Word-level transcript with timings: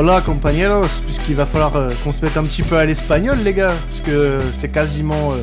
Hola 0.00 0.20
compañeros, 0.20 1.00
puisqu'il 1.04 1.34
va 1.34 1.44
falloir 1.44 1.74
euh, 1.74 1.90
qu'on 2.04 2.12
se 2.12 2.24
mette 2.24 2.36
un 2.36 2.44
petit 2.44 2.62
peu 2.62 2.76
à 2.76 2.84
l'espagnol 2.84 3.36
les 3.38 3.52
gars, 3.52 3.72
puisque 3.88 4.16
c'est 4.52 4.70
quasiment, 4.70 5.32
euh, 5.32 5.42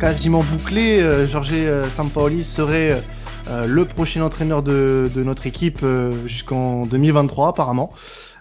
quasiment 0.00 0.42
bouclé. 0.42 1.02
Euh, 1.02 1.28
Jorge 1.28 1.50
euh, 1.52 1.84
Sampaoli 1.94 2.44
serait 2.44 2.98
euh, 3.50 3.66
le 3.66 3.84
prochain 3.84 4.22
entraîneur 4.22 4.62
de, 4.62 5.10
de 5.14 5.22
notre 5.22 5.46
équipe 5.46 5.80
euh, 5.82 6.12
jusqu'en 6.26 6.86
2023 6.86 7.48
apparemment. 7.48 7.92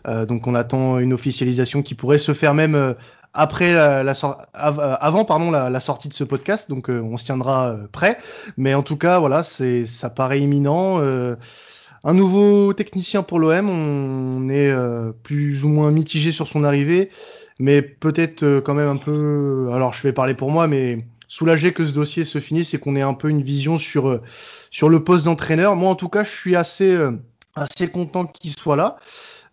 Euh, 0.08 0.26
donc 0.26 0.48
on 0.48 0.56
attend 0.56 0.98
une 1.00 1.12
officialisation 1.12 1.82
qui 1.82 1.94
pourrait 1.94 2.20
se 2.20 2.34
faire 2.34 2.54
même 2.54 2.76
euh, 2.76 2.94
après 3.34 3.74
la, 3.74 4.02
la 4.02 4.14
euh, 4.14 4.96
avant 5.02 5.26
pardon 5.26 5.52
la, 5.52 5.80
sortie 5.82 6.08
de 6.08 6.14
ce 6.14 6.24
podcast. 6.24 6.70
Donc 6.70 6.90
euh, 6.90 7.02
on 7.04 7.18
se 7.18 7.26
tiendra 7.26 7.72
euh, 7.72 7.88
prêt. 7.92 8.18
Mais 8.56 8.76
en 8.76 8.82
tout 8.82 8.96
cas 8.96 9.20
voilà, 9.20 9.44
ça 9.44 10.10
paraît 10.10 10.40
imminent. 10.40 11.02
Un 12.04 12.14
nouveau 12.14 12.74
technicien 12.74 13.24
pour 13.24 13.40
l'OM, 13.40 13.70
on 13.70 14.50
est 14.50 14.70
euh, 14.70 15.14
plus 15.24 15.64
ou 15.64 15.70
moins 15.70 15.90
mitigé 15.92 16.32
sur 16.32 16.48
son 16.48 16.64
arrivée, 16.64 17.10
mais 17.60 17.82
peut-être 17.82 18.44
euh, 18.44 18.62
quand 18.62 18.74
même 18.74 18.90
un 18.90 18.98
peu. 18.98 19.70
Alors 19.72 19.94
je 19.94 20.04
vais 20.04 20.12
parler 20.12 20.34
pour 20.34 20.52
moi, 20.52 20.68
mais 20.68 21.06
soulagé 21.30 21.72
que 21.72 21.86
ce 21.86 21.94
dossier 21.94 22.26
se 22.26 22.40
finisse 22.40 22.74
et 22.74 22.78
qu'on 22.78 22.96
ait 22.98 23.02
un 23.02 23.14
peu 23.14 23.30
une 23.30 23.42
vision 23.42 23.80
sur 23.80 24.10
euh, 24.10 24.22
sur 24.70 24.90
le 24.90 25.04
poste 25.04 25.26
d'entraîneur. 25.26 25.76
Moi 25.78 25.90
en 25.90 25.96
tout 25.96 26.10
cas, 26.10 26.26
je 26.26 26.32
suis 26.32 26.56
assez 26.58 26.98
assez 27.56 27.88
content 27.88 28.26
qu'il 28.26 28.52
soit 28.52 28.76
là. 28.76 28.98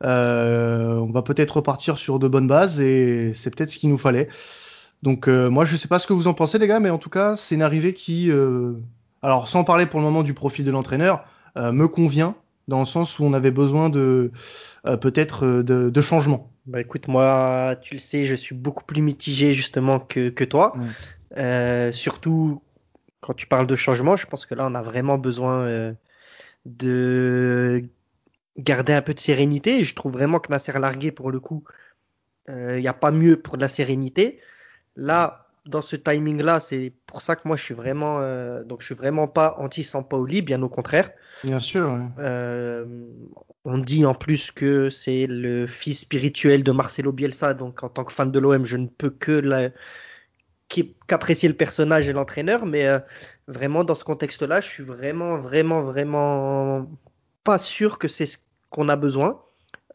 On 0.03 1.11
va 1.13 1.23
peut-être 1.23 1.59
repartir 1.59 1.99
sur 1.99 2.19
de 2.19 2.27
bonnes 2.27 2.49
bases 2.49 2.81
et 2.81 3.33
c'est 3.35 3.55
peut-être 3.55 3.71
ce 3.71 3.79
qu'il 3.79 3.91
nous 3.91 3.99
fallait. 3.99 4.29
Donc 5.03 5.29
moi 5.29 5.65
je 5.65 5.77
sais 5.77 5.89
pas 5.89 5.99
ce 5.99 6.07
que 6.07 6.15
vous 6.15 6.27
en 6.27 6.35
pensez 6.35 6.59
les 6.59 6.67
gars, 6.67 6.81
mais 6.81 6.91
en 6.91 6.99
tout 6.99 7.11
cas 7.11 7.37
c'est 7.37 7.55
une 7.55 7.63
arrivée 7.63 7.93
qui, 7.93 8.31
alors 9.23 9.49
sans 9.49 9.63
parler 9.63 9.85
pour 9.85 10.01
le 10.01 10.07
moment 10.07 10.23
du 10.23 10.33
profil 10.33 10.65
de 10.65 10.71
l'entraîneur, 10.71 11.25
me 11.57 11.87
convient 11.87 12.35
dans 12.71 12.81
le 12.81 12.87
sens 12.87 13.19
où 13.19 13.25
on 13.25 13.35
avait 13.35 13.51
besoin 13.51 13.91
de 13.91 14.31
euh, 14.87 14.97
peut-être 14.97 15.45
euh, 15.45 15.63
de, 15.63 15.91
de 15.91 16.01
changement. 16.01 16.51
Bah 16.67 16.81
écoute, 16.81 17.09
moi, 17.09 17.77
tu 17.83 17.95
le 17.95 17.99
sais, 17.99 18.25
je 18.25 18.35
suis 18.35 18.55
beaucoup 18.55 18.85
plus 18.85 19.03
mitigé 19.03 19.53
justement 19.53 19.99
que, 19.99 20.31
que 20.31 20.45
toi. 20.45 20.73
Mm. 20.75 20.89
Euh, 21.37 21.93
surtout 21.93 22.63
quand 23.21 23.35
tu 23.35 23.47
parles 23.47 23.67
de 23.67 23.77
changement, 23.77 24.17
je 24.17 24.27
pense 24.27 24.47
que 24.47 24.55
là, 24.55 24.67
on 24.71 24.75
a 24.75 24.83
vraiment 24.83 25.19
besoin 25.19 25.63
euh, 25.65 25.93
de 26.65 27.85
garder 28.57 28.93
un 28.93 29.03
peu 29.03 29.15
de 29.15 29.21
sérénité. 29.21 29.81
Et 29.81 29.85
je 29.85 29.95
trouve 29.95 30.13
vraiment 30.13 30.39
que 30.39 30.51
Nasser 30.51 30.73
Largué, 30.79 31.11
pour 31.11 31.31
le 31.31 31.41
coup, 31.41 31.65
il 32.49 32.81
n'y 32.81 32.89
a 32.89 32.95
pas 32.95 33.13
mieux 33.13 33.37
pour 33.37 33.57
de 33.57 33.63
la 33.63 33.69
sérénité. 33.69 34.41
Là, 34.97 35.50
dans 35.67 35.83
ce 35.83 35.97
timing-là, 35.97 36.61
c'est 36.61 36.93
pour 37.07 37.23
ça 37.23 37.37
que 37.37 37.43
moi, 37.47 37.57
je 37.57 37.63
suis 37.63 37.75
vraiment, 37.75 38.21
euh, 38.21 38.65
donc 38.65 38.81
je 38.81 38.87
suis 38.87 38.95
vraiment 38.95 39.29
pas 39.29 39.57
anti-Sampaoli, 39.59 40.43
bien 40.43 40.63
au 40.63 40.69
contraire. 40.69 41.11
Bien 41.45 41.59
sûr. 41.59 41.89
ouais. 41.89 42.07
Euh, 42.19 42.85
on 43.65 43.79
dit 43.79 44.07
en 44.07 44.15
plus 44.15 44.51
que 44.51 44.89
c'est 44.89 45.27
le 45.27 45.67
fils 45.67 46.01
spirituel 46.01 46.63
de 46.63 46.73
Marcelo 46.73 47.13
Bielsa, 47.13 47.55
donc 47.55 47.83
en 47.83 47.89
tant 47.89 48.05
que 48.05 48.13
fan 48.13 48.31
de 48.33 48.39
l'OM, 48.39 48.65
je 48.65 48.77
ne 48.79 48.87
peux 48.87 49.11
que 49.11 49.33
la- 49.33 49.71
qu'apprécier 51.07 51.49
le 51.49 51.57
personnage 51.57 52.09
et 52.09 52.13
l'entraîneur, 52.13 52.65
mais 52.65 52.87
euh, 52.87 53.01
vraiment 53.49 53.85
dans 53.85 53.95
ce 53.95 54.05
contexte-là, 54.05 54.61
je 54.61 54.69
suis 54.69 54.83
vraiment, 54.83 55.39
vraiment, 55.39 55.83
vraiment 55.83 56.89
pas 57.45 57.59
sûr 57.59 57.99
que 57.99 58.09
c'est 58.09 58.27
ce 58.27 58.39
qu'on 58.71 58.89
a 58.89 58.97
besoin. 58.97 59.43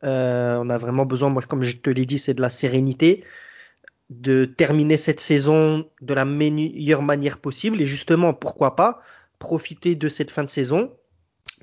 Euh, 0.03 0.57
on 0.61 0.69
a 0.69 0.77
vraiment 0.77 1.05
besoin, 1.05 1.29
moi, 1.29 1.41
comme 1.41 1.63
je 1.63 1.77
te 1.77 1.89
l'ai 1.89 2.05
dit, 2.05 2.19
c'est 2.19 2.33
de 2.33 2.41
la 2.41 2.49
sérénité, 2.49 3.23
de 4.09 4.45
terminer 4.45 4.97
cette 4.97 5.19
saison 5.19 5.89
de 6.01 6.13
la 6.13 6.25
meilleure 6.25 7.01
manière 7.01 7.39
possible, 7.39 7.81
et 7.81 7.85
justement, 7.85 8.33
pourquoi 8.33 8.75
pas 8.75 9.01
profiter 9.39 9.95
de 9.95 10.09
cette 10.09 10.31
fin 10.31 10.43
de 10.43 10.49
saison 10.49 10.91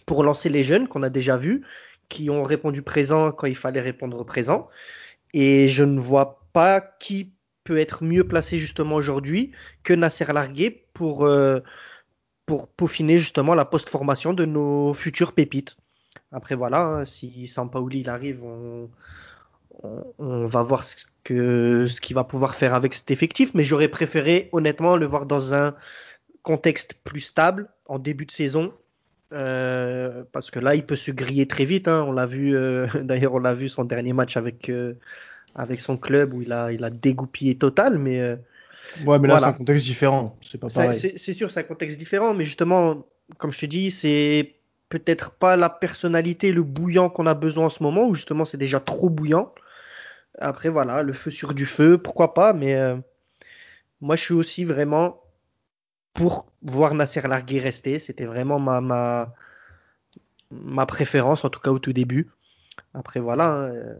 pour 0.07 0.25
lancer 0.25 0.49
les 0.49 0.65
jeunes 0.65 0.89
qu'on 0.89 1.03
a 1.03 1.11
déjà 1.11 1.37
vus, 1.37 1.63
qui 2.09 2.31
ont 2.31 2.43
répondu 2.43 2.83
présent 2.83 3.33
quand 3.33 3.47
il 3.47 3.57
fallait 3.57 3.81
répondre 3.81 4.25
présent. 4.25 4.69
Et 5.33 5.69
je 5.69 5.85
ne 5.85 5.99
vois 5.99 6.47
pas 6.53 6.81
qui 6.81 7.33
peut 7.65 7.79
être 7.79 8.05
mieux 8.05 8.25
placé 8.25 8.59
justement 8.59 8.97
aujourd'hui 8.97 9.53
que 9.83 9.93
Nasser 9.95 10.27
Largué 10.33 10.87
pour, 10.93 11.25
euh, 11.25 11.61
pour 12.45 12.69
peaufiner 12.69 13.19
justement 13.19 13.55
la 13.55 13.65
post-formation 13.65 14.35
de 14.35 14.45
nos 14.45 14.93
futures 14.95 15.33
pépites. 15.33 15.77
Après 16.33 16.55
voilà, 16.55 16.85
hein, 16.85 17.05
si 17.05 17.47
Sampaoli 17.47 18.01
il 18.01 18.11
arrive, 18.11 18.43
on, 18.43 18.91
on, 20.19 20.47
va 20.47 20.63
voir 20.63 20.85
ce 20.85 21.07
que 21.25 21.87
ce 21.87 22.01
qu'il 22.01 22.15
va 22.15 22.25
pouvoir 22.25 22.55
faire 22.55 22.75
avec 22.75 22.95
cet 22.95 23.11
effectif, 23.11 23.53
mais 23.55 23.65
j'aurais 23.65 23.89
préféré 23.89 24.49
honnêtement 24.53 24.97
le 24.97 25.07
voir 25.07 25.27
dans 25.27 25.55
un 25.55 25.75
contexte 26.43 26.95
plus 27.05 27.21
stable 27.21 27.69
en 27.87 27.99
début 27.99 28.27
de 28.27 28.33
saison 28.33 28.73
euh, 29.33 30.25
parce 30.33 30.51
que 30.51 30.59
là, 30.59 30.75
il 30.75 30.85
peut 30.85 30.97
se 30.97 31.11
griller 31.11 31.47
très 31.47 31.65
vite. 31.65 31.89
hein. 31.89 32.05
On 32.07 32.13
l'a 32.13 32.27
vu, 32.27 32.55
euh, 32.57 32.87
d'ailleurs, 33.03 33.35
on 33.35 33.39
l'a 33.39 33.55
vu 33.55 33.69
son 33.69 33.85
dernier 33.85 34.13
match 34.13 34.37
avec, 34.37 34.69
euh, 34.69 34.95
avec 35.55 35.81
son 35.81 35.97
club 35.97 36.35
où 36.35 36.43
il 36.43 36.53
a, 36.53 36.71
il 36.73 36.85
a 36.85 36.91
dégoupillé 36.91 37.57
total. 37.57 37.99
Mais 37.99 38.37
Ouais, 39.07 39.19
mais 39.19 39.29
là 39.29 39.35
Voilà. 39.35 39.39
c'est 39.39 39.55
un 39.55 39.59
contexte 39.59 39.87
différent. 39.87 40.37
C'est 40.43 40.59
pas 40.59 40.69
pareil. 40.69 41.15
c'est 41.17 41.33
sûr, 41.33 41.51
c'est 41.51 41.61
un 41.61 41.65
contexte 41.65 41.97
différent. 41.99 42.35
Mais 42.35 42.45
justement, 42.45 43.07
comme 43.39 43.53
je 43.53 43.61
te 43.61 43.67
dis, 43.67 43.91
c'est 43.91 44.55
peut-être 44.89 45.31
pas 45.31 45.57
la 45.57 45.71
personnalité, 45.71 46.53
le 46.53 46.63
bouillant 46.63 47.09
qu'on 47.09 47.27
a 47.27 47.35
besoin 47.35 47.67
en 47.67 47.71
ce 47.71 47.83
moment, 47.83 48.07
ou 48.07 48.15
justement, 48.15 48.45
c'est 48.45 48.59
déjà 48.59 48.81
trop 48.81 49.09
bouillant. 49.09 49.53
Après, 50.39 50.69
voilà, 50.69 51.03
le 51.03 51.13
feu 51.13 51.31
sur 51.31 51.55
du 51.55 51.67
feu, 51.67 51.99
pourquoi 51.99 52.35
pas. 52.35 52.53
Mais 52.53 52.75
euh, 52.75 52.97
moi, 54.01 54.17
je 54.17 54.23
suis 54.23 54.35
aussi 54.35 54.65
vraiment 54.65 55.23
pour 56.15 56.47
voir 56.63 56.95
Nasser 56.95 57.21
Largué 57.23 57.59
rester. 57.59 57.99
C'était 57.99 58.27
vraiment 58.27 58.59
ma, 58.59 58.81
ma, 58.81 59.35
ma 60.51 60.87
préférence, 60.87 61.45
en 61.45 61.51
tout 61.51 61.61
cas 61.61 61.71
au 61.71 61.79
tout 61.79 61.93
début. 61.93 62.31
Après, 62.95 63.21
voilà. 63.21 63.47
hein, 63.47 63.75
euh, 63.75 63.95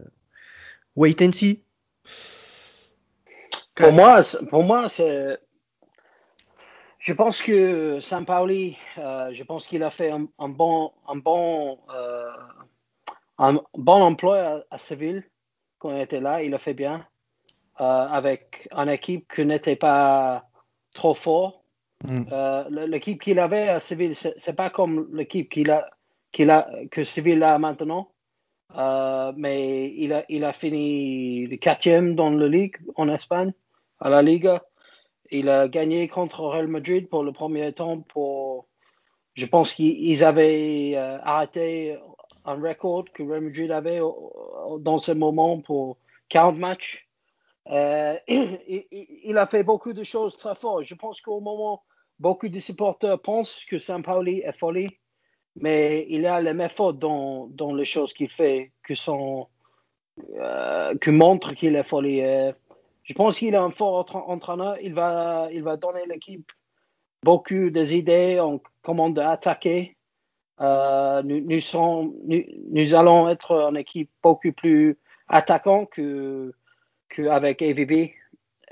wait 0.95 1.21
and 1.21 1.31
see. 1.31 1.63
Pour 3.75 3.91
moi, 3.91 4.21
pour 4.49 4.63
moi, 4.63 4.89
c'est. 4.89 5.39
Je 6.99 7.11
pense 7.11 7.41
que 7.41 7.99
Sampaoli, 7.99 8.77
euh, 8.97 9.33
je 9.33 9.43
pense 9.43 9.67
qu'il 9.67 9.83
a 9.83 9.91
fait 9.91 10.09
un, 10.09 10.25
un 10.39 10.47
bon, 10.47 10.93
un 11.07 11.17
bon, 11.17 11.79
euh, 11.93 12.31
un 13.37 13.59
bon 13.73 14.01
emploi 14.01 14.37
à, 14.37 14.63
à 14.71 14.77
Séville 14.77 15.23
quand 15.83 15.93
il 15.95 16.01
était 16.01 16.21
là. 16.21 16.41
Il 16.41 16.53
a 16.55 16.59
fait 16.59 16.73
bien 16.73 17.05
euh, 17.81 17.83
avec 18.19 18.69
une 18.71 18.89
équipe 18.89 19.31
qui 19.33 19.45
n'était 19.45 19.75
pas 19.75 20.47
trop 20.93 21.13
fort. 21.13 21.63
Mm. 22.03 22.23
Euh, 22.31 22.63
le- 22.69 22.85
l'équipe 22.85 23.21
qu'il 23.21 23.39
avait 23.39 23.67
à 23.67 23.79
Séville, 23.79 24.15
c'est 24.15 24.55
pas 24.55 24.69
comme 24.69 25.09
l'équipe 25.13 25.49
qu'il 25.49 25.69
a, 25.71 25.89
qu'il 26.31 26.49
a, 26.49 26.69
que 26.89 27.03
Séville 27.03 27.43
a 27.43 27.59
maintenant. 27.59 28.09
Euh, 28.75 29.31
mais 29.35 29.93
il 29.95 30.13
a, 30.13 30.23
il 30.29 30.43
a 30.43 30.53
fini 30.53 31.45
le 31.47 31.57
quatrième 31.57 32.15
dans 32.15 32.31
la 32.31 32.47
Ligue 32.47 32.77
en 32.95 33.07
Espagne, 33.09 33.53
à 33.99 34.09
la 34.09 34.21
Liga. 34.21 34.63
Il 35.31 35.49
a 35.49 35.67
gagné 35.67 36.07
contre 36.07 36.41
Real 36.41 36.67
Madrid 36.67 37.07
pour 37.09 37.23
le 37.23 37.31
premier 37.31 37.71
temps. 37.73 37.99
Pour, 38.01 38.65
je 39.35 39.45
pense 39.45 39.73
qu'ils 39.73 40.23
avaient 40.23 40.93
euh, 40.95 41.19
arrêté 41.23 41.97
un 42.45 42.55
record 42.55 43.05
que 43.13 43.23
Real 43.23 43.41
Madrid 43.41 43.71
avait 43.71 43.99
dans 44.79 44.99
ce 44.99 45.11
moment 45.11 45.61
pour 45.61 45.97
40 46.29 46.57
matchs. 46.57 47.07
Euh, 47.69 48.17
il, 48.27 49.37
a 49.37 49.47
fait 49.47 49.63
beaucoup 49.63 49.93
de 49.93 50.03
choses 50.03 50.37
très 50.37 50.55
fortes. 50.55 50.83
Je 50.83 50.95
pense 50.95 51.21
qu'au 51.21 51.39
moment, 51.39 51.83
beaucoup 52.19 52.49
de 52.49 52.59
supporters 52.59 53.19
pensent 53.21 53.65
que 53.65 53.77
Sampaoli 53.77 54.39
est 54.39 54.57
folie, 54.57 54.89
mais 55.55 56.05
il 56.09 56.25
a 56.25 56.41
les 56.41 56.53
méthodes 56.53 56.99
dans, 56.99 57.47
dans 57.47 57.73
les 57.73 57.85
choses 57.85 58.13
qu'il 58.13 58.29
fait 58.29 58.71
que 58.83 58.95
sont 58.95 59.47
euh, 60.35 60.95
qu'il 60.97 61.75
est 61.75 61.83
folie. 61.83 62.21
Euh, 62.21 62.51
je 63.03 63.13
pense 63.13 63.39
qu'il 63.39 63.53
est 63.53 63.57
un 63.57 63.71
fort 63.71 64.05
entra- 64.05 64.25
entraîneur. 64.27 64.77
Il 64.81 64.93
va, 64.93 65.49
il 65.51 65.63
va 65.63 65.77
donner 65.77 66.05
l'équipe 66.05 66.51
beaucoup 67.23 67.69
des 67.69 67.95
idées 67.95 68.39
en 68.39 68.59
comment 68.81 69.13
attaquer. 69.15 69.95
Euh, 70.61 71.21
nous, 71.23 71.41
nous, 71.41 71.61
serons- 71.61 72.13
nous, 72.25 72.43
nous 72.69 72.95
allons 72.95 73.29
être 73.29 73.51
une 73.69 73.77
équipe 73.77 74.09
beaucoup 74.21 74.51
plus 74.51 74.97
attaquant 75.27 75.85
que 75.85 76.53
qu'avec 77.09 77.61
AVB. 77.61 78.11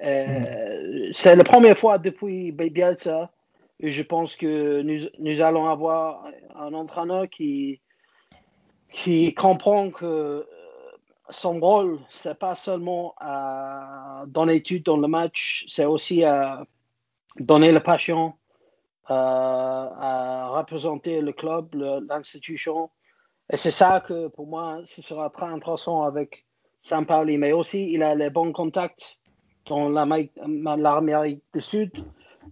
Euh, 0.03 1.09
C'est 1.11 1.35
la 1.35 1.43
première 1.43 1.77
fois 1.77 1.97
depuis 1.97 2.51
Bielsa 2.51 3.31
et 3.79 3.89
je 3.91 4.03
pense 4.03 4.35
que 4.35 4.81
nous, 4.81 5.07
nous 5.19 5.41
allons 5.41 5.67
avoir 5.67 6.25
un 6.55 6.73
entraîneur 6.73 7.29
qui, 7.29 7.81
qui 8.91 9.33
comprend 9.33 9.89
que 9.91 10.05
euh, 10.05 10.43
son 11.29 11.59
rôle, 11.59 11.99
c'est 12.09 12.37
pas 12.37 12.55
seulement 12.55 13.13
à 13.19 14.23
donner 14.27 14.53
l'étude 14.55 14.83
dans 14.83 14.97
le 14.97 15.07
match, 15.07 15.65
c'est 15.67 15.85
aussi 15.85 16.23
à 16.23 16.65
donner 17.39 17.71
la 17.71 17.79
passion, 17.79 18.33
à 19.07 20.49
représenter 20.51 21.21
le 21.21 21.33
club, 21.33 21.73
l'institution. 22.07 22.89
Et 23.51 23.57
c'est 23.57 23.71
ça 23.71 23.99
que 23.99 24.27
pour 24.29 24.47
moi, 24.47 24.79
ce 24.85 25.01
sera 25.01 25.29
très 25.29 25.47
intéressant 25.47 26.03
avec 26.03 26.45
Sampaoli. 26.81 27.37
Mais 27.37 27.51
aussi, 27.51 27.91
il 27.91 28.03
a 28.03 28.15
les 28.15 28.29
bons 28.29 28.53
contacts 28.53 29.17
dans 29.67 29.89
l'Amérique 29.89 31.43
du 31.53 31.61
Sud 31.61 31.91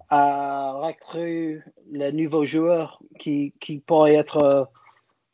à 0.09 0.73
recruter 0.73 1.61
les 1.91 2.11
nouveaux 2.11 2.45
joueurs 2.45 3.01
qui, 3.19 3.53
pourraient 3.85 4.15
être 4.15 4.37
euh, 4.37 4.63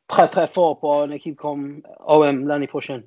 très 0.08 0.28
très 0.28 0.48
forts 0.48 0.80
pour 0.80 1.04
une 1.04 1.14
équipe 1.14 1.36
comme 1.36 1.82
OM 2.08 2.48
l'année 2.48 2.68
prochaine. 2.68 3.04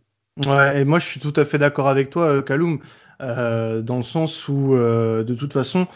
Ouais, 0.46 0.80
et 0.80 0.84
moi 0.84 0.98
je 0.98 1.06
suis 1.06 1.20
tout 1.20 1.32
à 1.36 1.44
fait 1.44 1.58
d'accord 1.58 1.88
avec 1.88 2.10
toi, 2.10 2.42
Kaloum, 2.42 2.80
dans 3.18 3.96
le 3.96 4.02
sens 4.02 4.46
où 4.48 4.74
de 4.74 5.34
toute 5.34 5.52
façon 5.52 5.86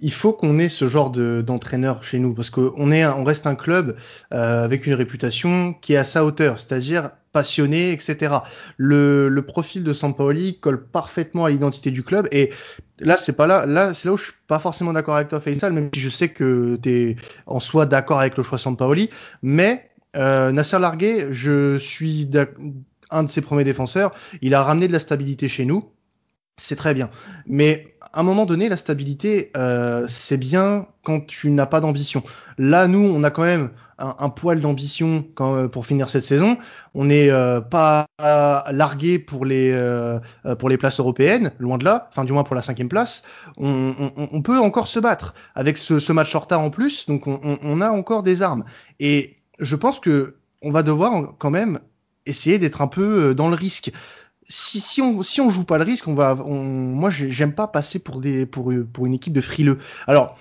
il 0.00 0.12
faut 0.12 0.32
qu'on 0.32 0.58
ait 0.58 0.68
ce 0.68 0.86
genre 0.86 1.10
d'entraîneur 1.10 2.04
chez 2.04 2.18
nous 2.18 2.32
parce 2.32 2.50
qu'on 2.50 2.92
est, 2.92 3.04
on 3.06 3.24
reste 3.24 3.46
un 3.46 3.56
club 3.56 3.96
euh, 4.32 4.64
avec 4.64 4.86
une 4.86 4.94
réputation 4.94 5.74
qui 5.74 5.94
est 5.94 5.96
à 5.96 6.04
sa 6.04 6.24
hauteur, 6.24 6.60
c'est-à-dire 6.60 7.10
passionné, 7.32 7.92
etc. 7.92 8.36
Le, 8.76 9.28
le 9.28 9.42
profil 9.42 9.82
de 9.84 9.92
Sampaoli 9.92 10.60
colle 10.60 10.86
parfaitement 10.86 11.44
à 11.44 11.50
l'identité 11.50 11.90
du 11.90 12.02
club 12.02 12.28
et 12.32 12.52
là 13.00 13.16
c'est 13.16 13.32
pas 13.32 13.46
là, 13.46 13.66
là 13.66 13.92
c'est 13.92 14.06
là 14.06 14.14
où 14.14 14.16
je 14.16 14.24
suis 14.24 14.32
pas 14.46 14.58
forcément 14.60 14.92
d'accord 14.92 15.16
avec 15.16 15.28
toi, 15.28 15.40
Faisal, 15.40 15.72
même 15.72 15.90
si 15.92 16.00
je 16.00 16.10
sais 16.10 16.28
que 16.28 16.78
tu 16.80 16.90
es 16.90 17.16
en 17.46 17.60
soi 17.60 17.84
d'accord 17.84 18.20
avec 18.20 18.36
le 18.36 18.42
choix 18.42 18.58
Sampaoli, 18.58 19.10
mais 19.42 19.90
euh, 20.16 20.52
Nasser 20.52 20.78
Largué, 20.78 21.26
je 21.32 21.76
suis 21.76 22.30
un 23.10 23.24
de 23.24 23.30
ses 23.30 23.40
premiers 23.40 23.64
défenseurs. 23.64 24.12
Il 24.42 24.54
a 24.54 24.62
ramené 24.62 24.86
de 24.88 24.92
la 24.92 24.98
stabilité 24.98 25.48
chez 25.48 25.64
nous 25.64 25.90
c'est 26.58 26.76
très 26.76 26.94
bien. 26.94 27.10
Mais 27.46 27.86
à 28.12 28.20
un 28.20 28.22
moment 28.22 28.46
donné, 28.46 28.68
la 28.68 28.76
stabilité, 28.76 29.50
euh, 29.56 30.06
c'est 30.08 30.36
bien 30.36 30.86
quand 31.02 31.26
tu 31.26 31.50
n'as 31.50 31.66
pas 31.66 31.80
d'ambition. 31.80 32.22
Là, 32.56 32.88
nous, 32.88 33.00
on 33.00 33.22
a 33.24 33.30
quand 33.30 33.42
même 33.42 33.70
un, 33.98 34.28
poil 34.30 34.60
d'ambition 34.60 35.24
euh, 35.40 35.66
pour 35.68 35.84
finir 35.84 36.08
cette 36.08 36.24
saison. 36.24 36.56
On 36.94 37.06
n'est 37.06 37.30
euh, 37.30 37.60
pas 37.60 38.06
largué 38.20 39.18
pour 39.18 39.44
les 39.44 39.68
pour 40.58 40.68
les 40.68 40.78
places 40.78 41.00
européennes, 41.00 41.52
loin 41.58 41.78
de 41.78 41.84
là. 41.84 42.08
Enfin, 42.10 42.24
du 42.24 42.32
moins 42.32 42.44
pour 42.44 42.54
la 42.54 42.62
cinquième 42.62 42.88
place. 42.88 43.22
On, 43.56 44.42
peut 44.42 44.58
encore 44.58 44.88
se 44.88 45.00
battre 45.00 45.34
avec 45.54 45.76
ce, 45.76 46.12
match 46.12 46.34
en 46.34 46.40
retard 46.40 46.60
en 46.60 46.70
plus. 46.70 47.06
Donc, 47.06 47.26
on, 47.26 47.80
a 47.80 47.90
encore 47.90 48.22
des 48.22 48.42
armes. 48.42 48.64
Et 49.00 49.36
je 49.58 49.76
pense 49.76 49.98
que 49.98 50.36
on 50.62 50.70
va 50.70 50.82
devoir 50.82 51.34
quand 51.38 51.50
même 51.50 51.80
essayer 52.26 52.58
d'être 52.58 52.82
un 52.82 52.88
peu 52.88 53.34
dans 53.34 53.48
le 53.48 53.56
risque 53.56 53.92
si, 54.48 54.80
si 54.80 55.02
on 55.02 55.22
si 55.22 55.40
on 55.40 55.50
joue 55.50 55.64
pas 55.64 55.78
le 55.78 55.84
risque, 55.84 56.08
on 56.08 56.14
va, 56.14 56.36
on, 56.44 56.62
moi 56.62 57.10
j'aime 57.10 57.52
pas 57.52 57.68
passer 57.68 57.98
pour 57.98 58.20
des 58.20 58.46
pour 58.46 58.70
une 58.70 59.14
équipe 59.14 59.32
de 59.32 59.40
frileux. 59.40 59.78
Alors 60.06 60.38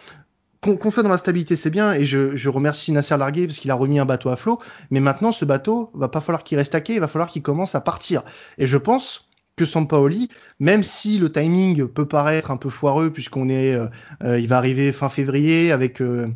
qu'on 0.62 0.92
soit 0.92 1.04
dans 1.04 1.10
la 1.10 1.18
stabilité, 1.18 1.56
c'est 1.56 1.70
bien, 1.70 1.94
et 1.94 2.04
je, 2.04 2.36
je 2.36 2.50
remercie 2.50 2.92
Nasser 2.92 3.16
Largué 3.18 3.48
parce 3.48 3.60
qu'il 3.60 3.72
a 3.72 3.76
remis 3.76 4.00
un 4.00 4.06
bateau 4.06 4.30
à 4.30 4.36
flot. 4.36 4.60
Mais 4.90 5.00
maintenant, 5.00 5.32
ce 5.32 5.46
bateau 5.46 5.92
va 5.94 6.08
pas 6.08 6.20
falloir 6.20 6.44
qu'il 6.44 6.58
reste 6.58 6.76
à 6.76 6.82
quai, 6.82 6.96
il 6.96 7.00
va 7.00 7.08
falloir 7.08 7.30
qu'il 7.30 7.42
commence 7.42 7.76
à 7.76 7.82
partir. 7.82 8.24
Et 8.58 8.66
je 8.66 8.78
pense 8.78 9.30
que 9.56 9.66
Sampaoli, 9.66 10.30
même 10.60 10.84
si 10.84 11.20
le 11.20 11.32
timing 11.32 11.88
peut 11.88 12.08
paraître 12.08 12.52
un 12.52 12.58
peu 12.58 12.70
foireux 12.70 13.12
puisqu'on 13.12 13.50
est, 13.50 13.74
euh, 13.74 13.88
euh, 14.24 14.40
il 14.40 14.48
va 14.48 14.58
arriver 14.58 14.92
fin 14.92 15.10
février 15.10 15.72
avec 15.72 16.02
euh, 16.02 16.28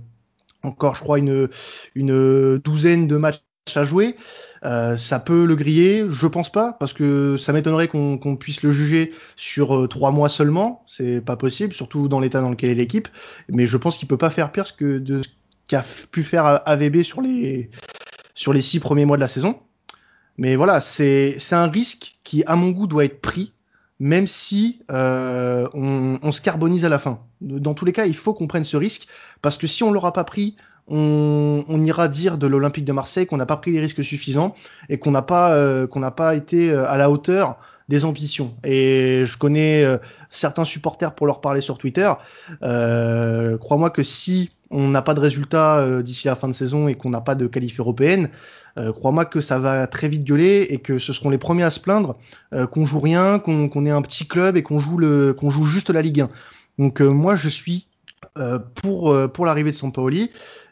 encore, 0.63 0.95
je 0.95 1.01
crois, 1.01 1.19
une 1.19 1.49
une 1.95 2.57
douzaine 2.57 3.07
de 3.07 3.17
matchs 3.17 3.41
à 3.75 3.83
jouer. 3.83 4.15
Euh, 4.63 4.95
ça 4.95 5.19
peut 5.19 5.45
le 5.45 5.55
griller, 5.55 6.05
je 6.07 6.27
pense 6.27 6.51
pas, 6.51 6.73
parce 6.73 6.93
que 6.93 7.35
ça 7.37 7.51
m'étonnerait 7.51 7.87
qu'on 7.87 8.37
puisse 8.39 8.61
le 8.61 8.71
juger 8.71 9.11
sur 9.35 9.75
euh, 9.75 9.87
trois 9.87 10.11
mois 10.11 10.29
seulement. 10.29 10.83
C'est 10.87 11.21
pas 11.21 11.35
possible, 11.35 11.73
surtout 11.73 12.07
dans 12.07 12.19
l'état 12.19 12.41
dans 12.41 12.51
lequel 12.51 12.69
est 12.69 12.75
l'équipe. 12.75 13.07
Mais 13.49 13.65
je 13.65 13.77
pense 13.77 13.97
qu'il 13.97 14.07
peut 14.07 14.17
pas 14.17 14.29
faire 14.29 14.51
pire 14.51 14.75
que 14.75 14.99
de 14.99 15.23
ce 15.23 15.29
qu'a 15.67 15.85
pu 16.11 16.23
faire 16.23 16.61
AVB 16.67 17.01
sur 17.01 17.21
les 17.21 17.69
sur 18.35 18.53
les 18.53 18.61
six 18.61 18.79
premiers 18.79 19.05
mois 19.05 19.17
de 19.17 19.21
la 19.21 19.27
saison. 19.27 19.59
Mais 20.37 20.55
voilà, 20.55 20.81
c'est 20.81 21.35
c'est 21.39 21.55
un 21.55 21.67
risque 21.67 22.17
qui, 22.23 22.43
à 22.45 22.55
mon 22.55 22.71
goût, 22.71 22.87
doit 22.87 23.05
être 23.05 23.21
pris, 23.21 23.53
même 23.99 24.27
si 24.27 24.81
euh, 24.91 25.67
on, 25.73 26.19
on, 26.21 26.31
se 26.31 26.41
carbonise 26.41 26.85
à 26.85 26.89
la 26.89 26.99
fin. 26.99 27.21
Dans 27.41 27.73
tous 27.73 27.85
les 27.85 27.93
cas, 27.93 28.05
il 28.05 28.15
faut 28.15 28.33
qu'on 28.33 28.47
prenne 28.47 28.63
ce 28.63 28.77
risque, 28.77 29.07
parce 29.41 29.57
que 29.57 29.67
si 29.67 29.83
on 29.83 29.91
l'aura 29.91 30.13
pas 30.13 30.23
pris, 30.23 30.55
on, 30.87 31.83
ira 31.83 32.07
dire 32.07 32.37
de 32.37 32.47
l'Olympique 32.47 32.85
de 32.85 32.91
Marseille 32.91 33.25
qu'on 33.25 33.37
n'a 33.37 33.45
pas 33.45 33.57
pris 33.57 33.71
les 33.71 33.79
risques 33.79 34.03
suffisants 34.03 34.55
et 34.89 34.97
qu'on 34.97 35.11
n'a 35.11 35.21
pas 35.21 35.53
euh, 35.53 35.87
qu'on 35.87 36.01
pas 36.11 36.35
été 36.35 36.69
euh, 36.69 36.89
à 36.89 36.97
la 36.97 37.09
hauteur 37.09 37.57
des 37.87 38.05
ambitions. 38.05 38.53
Et 38.63 39.23
je 39.25 39.37
connais 39.37 39.83
euh, 39.83 39.97
certains 40.29 40.65
supporters 40.65 41.13
pour 41.13 41.27
leur 41.27 41.41
parler 41.41 41.61
sur 41.61 41.77
Twitter. 41.77 42.11
Crois-moi 42.61 43.89
que 43.89 44.03
si 44.03 44.49
on 44.69 44.87
n'a 44.87 45.01
pas 45.01 45.13
de 45.13 45.19
résultats 45.19 46.01
d'ici 46.01 46.27
la 46.27 46.35
fin 46.35 46.47
de 46.47 46.53
saison 46.53 46.87
et 46.87 46.95
qu'on 46.95 47.09
n'a 47.09 47.19
pas 47.19 47.35
de 47.35 47.47
qualif 47.47 47.77
européenne, 47.79 48.29
crois-moi 48.77 49.25
que 49.25 49.41
ça 49.41 49.59
va 49.59 49.85
très 49.87 50.07
vite 50.07 50.23
gueuler 50.23 50.67
et 50.69 50.77
que 50.77 50.97
ce 50.97 51.11
seront 51.11 51.29
les 51.29 51.37
premiers 51.37 51.63
à 51.63 51.71
se 51.71 51.81
plaindre 51.81 52.15
qu'on 52.71 52.85
joue 52.85 53.01
rien, 53.01 53.39
qu'on 53.39 53.85
est 53.85 53.89
un 53.89 54.01
petit 54.01 54.25
club 54.25 54.55
et 54.55 54.63
qu'on 54.63 54.79
joue 54.79 54.97
le 54.97 55.35
joue 55.41 55.65
juste 55.65 55.89
la 55.89 56.01
Ligue 56.01 56.21
1. 56.21 56.29
Donc 56.79 57.01
moi 57.01 57.35
je 57.35 57.49
suis 57.49 57.87
pour 58.75 59.13
pour 59.33 59.45
l'arrivée 59.45 59.71
de 59.71 59.75
Sampaoli. 59.75 60.31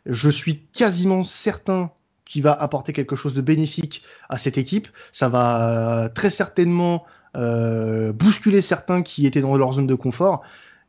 Je 0.10 0.30
suis 0.30 0.66
quasiment 0.74 1.24
certain 1.24 1.92
qu'il 2.26 2.42
va 2.42 2.52
apporter 2.52 2.94
quelque 2.94 3.16
chose 3.16 3.34
de 3.34 3.42
bénéfique 3.42 4.04
à 4.28 4.38
cette 4.38 4.58
équipe. 4.58 4.88
Ça 5.12 5.30
va 5.30 6.06
euh, 6.06 6.10
très 6.10 6.32
certainement 6.32 7.06
euh, 7.38 8.12
bousculer 8.12 8.62
certains 8.62 9.04
qui 9.04 9.28
étaient 9.28 9.42
dans 9.42 9.56
leur 9.56 9.74
zone 9.74 9.88
de 9.88 9.96
confort 9.96 10.42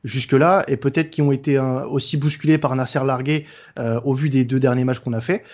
jusque-là 0.04 0.64
et 0.68 0.78
peut-être 0.78 1.10
qui 1.10 1.20
ont 1.20 1.32
été 1.32 1.58
aussi 1.58 2.16
bousculés 2.16 2.56
par 2.56 2.74
Nasser 2.74 3.04
Largué 3.04 3.46
euh, 3.78 4.00
au 4.04 4.14
vu 4.14 4.30
des 4.30 4.44
deux 4.44 4.58
derniers 4.58 4.84
matchs 4.84 5.00
qu'on 5.00 5.12
a 5.12 5.20
fait, 5.20 5.44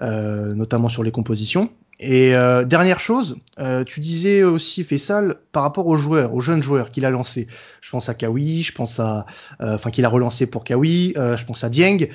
notamment 0.00 0.88
sur 0.88 1.04
les 1.04 1.12
compositions. 1.12 1.70
Et 2.00 2.34
euh, 2.34 2.64
dernière 2.64 2.98
chose, 2.98 3.36
euh, 3.60 3.84
tu 3.84 4.00
disais 4.00 4.42
aussi 4.42 4.82
Fessal 4.82 5.36
par 5.52 5.62
rapport 5.62 5.86
aux 5.86 5.96
joueurs, 5.96 6.34
aux 6.34 6.40
jeunes 6.40 6.62
joueurs 6.62 6.90
qu'il 6.90 7.04
a 7.04 7.10
lancés. 7.10 7.46
Je 7.80 7.90
pense 7.90 8.08
à 8.08 8.14
Kawi, 8.14 8.62
je 8.62 8.72
pense 8.72 8.98
à, 8.98 9.24
euh, 9.60 9.76
enfin 9.76 9.90
qu'il 9.90 10.04
a 10.04 10.08
relancé 10.08 10.46
pour 10.46 10.64
Kawi, 10.64 11.14
je 11.16 11.44
pense 11.44 11.62
à 11.62 11.68
Dieng. 11.68 12.08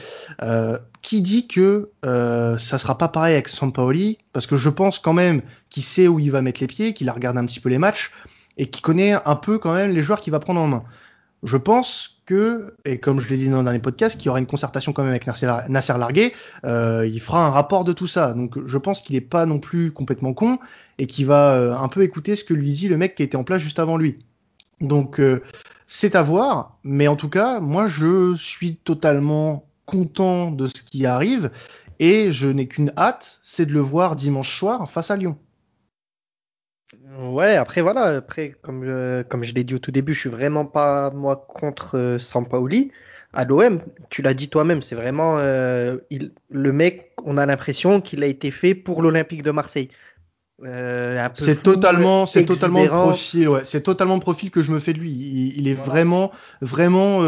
qui 1.02 1.22
dit 1.22 1.48
que 1.48 1.92
ça 2.04 2.78
sera 2.78 2.98
pas 2.98 3.08
pareil 3.08 3.34
avec 3.34 3.48
Sampaoli? 3.48 4.18
Parce 4.34 4.46
que 4.46 4.58
je 4.58 4.70
pense 4.70 5.00
quand 5.00 5.14
même 5.14 5.42
qu'il 5.70 5.84
sait 5.84 6.08
où 6.08 6.20
il 6.20 6.32
va 6.32 6.42
mettre 6.42 6.60
les 6.60 6.68
pieds, 6.68 6.94
qu'il 6.94 7.08
a 7.08 7.14
regardé 7.14 7.40
un 7.40 7.46
petit 7.46 7.60
peu 7.60 7.70
les 7.70 7.78
matchs 7.78 8.12
et 8.58 8.66
qu'il 8.66 8.82
connaît 8.82 9.14
un 9.14 9.36
peu 9.36 9.60
quand 9.60 9.74
même 9.74 9.92
les 9.92 10.02
joueurs 10.02 10.20
qu'il 10.20 10.32
va 10.32 10.40
prendre 10.40 10.60
en 10.60 10.68
main. 10.68 10.84
Je 11.44 11.58
pense 11.58 12.22
que, 12.26 12.76
et 12.84 13.00
comme 13.00 13.20
je 13.20 13.30
l'ai 13.30 13.38
dit 13.38 13.50
dans 13.50 13.60
le 13.60 13.64
dernier 13.64 13.80
podcast, 13.80 14.18
qu'il 14.18 14.26
y 14.26 14.30
aura 14.30 14.40
une 14.40 14.48
concertation 14.48 14.92
quand 14.92 15.04
même 15.04 15.12
avec 15.12 15.28
Nasser 15.28 15.98
Largué, 15.98 16.34
euh, 16.66 17.08
il 17.08 17.22
fera 17.22 17.46
un 17.46 17.50
rapport 17.50 17.84
de 17.84 17.94
tout 17.94 18.08
ça. 18.08 18.34
Donc 18.34 18.58
je 18.66 18.78
pense 18.78 19.02
qu'il 19.02 19.16
n'est 19.16 19.22
pas 19.22 19.46
non 19.46 19.60
plus 19.60 19.92
complètement 19.92 20.34
con 20.34 20.60
et 20.98 21.08
qu'il 21.08 21.26
va 21.26 21.54
euh, 21.54 21.76
un 21.76 21.88
peu 21.88 22.02
écouter 22.02 22.36
ce 22.36 22.44
que 22.44 22.54
lui 22.54 22.74
dit 22.74 22.88
le 22.88 22.98
mec 22.98 23.16
qui 23.16 23.24
était 23.24 23.38
en 23.38 23.44
place 23.44 23.62
juste 23.62 23.80
avant 23.80 23.98
lui. 23.98 24.20
Donc 24.82 25.20
euh, 25.20 25.44
c'est 25.88 26.16
à 26.16 26.24
voir, 26.24 26.78
mais 26.84 27.08
en 27.08 27.16
tout 27.16 27.30
cas, 27.30 27.60
moi 27.60 27.88
je 27.88 28.36
suis 28.36 28.76
totalement 28.76 29.68
content 29.86 30.52
de 30.52 30.68
ce 30.68 30.84
qui 30.84 31.06
arrive 31.06 31.52
et 32.00 32.32
je 32.32 32.48
n'ai 32.48 32.68
qu'une 32.68 32.92
hâte, 32.98 33.40
c'est 33.42 33.66
de 33.66 33.74
le 33.74 33.80
voir 33.80 34.16
dimanche 34.16 34.58
soir 34.58 34.92
face 34.92 35.12
à 35.12 35.16
Lyon. 35.16 35.38
Ouais, 37.20 37.56
après 37.56 37.82
voilà, 37.82 38.18
après 38.18 38.56
comme 38.62 38.84
euh, 38.86 39.22
comme 39.24 39.44
je 39.44 39.54
l'ai 39.54 39.66
dit 39.66 39.76
au 39.76 39.80
tout 39.80 39.92
début, 39.92 40.14
je 40.14 40.22
suis 40.22 40.30
vraiment 40.30 40.66
pas 40.66 41.12
moi 41.12 41.46
contre 41.48 41.98
euh, 41.98 42.20
Sampaoli. 42.20 42.92
À 43.34 43.44
l'OM, 43.44 43.82
tu 44.10 44.22
l'as 44.22 44.34
dit 44.34 44.48
toi-même, 44.48 44.82
c'est 44.82 44.96
vraiment 44.96 45.38
euh, 45.38 45.98
il, 46.10 46.32
le 46.50 46.72
mec, 46.72 47.12
on 47.26 47.38
a 47.38 47.46
l'impression 47.46 48.00
qu'il 48.00 48.24
a 48.24 48.26
été 48.26 48.52
fait 48.52 48.74
pour 48.74 49.02
l'Olympique 49.02 49.44
de 49.44 49.52
Marseille. 49.52 49.90
Euh, 50.64 51.28
c'est 51.36 51.62
totalement, 51.62 52.26
c'est 52.26 52.46
totalement 52.46 52.82
le 52.82 52.88
profil, 52.88 53.50
ouais. 53.50 53.62
C'est 53.66 53.82
totalement 53.82 54.16
le 54.16 54.22
profil 54.22 54.50
que 54.50 54.62
je 54.62 54.72
me 54.72 54.80
fais 54.80 54.94
de 54.94 54.98
lui. 54.98 55.12
Il, 55.56 55.68
est 55.68 55.76
vraiment, 55.76 56.32
vraiment, 56.62 57.22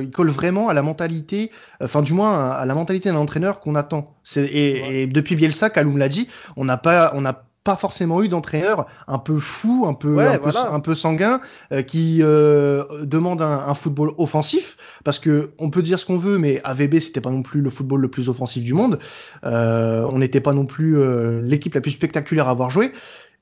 il 0.00 0.10
colle 0.10 0.28
vraiment 0.28 0.68
à 0.68 0.74
la 0.74 0.82
mentalité, 0.82 1.50
enfin 1.80 2.02
du 2.02 2.12
moins 2.12 2.50
à, 2.50 2.66
la 2.66 2.74
mentalité 2.74 3.08
d'un 3.08 3.16
entraîneur 3.16 3.60
qu'on 3.60 3.74
attend. 3.74 4.18
Et, 4.36 5.02
et, 5.02 5.06
depuis 5.06 5.34
Bielsa, 5.34 5.70
Kaloum 5.70 5.96
l'a 5.96 6.10
dit, 6.10 6.28
on 6.56 6.66
n'a 6.66 6.76
pas, 6.76 7.12
on 7.14 7.24
pas 7.64 7.76
forcément 7.76 8.22
eu 8.22 8.28
d'entraîneur 8.28 8.86
un 9.08 9.18
peu 9.18 9.38
fou, 9.38 9.86
un 9.88 9.94
peu, 9.94 10.18
un, 10.20 10.80
peu 10.80 10.94
sanguin, 10.94 11.40
euh, 11.72 11.82
qui 11.82 12.18
euh, 12.20 12.84
demande 13.04 13.40
un, 13.40 13.74
football 13.74 14.12
offensif, 14.18 14.76
parce 15.02 15.18
que 15.18 15.52
on 15.58 15.70
peut 15.70 15.82
dire 15.82 15.98
ce 15.98 16.04
qu'on 16.04 16.18
veut, 16.18 16.38
mais 16.38 16.60
AVB 16.62 16.98
c'était 17.00 17.22
pas 17.22 17.30
non 17.30 17.42
plus 17.42 17.62
le 17.62 17.70
football 17.70 18.02
le 18.02 18.08
plus 18.08 18.28
offensif 18.28 18.62
du 18.62 18.74
monde. 18.74 18.98
Euh, 19.44 20.06
on 20.10 20.18
n'était 20.18 20.42
pas 20.42 20.52
non 20.52 20.66
plus 20.66 20.96
l'équipe 21.40 21.74
la 21.74 21.80
plus 21.80 21.92
spectaculaire 21.92 22.48
à 22.48 22.50
avoir 22.50 22.68
joué, 22.68 22.92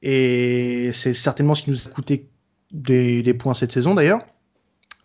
et 0.03 0.91
c'est 0.95 1.15
certainement 1.15 1.57
ce 1.57 1.65
qui 1.65 1.71
nous 1.71 1.87
a 1.87 1.91
coûté 1.91 2.31
des, 2.71 3.23
des 3.23 3.35
points 3.35 3.55
cette 3.55 3.73
saison 3.73 3.95
d'ailleurs. 3.95 4.21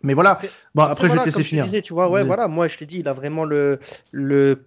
Mais 0.02 0.14
voilà. 0.14 0.40
Bon, 0.76 0.84
après, 0.84 1.08
je 1.08 1.14
vais 1.14 1.18
te 1.18 1.24
laisser 1.24 1.42
finir. 1.42 1.66
tu 1.82 1.92
vois, 1.92 2.08
ouais, 2.08 2.22
voilà. 2.22 2.46
Moi, 2.46 2.68
je 2.68 2.78
t'ai 2.78 2.86
dit, 2.86 3.00
il 3.00 3.08
a 3.08 3.12
vraiment 3.12 3.44
le, 3.44 3.80
le 4.12 4.64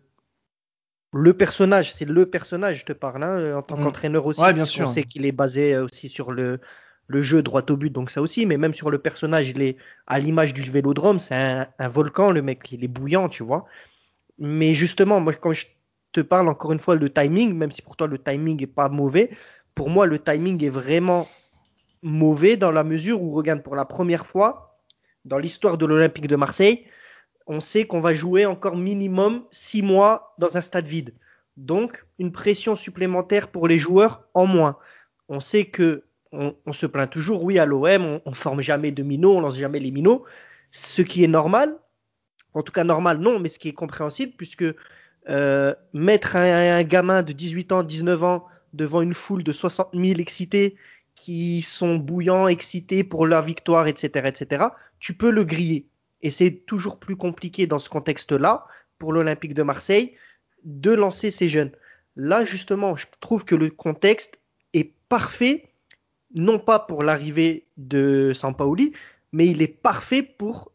le 1.13 1.33
personnage, 1.33 1.93
c'est 1.93 2.05
le 2.05 2.25
personnage, 2.25 2.79
je 2.79 2.85
te 2.85 2.93
parle, 2.93 3.23
hein, 3.23 3.57
en 3.57 3.61
tant 3.61 3.77
mm. 3.77 3.83
qu'entraîneur 3.83 4.25
aussi. 4.25 4.41
Ouais, 4.41 4.53
bien 4.53 4.65
sûr. 4.65 4.85
On 4.85 4.89
sait 4.89 5.03
qu'il 5.03 5.25
est 5.25 5.31
basé 5.31 5.75
euh, 5.75 5.85
aussi 5.85 6.09
sur 6.09 6.31
le, 6.31 6.59
le 7.07 7.21
jeu 7.21 7.43
droit 7.43 7.63
au 7.69 7.77
but, 7.77 7.91
donc 7.91 8.09
ça 8.09 8.21
aussi, 8.21 8.45
mais 8.45 8.57
même 8.57 8.73
sur 8.73 8.89
le 8.89 8.97
personnage, 8.97 9.49
il 9.49 9.61
est 9.61 9.77
à 10.07 10.19
l'image 10.19 10.53
du 10.53 10.61
vélodrome, 10.61 11.19
c'est 11.19 11.35
un, 11.35 11.87
volcan, 11.87 12.31
le 12.31 12.41
mec, 12.41 12.71
il 12.71 12.83
est 12.83 12.87
bouillant, 12.87 13.29
tu 13.29 13.43
vois. 13.43 13.65
Mais 14.39 14.73
justement, 14.73 15.19
moi, 15.19 15.33
quand 15.33 15.51
je 15.51 15.67
te 16.13 16.21
parle 16.21 16.49
encore 16.49 16.71
une 16.71 16.79
fois 16.79 16.95
le 16.95 17.09
timing, 17.09 17.53
même 17.53 17.71
si 17.71 17.81
pour 17.81 17.95
toi 17.95 18.07
le 18.07 18.17
timing 18.17 18.61
est 18.63 18.67
pas 18.67 18.89
mauvais, 18.89 19.29
pour 19.75 19.89
moi 19.89 20.05
le 20.05 20.19
timing 20.19 20.63
est 20.63 20.69
vraiment 20.69 21.27
mauvais 22.01 22.57
dans 22.57 22.71
la 22.71 22.83
mesure 22.83 23.21
où, 23.21 23.31
regarde, 23.31 23.61
pour 23.61 23.75
la 23.75 23.85
première 23.85 24.25
fois 24.25 24.79
dans 25.25 25.37
l'histoire 25.37 25.77
de 25.77 25.85
l'Olympique 25.85 26.27
de 26.27 26.35
Marseille, 26.35 26.85
on 27.51 27.59
sait 27.59 27.85
qu'on 27.85 27.99
va 27.99 28.13
jouer 28.13 28.45
encore 28.45 28.77
minimum 28.77 29.43
six 29.51 29.81
mois 29.81 30.33
dans 30.39 30.55
un 30.55 30.61
stade 30.61 30.85
vide. 30.85 31.13
Donc, 31.57 32.05
une 32.17 32.31
pression 32.31 32.75
supplémentaire 32.75 33.49
pour 33.49 33.67
les 33.67 33.77
joueurs 33.77 34.23
en 34.33 34.45
moins. 34.45 34.77
On 35.27 35.41
sait 35.41 35.65
que 35.65 36.05
on, 36.31 36.71
se 36.71 36.85
plaint 36.85 37.09
toujours, 37.09 37.43
oui, 37.43 37.59
à 37.59 37.65
l'OM, 37.65 38.05
on, 38.05 38.21
on, 38.25 38.33
forme 38.33 38.61
jamais 38.61 38.91
de 38.91 39.03
minots, 39.03 39.35
on 39.35 39.41
lance 39.41 39.57
jamais 39.57 39.81
les 39.81 39.91
minots, 39.91 40.23
ce 40.71 41.01
qui 41.01 41.25
est 41.25 41.27
normal, 41.27 41.77
en 42.53 42.63
tout 42.63 42.71
cas 42.71 42.85
normal, 42.85 43.17
non, 43.17 43.37
mais 43.37 43.49
ce 43.49 43.59
qui 43.59 43.67
est 43.67 43.73
compréhensible, 43.73 44.31
puisque 44.37 44.63
euh, 45.29 45.75
mettre 45.91 46.37
un, 46.37 46.83
gamin 46.83 47.21
de 47.21 47.33
18 47.33 47.73
ans, 47.73 47.83
19 47.83 48.23
ans 48.23 48.45
devant 48.71 49.01
une 49.01 49.13
foule 49.13 49.43
de 49.43 49.51
60 49.51 49.89
000 49.93 50.21
excités 50.21 50.77
qui 51.15 51.61
sont 51.61 51.97
bouillants, 51.97 52.47
excités 52.47 53.03
pour 53.03 53.27
la 53.27 53.41
victoire, 53.41 53.87
etc., 53.87 54.29
etc., 54.29 54.65
tu 54.99 55.13
peux 55.13 55.31
le 55.31 55.43
griller. 55.43 55.90
Et 56.23 56.29
c'est 56.29 56.51
toujours 56.65 56.99
plus 56.99 57.15
compliqué 57.15 57.67
dans 57.67 57.79
ce 57.79 57.89
contexte-là, 57.89 58.65
pour 58.97 59.13
l'Olympique 59.13 59.53
de 59.53 59.63
Marseille, 59.63 60.13
de 60.63 60.91
lancer 60.91 61.31
ces 61.31 61.47
jeunes. 61.47 61.71
Là, 62.15 62.43
justement, 62.45 62.95
je 62.95 63.07
trouve 63.19 63.45
que 63.45 63.55
le 63.55 63.69
contexte 63.69 64.39
est 64.73 64.93
parfait, 65.09 65.71
non 66.35 66.59
pas 66.59 66.79
pour 66.79 67.03
l'arrivée 67.03 67.65
de 67.77 68.31
Sampaoli, 68.33 68.93
mais 69.31 69.47
il 69.47 69.61
est 69.61 69.67
parfait 69.67 70.21
pour 70.21 70.71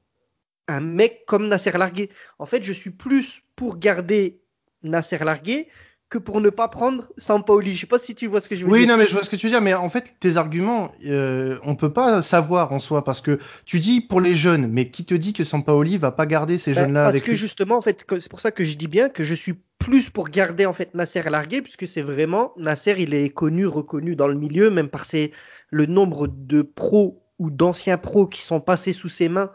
un 0.68 0.80
mec 0.80 1.24
comme 1.26 1.46
Nasser 1.46 1.72
Largué. 1.72 2.10
En 2.38 2.46
fait, 2.46 2.62
je 2.62 2.72
suis 2.72 2.90
plus 2.90 3.42
pour 3.54 3.78
garder 3.78 4.40
Nasser 4.82 5.18
Largué 5.18 5.68
que 6.08 6.18
pour 6.18 6.40
ne 6.40 6.50
pas 6.50 6.68
prendre 6.68 7.08
Sampaoli. 7.16 7.75
Je 7.75 7.80
sais 7.80 7.86
pas 7.86 7.98
si 7.98 8.14
tu 8.14 8.28
vois 8.28 8.40
ce 8.40 8.48
que 8.48 8.54
je 8.54 8.64
veux 8.64 8.70
dire. 8.70 8.80
Oui, 8.80 8.86
non, 8.86 8.96
mais 8.96 9.06
je 9.06 9.12
vois 9.12 9.25
ce 9.25 9.30
que 9.30 9.36
tu 9.36 9.46
veux 9.46 9.52
dire. 9.52 9.60
Mais 9.60 9.75
en 9.75 9.88
fait, 9.88 10.14
tes 10.20 10.36
arguments, 10.36 10.92
euh, 11.04 11.58
on 11.62 11.75
peut 11.75 11.92
pas 11.92 12.22
savoir 12.22 12.72
en 12.72 12.78
soi 12.78 13.04
parce 13.04 13.20
que 13.20 13.38
tu 13.64 13.80
dis 13.80 14.00
pour 14.00 14.20
les 14.20 14.34
jeunes, 14.34 14.68
mais 14.68 14.90
qui 14.90 15.04
te 15.04 15.14
dit 15.14 15.32
que 15.32 15.42
Sampaoli 15.42 15.98
va 15.98 16.12
pas 16.12 16.26
garder 16.26 16.58
ces 16.58 16.72
ben, 16.72 16.82
jeunes-là 16.82 17.06
avec 17.06 17.22
Parce 17.22 17.30
que 17.30 17.36
justement, 17.36 17.76
en 17.76 17.80
fait, 17.80 18.06
c'est 18.08 18.30
pour 18.30 18.40
ça 18.40 18.52
que 18.52 18.62
je 18.62 18.76
dis 18.76 18.86
bien 18.86 19.08
que 19.08 19.25
je 19.25 19.34
suis 19.34 19.54
plus 19.78 20.10
pour 20.10 20.28
garder 20.28 20.64
en 20.66 20.72
fait 20.72 20.94
Nasser 20.94 21.22
Largué, 21.28 21.60
puisque 21.60 21.86
c'est 21.86 22.02
vraiment 22.02 22.52
Nasser, 22.56 22.94
il 22.98 23.12
est 23.12 23.30
connu, 23.30 23.66
reconnu 23.66 24.16
dans 24.16 24.28
le 24.28 24.34
milieu, 24.34 24.70
même 24.70 24.88
par 24.88 25.04
ses, 25.04 25.32
le 25.70 25.86
nombre 25.86 26.28
de 26.28 26.62
pros 26.62 27.22
ou 27.38 27.50
d'anciens 27.50 27.98
pros 27.98 28.26
qui 28.26 28.40
sont 28.40 28.60
passés 28.60 28.92
sous 28.92 29.08
ses 29.08 29.28
mains 29.28 29.50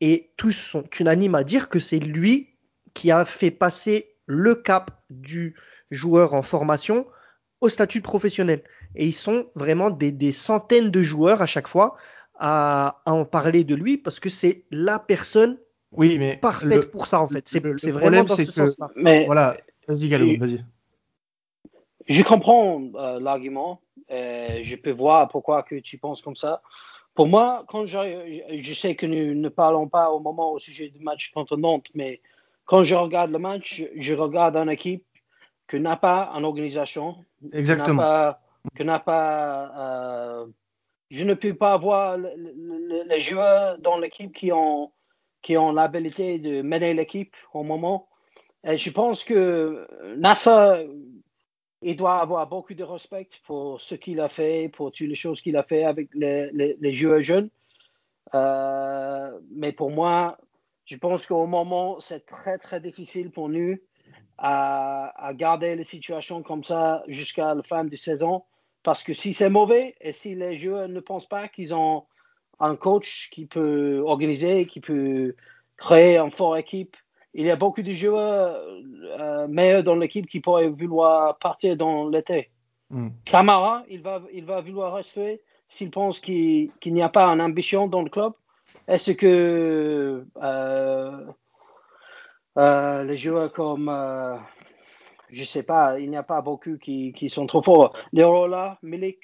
et 0.00 0.32
tous 0.36 0.50
sont 0.50 0.84
unanimes 0.98 1.36
à 1.36 1.44
dire 1.44 1.68
que 1.68 1.78
c'est 1.78 2.00
lui 2.00 2.48
qui 2.92 3.10
a 3.12 3.24
fait 3.24 3.52
passer 3.52 4.16
le 4.26 4.54
cap 4.54 4.90
du 5.10 5.54
joueur 5.92 6.34
en 6.34 6.42
formation 6.42 7.06
au 7.60 7.68
statut 7.68 8.00
professionnel. 8.00 8.62
Et 8.96 9.06
ils 9.06 9.14
sont 9.14 9.46
vraiment 9.54 9.90
des, 9.90 10.32
centaines 10.32 10.90
de 10.90 11.00
joueurs 11.00 11.40
à 11.40 11.46
chaque 11.46 11.68
fois 11.68 11.96
à, 12.38 13.00
en 13.06 13.24
parler 13.24 13.64
de 13.64 13.74
lui 13.74 13.98
parce 13.98 14.18
que 14.18 14.28
c'est 14.28 14.64
la 14.70 14.98
personne 14.98 15.58
oui, 15.92 16.18
mais 16.18 16.38
parfaite 16.38 16.90
pour 16.90 17.06
ça 17.06 17.20
en 17.20 17.28
fait. 17.28 17.46
C'est 17.48 17.60
vraiment 17.90 18.24
dans 18.24 18.36
ce 18.36 18.44
sens-là. 18.44 18.90
Voilà, 19.26 19.56
vas-y 19.86 20.08
Gallo, 20.08 20.26
vas-y. 20.38 20.64
Je 22.08 22.22
comprends 22.22 22.82
euh, 22.96 23.20
l'argument. 23.20 23.80
Euh, 24.10 24.60
je 24.62 24.74
peux 24.74 24.90
voir 24.90 25.28
pourquoi 25.28 25.62
que 25.62 25.76
tu 25.76 25.98
penses 25.98 26.20
comme 26.22 26.34
ça. 26.34 26.62
Pour 27.14 27.28
moi, 27.28 27.64
quand 27.68 27.86
je, 27.86 28.40
je 28.50 28.74
sais 28.74 28.96
que 28.96 29.06
nous 29.06 29.34
ne 29.34 29.48
parlons 29.48 29.86
pas 29.86 30.10
au 30.10 30.18
moment 30.18 30.52
au 30.52 30.58
sujet 30.58 30.88
du 30.88 30.98
match 30.98 31.30
contre 31.32 31.56
Nantes, 31.56 31.86
mais 31.94 32.20
quand 32.64 32.84
je 32.84 32.94
regarde 32.94 33.30
le 33.30 33.38
match, 33.38 33.84
je 33.96 34.14
regarde 34.14 34.56
une 34.56 34.70
équipe 34.70 35.04
qui 35.68 35.80
n'a 35.80 35.96
pas 35.96 36.30
une 36.34 36.44
organisation. 36.44 37.16
Exactement. 37.52 38.34
Que 38.74 38.82
n'a 38.82 39.00
pas. 39.00 39.72
Euh, 39.76 40.46
je 41.10 41.24
ne 41.24 41.34
peux 41.34 41.54
pas 41.54 41.76
voir 41.76 42.16
les 42.16 43.20
joueurs 43.20 43.78
dans 43.78 43.98
l'équipe 43.98 44.32
qui 44.32 44.52
ont, 44.52 44.92
qui 45.42 45.56
ont 45.58 45.72
l'habilité 45.72 46.38
de 46.38 46.62
mener 46.62 46.94
l'équipe 46.94 47.34
au 47.52 47.64
moment. 47.64 48.08
Et 48.64 48.78
je 48.78 48.90
pense 48.90 49.24
que 49.24 49.86
Nassa 50.16 50.78
il 51.82 51.96
doit 51.96 52.20
avoir 52.20 52.46
beaucoup 52.46 52.74
de 52.74 52.84
respect 52.84 53.28
pour 53.44 53.80
ce 53.80 53.94
qu'il 53.94 54.20
a 54.20 54.28
fait, 54.28 54.68
pour 54.68 54.92
toutes 54.92 55.08
les 55.08 55.16
choses 55.16 55.40
qu'il 55.40 55.56
a 55.56 55.64
fait 55.64 55.84
avec 55.84 56.08
les, 56.14 56.50
les, 56.52 56.94
joueurs 56.94 57.22
jeunes. 57.22 57.50
Euh, 58.34 59.38
mais 59.50 59.72
pour 59.72 59.90
moi, 59.90 60.38
je 60.84 60.96
pense 60.96 61.26
qu'au 61.26 61.46
moment, 61.46 61.98
c'est 62.00 62.24
très, 62.24 62.58
très 62.58 62.80
difficile 62.80 63.30
pour 63.30 63.48
nous 63.48 63.78
à, 64.42 65.26
à, 65.28 65.32
garder 65.34 65.76
les 65.76 65.84
situations 65.84 66.42
comme 66.42 66.64
ça 66.64 67.04
jusqu'à 67.06 67.54
la 67.54 67.62
fin 67.62 67.84
de 67.84 67.96
saison. 67.96 68.42
Parce 68.82 69.04
que 69.04 69.14
si 69.14 69.32
c'est 69.32 69.48
mauvais 69.48 69.94
et 70.00 70.10
si 70.12 70.34
les 70.34 70.58
joueurs 70.58 70.88
ne 70.88 71.00
pensent 71.00 71.28
pas 71.28 71.46
qu'ils 71.46 71.72
ont 71.74 72.04
un 72.58 72.74
coach 72.74 73.30
qui 73.30 73.46
peut 73.46 74.02
organiser, 74.04 74.66
qui 74.66 74.80
peut 74.80 75.36
créer 75.76 76.18
une 76.18 76.32
forte 76.32 76.58
équipe, 76.58 76.96
il 77.34 77.46
y 77.46 77.50
a 77.50 77.56
beaucoup 77.56 77.82
de 77.82 77.92
joueurs 77.92 78.60
euh, 79.18 79.46
meilleurs 79.48 79.84
dans 79.84 79.94
l'équipe 79.94 80.26
qui 80.26 80.40
pourraient 80.40 80.68
vouloir 80.68 81.38
partir 81.38 81.76
dans 81.76 82.08
l'été. 82.08 82.50
Mm. 82.90 83.08
Camara, 83.24 83.84
il 83.88 84.02
va, 84.02 84.22
il 84.32 84.44
va 84.44 84.60
vouloir 84.60 84.94
rester 84.94 85.40
s'il 85.68 85.90
pense 85.90 86.18
qu'il 86.20 86.70
n'y 86.84 87.02
a 87.02 87.08
pas 87.08 87.26
une 87.28 87.40
ambition 87.40 87.86
dans 87.86 88.02
le 88.02 88.10
club. 88.10 88.32
Est-ce 88.88 89.12
que 89.12 90.26
euh, 90.42 91.26
euh, 92.58 93.04
les 93.04 93.16
joueurs 93.16 93.52
comme, 93.52 93.90
je 95.30 95.40
ne 95.40 95.46
sais 95.46 95.62
pas, 95.62 95.98
il 95.98 96.10
n'y 96.10 96.16
a 96.16 96.22
pas 96.22 96.40
beaucoup 96.40 96.76
qui, 96.78 97.12
qui 97.12 97.30
sont 97.30 97.46
trop 97.46 97.62
forts. 97.62 97.96
Lerola, 98.12 98.78
Milik, 98.82 99.18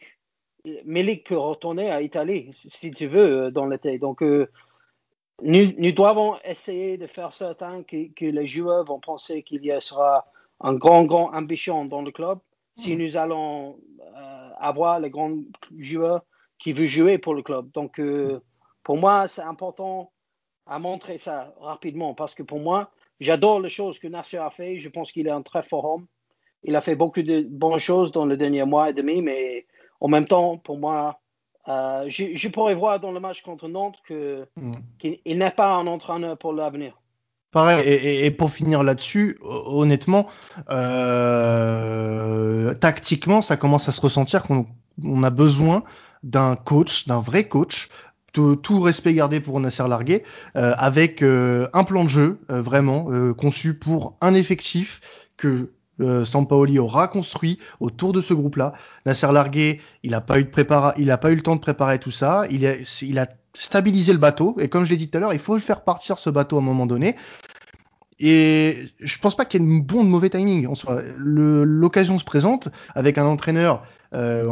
Milik 0.85 1.26
peut 1.26 1.38
retourner 1.38 1.90
à 1.90 2.00
Italie 2.00 2.50
si 2.68 2.90
tu 2.90 3.06
veux 3.06 3.50
dans 3.50 3.66
l'été. 3.66 3.99
Donc, 3.99 4.23
nous, 4.23 5.73
nous, 5.78 5.92
devons 5.92 6.37
essayer 6.44 6.97
de 6.97 7.06
faire 7.06 7.32
certain 7.32 7.82
que, 7.82 8.12
que 8.12 8.25
les 8.25 8.47
joueurs 8.47 8.85
vont 8.85 9.00
penser 9.00 9.42
qu'il 9.42 9.64
y 9.64 9.82
sera 9.82 10.26
un 10.61 10.75
grand, 10.75 11.04
grand 11.04 11.32
ambition 11.32 11.85
dans 11.85 12.02
le 12.02 12.11
club 12.11 12.38
si 12.78 12.94
mm. 12.94 12.99
nous 12.99 13.16
allons 13.16 13.78
euh, 14.00 14.50
avoir 14.58 15.00
les 15.00 15.11
grands 15.11 15.37
joueurs 15.78 16.23
qui 16.58 16.73
veulent 16.73 16.87
jouer 16.87 17.18
pour 17.18 17.35
le 17.35 17.42
club. 17.42 17.70
Donc, 17.73 18.00
euh, 18.00 18.40
pour 18.82 18.97
moi, 18.97 19.28
c'est 19.28 19.42
important 19.42 20.11
à 20.66 20.78
montrer 20.78 21.18
ça 21.18 21.54
rapidement 21.61 22.14
parce 22.14 22.35
que 22.35 22.42
pour 22.42 22.61
moi, 22.61 22.90
j'adore 23.20 23.60
les 23.60 23.68
choses 23.68 23.98
que 23.98 24.08
Nasser 24.08 24.38
a 24.38 24.50
fait. 24.50 24.78
Je 24.78 24.88
pense 24.88 25.12
qu'il 25.12 25.26
est 25.26 25.30
un 25.30 25.42
très 25.42 25.62
fort 25.62 25.84
homme. 25.84 26.06
Il 26.64 26.75
a 26.76 26.80
fait 26.80 26.96
beaucoup 26.96 27.22
de 27.22 27.46
bonnes 27.48 27.78
choses 27.78 28.12
dans 28.12 28.26
le 28.26 28.37
dernier 28.37 28.64
mois 28.64 28.90
et 28.90 28.92
demi, 28.92 29.22
mais 29.22 29.66
en 30.00 30.08
même 30.08 30.26
temps, 30.26 30.58
pour 30.58 30.78
moi, 30.78 31.20
euh, 31.68 32.06
je, 32.08 32.48
pourrais 32.48 32.75
voir 32.75 32.98
dans 32.98 33.12
le 33.12 33.20
match 33.20 33.42
contre 33.42 33.68
Nantes 33.68 33.98
que, 34.06 34.46
hmm. 34.56 34.76
qu'il 34.98 35.38
n'est 35.38 35.50
pas 35.50 35.68
un 35.68 35.87
entraîneur 35.87 36.37
pour 36.38 36.52
l'avenir. 36.52 36.98
Pareil, 37.50 37.88
et, 37.88 38.30
pour 38.30 38.50
finir 38.50 38.82
là-dessus, 38.82 39.38
honnêtement, 39.40 40.26
euh, 40.68 42.75
tactiquement, 42.75 43.40
ça 43.40 43.56
commence 43.56 43.88
à 43.88 43.92
se 43.92 44.02
ressentir 44.02 44.42
qu'on 44.42 45.22
a 45.22 45.30
besoin 45.30 45.82
d'un 46.22 46.56
coach, 46.56 47.08
d'un 47.08 47.20
vrai 47.20 47.44
coach, 47.44 47.88
tout, 48.57 48.80
respect 48.80 49.14
gardé 49.14 49.40
pour 49.40 49.59
Nasser 49.61 49.87
Largué, 49.88 50.23
euh, 50.57 50.75
avec 50.76 51.23
un 51.23 51.85
plan 51.85 52.04
de 52.04 52.11
jeu 52.11 52.38
vraiment 52.49 53.09
conçu 53.35 53.75
pour 53.75 54.16
un 54.21 54.35
effectif 54.35 55.00
que 55.37 55.71
euh, 56.00 56.25
Sampaoli 56.25 56.78
aura 56.78 57.09
construit 57.09 57.59
autour 57.80 58.12
de 58.12 58.21
ce 58.21 58.35
groupe-là. 58.35 58.73
Nasser 59.07 59.33
Largué, 59.33 59.80
il 60.02 60.12
n'a 60.12 60.21
pas 60.21 60.38
eu 60.38 60.45
le 60.45 61.40
temps 61.40 61.57
de 61.57 61.61
préparer 61.61 61.99
tout 61.99 62.11
ça. 62.11 62.45
Il 62.50 62.66
a, 62.66 62.75
il 63.02 63.18
a 63.18 63.26
stabilisé 63.54 64.12
le 64.12 64.18
bateau. 64.18 64.57
Et 64.61 64.68
comme 64.68 64.85
je 64.85 64.90
l'ai 64.90 64.97
dit 64.97 65.09
tout 65.09 65.16
à 65.18 65.21
l'heure, 65.21 65.33
il 65.33 65.40
faut 65.40 65.54
le 65.54 65.61
faire 65.61 65.83
partir 65.83 66.18
ce 66.18 66.30
bateau 66.30 66.57
à 66.57 66.61
un 66.61 66.62
moment 66.62 66.87
donné. 66.87 67.16
Et 68.21 68.76
je 69.00 69.18
pense 69.18 69.37
pas 69.37 69.45
qu'il 69.45 69.62
y 69.62 69.64
ait 69.64 69.80
de 69.80 69.85
bon 69.85 70.04
de 70.04 70.09
mauvais 70.09 70.30
timing. 70.30 70.66
En 70.66 70.75
l'occasion 71.16 72.18
se 72.18 72.25
présente 72.25 72.68
avec 72.95 73.16
un 73.18 73.26
entraîneur 73.26 73.85
euh, 74.15 74.47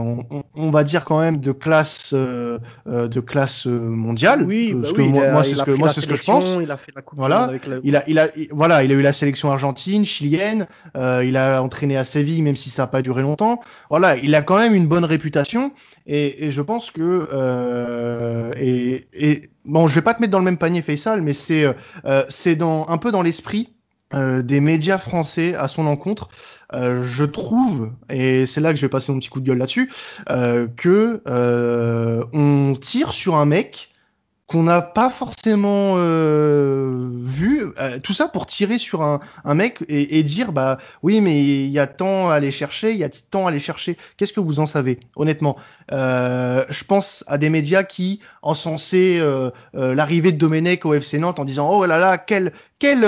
on, 0.55 0.71
va 0.71 0.85
dire 0.85 1.07
quand 1.07 1.19
même 1.19 1.41
de 1.41 1.51
classe 1.51 2.11
euh, 2.13 2.59
euh, 2.87 3.09
de 3.09 3.21
classe 3.21 3.65
mondiale. 3.65 4.43
Oui, 4.43 4.75
bah 4.75 4.87
que 4.95 5.01
moi, 5.01 5.45
c'est 5.45 5.55
ce 5.55 5.63
que 5.63 5.71
moi 5.71 5.89
c'est 5.89 6.03
ce 6.03 6.07
que 6.07 6.15
je 6.15 6.25
pense. 6.25 6.59
Il 6.61 6.71
a 6.71 6.77
fait 6.77 6.93
la 6.95 7.01
coupe 7.01 7.19
voilà, 7.19 7.51
il 7.83 7.97
a 7.97 8.05
il 8.07 8.19
a 8.19 8.29
voilà, 8.51 8.85
il 8.85 8.93
a 8.93 8.95
eu 8.95 9.01
la 9.01 9.15
sélection 9.15 9.51
argentine, 9.51 10.05
chilienne. 10.05 10.67
il 10.95 11.37
a 11.39 11.63
entraîné 11.63 11.97
à 11.97 12.05
Séville, 12.05 12.43
même 12.43 12.57
si 12.57 12.69
ça 12.69 12.83
n'a 12.83 12.87
pas 12.89 13.01
duré 13.01 13.23
longtemps. 13.23 13.61
Voilà, 13.89 14.17
il 14.17 14.35
a 14.35 14.43
quand 14.43 14.59
même 14.59 14.75
une 14.75 14.89
bonne 14.89 15.07
réputation 15.07 15.73
et, 16.07 16.51
je 16.51 16.61
pense 16.61 16.91
que 16.91 18.53
et, 18.59 19.09
et 19.15 19.51
bon, 19.65 19.87
je 19.87 19.95
vais 19.95 20.03
pas 20.03 20.13
te 20.13 20.21
mettre 20.21 20.33
dans 20.33 20.39
le 20.39 20.45
même 20.45 20.59
panier 20.59 20.83
Faisal, 20.83 21.23
mais 21.23 21.33
c'est 21.33 21.65
c'est 22.29 22.57
dans 22.57 22.87
un 22.89 22.99
peu 22.99 23.11
dans 23.11 23.23
l'esprit 23.23 23.73
des 24.13 24.61
médias 24.61 24.99
français 24.99 25.55
à 25.55 25.67
son 25.67 25.87
encontre. 25.87 26.29
Euh, 26.73 27.02
je 27.02 27.25
trouve, 27.25 27.92
et 28.11 28.46
c'est 28.46 28.61
là 28.61 28.73
que 28.73 28.76
je 28.76 28.82
vais 28.82 28.88
passer 28.88 29.12
mon 29.12 29.18
petit 29.18 29.28
coup 29.28 29.40
de 29.40 29.46
gueule 29.46 29.58
là-dessus, 29.58 29.92
euh, 30.30 30.66
que 30.76 31.23
euh, 31.28 32.25
on 32.32 32.76
tire 32.80 33.12
sur 33.12 33.37
un 33.37 33.46
mec 33.46 33.90
qu'on 34.46 34.62
n'a 34.62 34.80
pas 34.80 35.11
forcément 35.11 35.94
euh, 35.96 37.08
vu, 37.11 37.64
euh, 37.80 37.99
tout 37.99 38.12
ça 38.12 38.28
pour 38.28 38.46
tirer 38.46 38.78
sur 38.78 39.02
un, 39.02 39.18
un 39.44 39.54
mec 39.54 39.82
et, 39.88 40.18
et, 40.18 40.23
dire 40.23 40.52
bah 40.52 40.78
oui 41.02 41.20
mais 41.20 41.42
il 41.42 41.70
y 41.70 41.80
a 41.80 41.88
tant 41.88 42.30
à 42.30 42.35
aller 42.35 42.52
chercher, 42.52 42.92
il 42.92 42.96
y 42.96 43.02
a 43.04 43.08
tant 43.08 43.46
à 43.46 43.50
aller 43.50 43.58
chercher. 43.58 43.96
Qu'est-ce 44.16 44.32
que 44.32 44.38
vous 44.38 44.61
en 44.61 44.66
savez 44.66 45.00
honnêtement? 45.16 45.56
Euh, 45.90 46.64
Je 46.68 46.85
pense 46.85 47.25
à 47.26 47.38
des 47.38 47.50
médias 47.50 47.82
qui 47.82 48.20
encensaient 48.42 49.20
l'arrivée 49.73 50.30
de 50.30 50.38
Domenech 50.38 50.87
au 50.87 50.94
FC 50.94 51.18
Nantes 51.18 51.40
en 51.40 51.44
disant 51.44 51.68
oh 51.68 51.85
là 51.85 51.99
là 51.99 52.16
quel 52.16 52.52
quel 52.78 53.04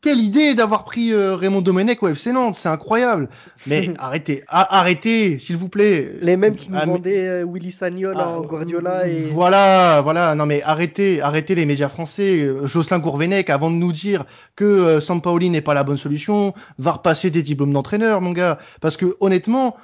quelle 0.00 0.20
idée 0.20 0.54
d'avoir 0.54 0.84
pris 0.84 1.12
euh, 1.12 1.34
Raymond 1.34 1.60
Domenech 1.60 2.02
au 2.02 2.08
FC 2.08 2.32
Nantes, 2.32 2.54
c'est 2.54 2.68
incroyable. 2.68 3.28
Mais 3.66 3.92
arrêtez, 3.98 4.44
arrêtez, 4.48 5.38
s'il 5.38 5.56
vous 5.56 5.68
plaît. 5.68 6.14
Les 6.20 6.36
mêmes 6.36 6.54
qui 6.54 6.70
nous 6.70 6.78
vendaient 6.78 7.26
euh, 7.26 7.46
Willy 7.46 7.72
Sagnol 7.72 8.16
en 8.16 8.42
ah, 8.42 8.46
Guardiola 8.46 9.08
et. 9.08 9.24
Voilà, 9.24 10.00
voilà. 10.02 10.34
Non 10.34 10.46
mais 10.46 10.62
arrêtez, 10.62 11.20
arrêtez 11.20 11.54
les 11.54 11.66
médias 11.66 11.88
français. 11.88 12.38
Euh, 12.38 12.66
Jocelyn 12.66 13.00
Gourvenec, 13.00 13.50
avant 13.50 13.70
de 13.70 13.76
nous 13.76 13.92
dire 13.92 14.24
que 14.54 15.00
Sampaoli 15.00 15.50
n'est 15.50 15.62
pas 15.62 15.74
la 15.74 15.82
bonne 15.82 15.96
solution, 15.96 16.54
va 16.78 16.92
repasser 16.92 17.30
des 17.30 17.42
diplômes 17.42 17.72
d'entraîneur, 17.72 18.20
mon 18.20 18.32
gars. 18.32 18.58
Parce 18.80 18.96
que 18.96 19.16
honnêtement, 19.18 19.76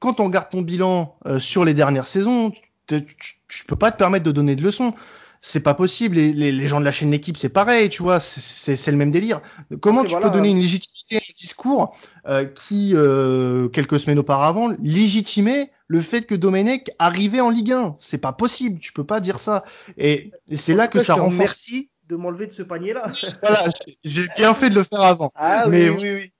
quand 0.00 0.18
on 0.18 0.24
regarde 0.24 0.48
ton 0.50 0.62
bilan 0.62 1.14
sur 1.38 1.64
les 1.64 1.74
dernières 1.74 2.08
saisons, 2.08 2.52
tu, 2.88 3.06
tu, 3.48 3.64
peux 3.66 3.76
pas 3.76 3.92
te 3.92 3.98
permettre 3.98 4.24
de 4.24 4.32
donner 4.32 4.56
de 4.56 4.62
leçons 4.62 4.94
c'est 5.40 5.60
pas 5.60 5.74
possible. 5.74 6.16
Les, 6.16 6.32
les, 6.32 6.66
gens 6.66 6.80
de 6.80 6.84
la 6.84 6.92
chaîne 6.92 7.10
L'équipe, 7.10 7.36
c'est 7.36 7.48
pareil, 7.48 7.88
tu 7.88 8.02
vois, 8.02 8.20
c'est 8.20 8.90
le 8.90 8.96
même 8.96 9.10
délire. 9.10 9.40
Comment 9.80 10.04
tu 10.04 10.14
peux 10.18 10.30
donner 10.30 10.50
une 10.50 10.60
légitimité 10.60 11.16
à 11.16 11.18
un 11.18 11.32
discours 11.36 11.96
euh, 12.26 12.44
qui, 12.44 12.92
euh, 12.94 13.68
quelques 13.68 13.98
semaines 13.98 14.18
auparavant, 14.18 14.74
légitimait 14.82 15.70
le 15.86 16.00
fait 16.00 16.22
que 16.22 16.34
Domenech 16.34 16.90
arrivait 16.98 17.40
en 17.40 17.50
Ligue 17.50 17.72
1 17.72 17.96
C'est 17.98 18.18
pas 18.18 18.32
possible, 18.32 18.78
tu 18.80 18.92
peux 18.92 19.04
pas 19.04 19.20
dire 19.20 19.38
ça. 19.38 19.64
Et, 19.96 20.30
c'est 20.54 20.74
là 20.74 20.88
que 20.88 21.02
ça 21.02 21.14
renforce. 21.14 21.36
Merci 21.36 21.90
de 22.08 22.16
m'enlever 22.16 22.46
de 22.46 22.52
ce 22.52 22.62
panier-là. 22.62 23.06
voilà, 23.42 23.64
j'ai 24.04 24.26
bien 24.36 24.52
fait 24.54 24.68
de 24.68 24.74
le 24.74 24.84
faire 24.84 25.02
avant. 25.02 25.32
Ah 25.34 25.66
mais, 25.68 25.88
oui, 25.88 25.98
oui, 26.02 26.12
oui. 26.14 26.32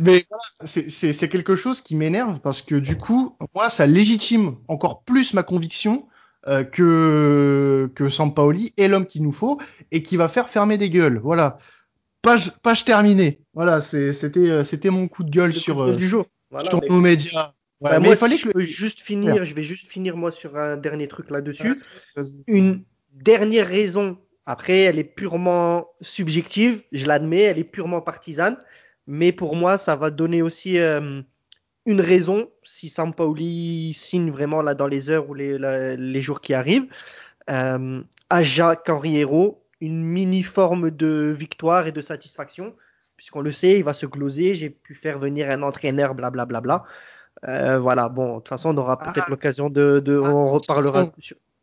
Mais 0.00 0.26
c'est 0.64 1.28
quelque 1.28 1.54
chose 1.54 1.80
qui 1.80 1.94
m'énerve 1.94 2.40
parce 2.40 2.62
que 2.62 2.74
du 2.74 2.96
coup, 2.98 3.36
moi, 3.54 3.70
ça 3.70 3.86
légitime 3.86 4.56
encore 4.68 5.02
plus 5.02 5.34
ma 5.34 5.44
conviction 5.44 6.06
euh, 6.48 6.62
que, 6.62 7.90
que 7.94 8.08
Sampaoli 8.08 8.72
est 8.76 8.86
l'homme 8.86 9.06
qu'il 9.06 9.22
nous 9.22 9.32
faut 9.32 9.60
et 9.90 10.02
qui 10.02 10.16
va 10.16 10.28
faire 10.28 10.48
fermer 10.48 10.78
des 10.78 10.90
gueules. 10.90 11.18
Voilà. 11.18 11.58
Page, 12.22 12.52
page 12.62 12.84
terminée. 12.84 13.40
Voilà, 13.52 13.80
c'était 13.80 14.38
euh, 14.38 14.62
c'était 14.62 14.90
mon 14.90 15.08
coup 15.08 15.24
de 15.24 15.30
gueule 15.30 15.52
sur, 15.52 15.80
euh, 15.82 15.96
du 15.96 16.06
jour. 16.06 16.26
sur 16.68 16.80
nos 16.88 17.00
médias. 17.00 17.52
Bah, 17.80 17.98
moi, 17.98 18.14
il 18.14 18.16
fallait 18.16 18.38
que 18.38 18.60
je 18.60 18.66
juste 18.66 19.00
finir, 19.00 19.44
je 19.44 19.54
vais 19.54 19.62
juste 19.62 19.88
finir 19.88 20.16
moi 20.16 20.30
sur 20.30 20.56
un 20.56 20.76
dernier 20.76 21.08
truc 21.08 21.30
là-dessus. 21.30 21.76
Une 22.46 22.84
dernière 23.12 23.66
raison. 23.66 24.18
Après, 24.46 24.80
elle 24.80 25.00
est 25.00 25.04
purement 25.04 25.88
subjective, 26.00 26.80
je 26.92 27.06
l'admets, 27.06 27.42
elle 27.42 27.58
est 27.58 27.64
purement 27.64 28.00
partisane, 28.00 28.56
mais 29.08 29.32
pour 29.32 29.56
moi, 29.56 29.76
ça 29.76 29.96
va 29.96 30.10
donner 30.10 30.40
aussi 30.42 30.78
une 31.86 32.00
raison, 32.00 32.50
si 32.62 32.88
Sampaoli 32.88 33.94
signe 33.94 34.30
vraiment 34.30 34.60
là 34.60 34.74
dans 34.74 34.88
les 34.88 35.10
heures 35.10 35.30
ou 35.30 35.34
les, 35.34 36.20
jours 36.20 36.40
qui 36.40 36.52
arrivent, 36.52 36.88
euh, 37.48 38.02
à 38.28 38.42
Jacques 38.42 38.88
Henri 38.88 39.24
une 39.80 40.02
mini 40.02 40.42
forme 40.42 40.90
de 40.90 41.34
victoire 41.36 41.86
et 41.86 41.92
de 41.92 42.00
satisfaction, 42.00 42.74
puisqu'on 43.16 43.40
le 43.40 43.52
sait, 43.52 43.78
il 43.78 43.84
va 43.84 43.92
se 43.92 44.06
gloser, 44.06 44.54
j'ai 44.54 44.70
pu 44.70 44.94
faire 44.94 45.18
venir 45.18 45.50
un 45.50 45.62
entraîneur, 45.62 46.14
blablabla. 46.14 46.60
Bla, 46.60 46.60
bla, 46.60 46.84
bla. 47.42 47.54
euh, 47.74 47.78
voilà, 47.78 48.08
bon, 48.08 48.34
de 48.34 48.38
toute 48.38 48.48
façon, 48.48 48.74
on 48.74 48.78
aura 48.78 48.98
peut-être 48.98 49.26
ah. 49.26 49.30
l'occasion 49.30 49.70
de, 49.70 50.00
de 50.00 50.18
on 50.18 50.46
reparlera. 50.46 51.10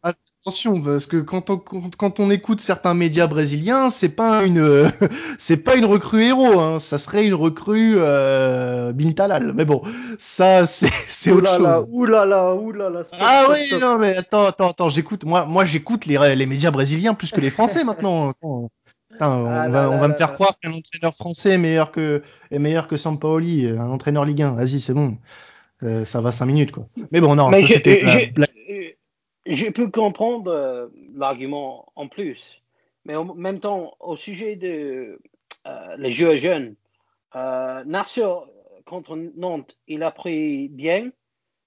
Attention, 0.05 0.81
parce 0.81 1.05
que 1.05 1.15
quand 1.15 1.49
on, 1.49 1.57
quand 1.57 2.19
on 2.19 2.29
écoute 2.29 2.59
certains 2.59 2.93
médias 2.93 3.27
brésiliens, 3.27 3.89
c'est 3.89 4.09
pas 4.09 4.43
une, 4.43 4.91
c'est 5.37 5.55
pas 5.55 5.75
une 5.75 5.85
recrue 5.85 6.23
héros, 6.23 6.59
hein. 6.59 6.79
ça 6.79 6.97
serait 6.97 7.25
une 7.25 7.33
recrue 7.33 7.95
euh, 7.97 8.91
Bintalal. 8.91 9.53
Mais 9.53 9.63
bon, 9.63 9.81
ça 10.17 10.67
c'est, 10.67 10.91
c'est 11.07 11.31
autre 11.31 11.47
chose. 11.55 11.87
Oulala, 11.89 12.53
oulala. 12.53 13.03
Ah 13.21 13.45
oui, 13.49 13.71
non 13.79 13.97
mais 13.97 14.17
attends, 14.17 14.45
attends, 14.45 14.71
attends, 14.71 14.89
j'écoute, 14.89 15.23
moi, 15.23 15.45
moi 15.45 15.63
j'écoute 15.63 16.05
les, 16.05 16.35
les 16.35 16.45
médias 16.47 16.71
brésiliens 16.71 17.13
plus 17.13 17.31
que 17.31 17.39
les 17.39 17.49
Français 17.49 17.83
maintenant. 17.85 18.33
on, 18.41 18.69
ah 19.21 19.69
va, 19.69 19.89
on 19.89 19.99
va 19.99 20.09
me 20.09 20.13
faire 20.13 20.33
croire 20.33 20.59
qu'un 20.59 20.73
entraîneur 20.73 21.13
français 21.15 21.51
est 21.51 21.57
meilleur 21.57 21.93
que, 21.93 22.23
est 22.51 22.59
meilleur 22.59 22.89
que 22.89 22.97
Sampaoli, 22.97 23.69
un 23.69 23.89
entraîneur 23.89 24.25
Ligue 24.25 24.41
1. 24.41 24.55
Vas-y, 24.55 24.81
c'est 24.81 24.93
bon. 24.93 25.17
Euh, 25.83 26.03
ça 26.03 26.19
va 26.19 26.31
5 26.31 26.45
minutes 26.45 26.71
quoi. 26.71 26.87
Mais 27.11 27.21
bon, 27.21 27.35
non, 27.35 27.49
c'était 27.65 28.03
je 29.45 29.69
peux 29.69 29.89
comprendre 29.89 30.51
euh, 30.51 30.87
l'argument 31.15 31.91
en 31.95 32.07
plus, 32.07 32.63
mais 33.05 33.15
en 33.15 33.33
même 33.35 33.59
temps, 33.59 33.95
au 33.99 34.15
sujet 34.15 34.55
de 34.55 35.19
euh, 35.67 35.95
les 35.97 36.11
jeux 36.11 36.35
jeunes, 36.35 36.75
euh, 37.35 37.83
Nassau 37.85 38.45
contre 38.85 39.15
Nantes, 39.35 39.77
il 39.87 40.03
a 40.03 40.11
pris 40.11 40.69
bien 40.69 41.11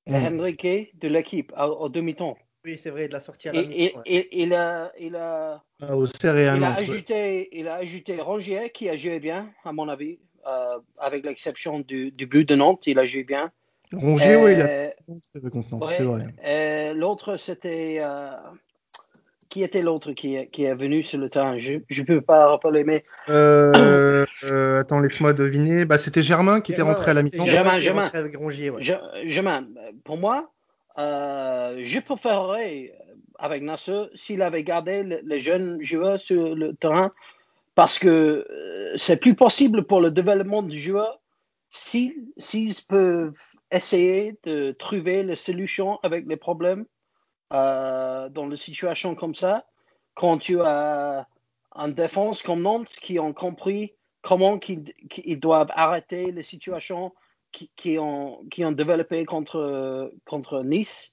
mm. 0.07 0.15
Henrique 0.15 0.99
de 0.99 1.09
l'équipe 1.09 1.53
au, 1.57 1.89
demi-temps. 1.89 2.37
Oui, 2.65 2.79
c'est 2.79 2.91
vrai, 2.91 3.09
de 3.09 3.13
la 3.13 3.21
sortie 3.21 3.49
à 3.49 3.53
la 3.53 3.61
et, 3.61 3.95
et, 4.07 4.43
il 4.43 4.53
a, 4.53 4.93
il 4.99 5.15
a, 5.15 5.63
ah, 5.81 5.97
au 5.97 6.05
il 6.05 6.27
a 6.27 6.75
ajouté, 6.75 7.49
il 7.53 7.69
a 7.69 7.77
ajouté 7.77 8.21
Rongier 8.21 8.71
qui 8.71 8.89
a 8.89 8.97
joué 8.97 9.21
bien, 9.21 9.53
à 9.65 9.73
mon 9.73 9.89
avis, 9.89 10.19
euh, 10.47 10.79
avec 10.99 11.25
l'exception 11.25 11.81
du, 11.81 12.11
du 12.11 12.27
but 12.27 12.49
de 12.49 12.57
Nantes, 12.57 12.87
il 12.87 12.99
a 12.99 13.07
joué 13.07 13.23
bien. 13.25 13.53
Rongier, 13.93 14.37
oui, 14.37 14.53
il 14.53 14.61
a 14.61 14.65
euh, 14.65 14.91
c'est 15.91 16.03
vrai. 16.03 16.27
Euh, 16.47 16.93
l'autre, 16.95 17.37
c'était. 17.37 18.01
Euh, 18.05 18.33
qui 19.49 19.63
était 19.63 19.83
l'autre 19.83 20.13
qui, 20.13 20.37
qui, 20.49 20.65
est 20.65 20.75
venu 20.75 21.05
sur 21.05 21.19
le 21.21 21.31
terrain? 21.31 21.57
Je 21.59 21.75
ne 21.75 22.05
peux 22.05 22.21
pas 22.21 22.49
rappeler, 22.49 22.85
mais. 22.85 23.05
attends, 23.29 25.01
laisse-moi 25.01 25.33
deviner. 25.33 25.85
Bah, 25.85 25.99
c'était 25.99 26.23
Germain 26.23 26.61
qui 26.61 26.73
était 26.73 26.83
rentré 26.83 27.13
à 27.13 27.15
la 27.15 27.23
mi-temps. 27.23 27.47
Germain, 27.47 27.81
Germain. 27.81 28.11
Germain, 29.25 29.67
pour 30.05 30.19
moi, 30.19 30.51
je 30.99 32.01
préférerais 32.01 32.93
avec 33.39 33.63
Nasser 33.63 34.05
s'il 34.15 34.43
avait 34.43 34.65
gardé 34.65 35.03
les 35.23 35.41
jeunes 35.41 35.79
joueurs 35.83 36.21
sur 36.21 36.55
le 36.55 36.75
terrain 36.75 37.13
parce 37.75 37.99
que 37.99 38.47
c'est 38.97 39.19
plus 39.19 39.35
possible 39.35 39.85
pour 39.85 40.01
le 40.01 40.11
développement 40.11 40.63
du 40.63 40.79
joueur 40.79 41.21
s'ils 41.77 42.75
peuvent 42.89 43.41
essayer 43.71 44.39
de 44.45 44.73
trouver 44.73 45.23
la 45.23 45.37
solution 45.37 45.99
avec 46.03 46.27
les 46.27 46.37
problèmes 46.37 46.87
euh, 47.53 48.29
dans 48.31 48.45
une 48.51 48.57
situation 48.57 49.15
comme 49.15 49.35
ça, 49.35 49.67
quand 50.15 50.39
tu 50.39 50.61
as 50.63 51.29
une 51.75 51.93
défense 51.93 52.43
comme 52.43 52.63
Nantes 52.63 52.95
qui 53.03 53.19
ont 53.19 53.35
compris 53.35 53.95
comment 54.23 54.59
ils, 54.69 55.39
doivent 55.39 55.71
arrêter 55.75 56.33
les 56.33 56.43
situations 56.43 57.13
qui, 57.53 57.71
qui, 57.77 57.99
ont, 57.99 58.45
qui 58.51 58.65
ont 58.65 58.73
développé 58.73 59.25
contre, 59.25 60.13
contre 60.25 60.63
Nice, 60.63 61.13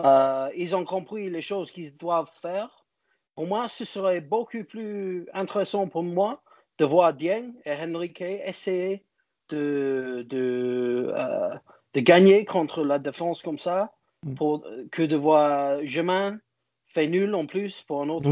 euh, 0.00 0.50
ils 0.56 0.74
ont 0.74 0.84
compris 0.84 1.28
les 1.30 1.42
choses 1.42 1.70
qu'ils 1.70 1.96
doivent 1.96 2.32
faire. 2.40 2.86
Pour 3.34 3.46
moi, 3.46 3.68
ce 3.68 3.84
serait 3.84 4.20
beaucoup 4.20 4.64
plus 4.64 5.28
intéressant 5.32 5.86
pour 5.86 6.02
moi 6.02 6.42
de 6.78 6.84
voir 6.84 7.12
Dieng 7.12 7.52
et 7.64 7.72
Henrique 7.72 8.20
essayer 8.20 9.04
de, 9.48 10.26
de, 10.28 11.12
euh, 11.14 11.54
de 11.94 12.00
gagner 12.00 12.44
contre 12.44 12.84
la 12.84 12.98
défense 12.98 13.42
comme 13.42 13.58
ça 13.58 13.92
mm. 14.24 14.34
pour, 14.34 14.66
que 14.90 15.02
de 15.02 15.16
voir 15.16 15.78
Germain 15.84 16.38
fait 16.86 17.06
nul 17.06 17.34
en 17.34 17.46
plus 17.46 17.82
pour 17.82 18.02
un 18.02 18.08
autre 18.08 18.30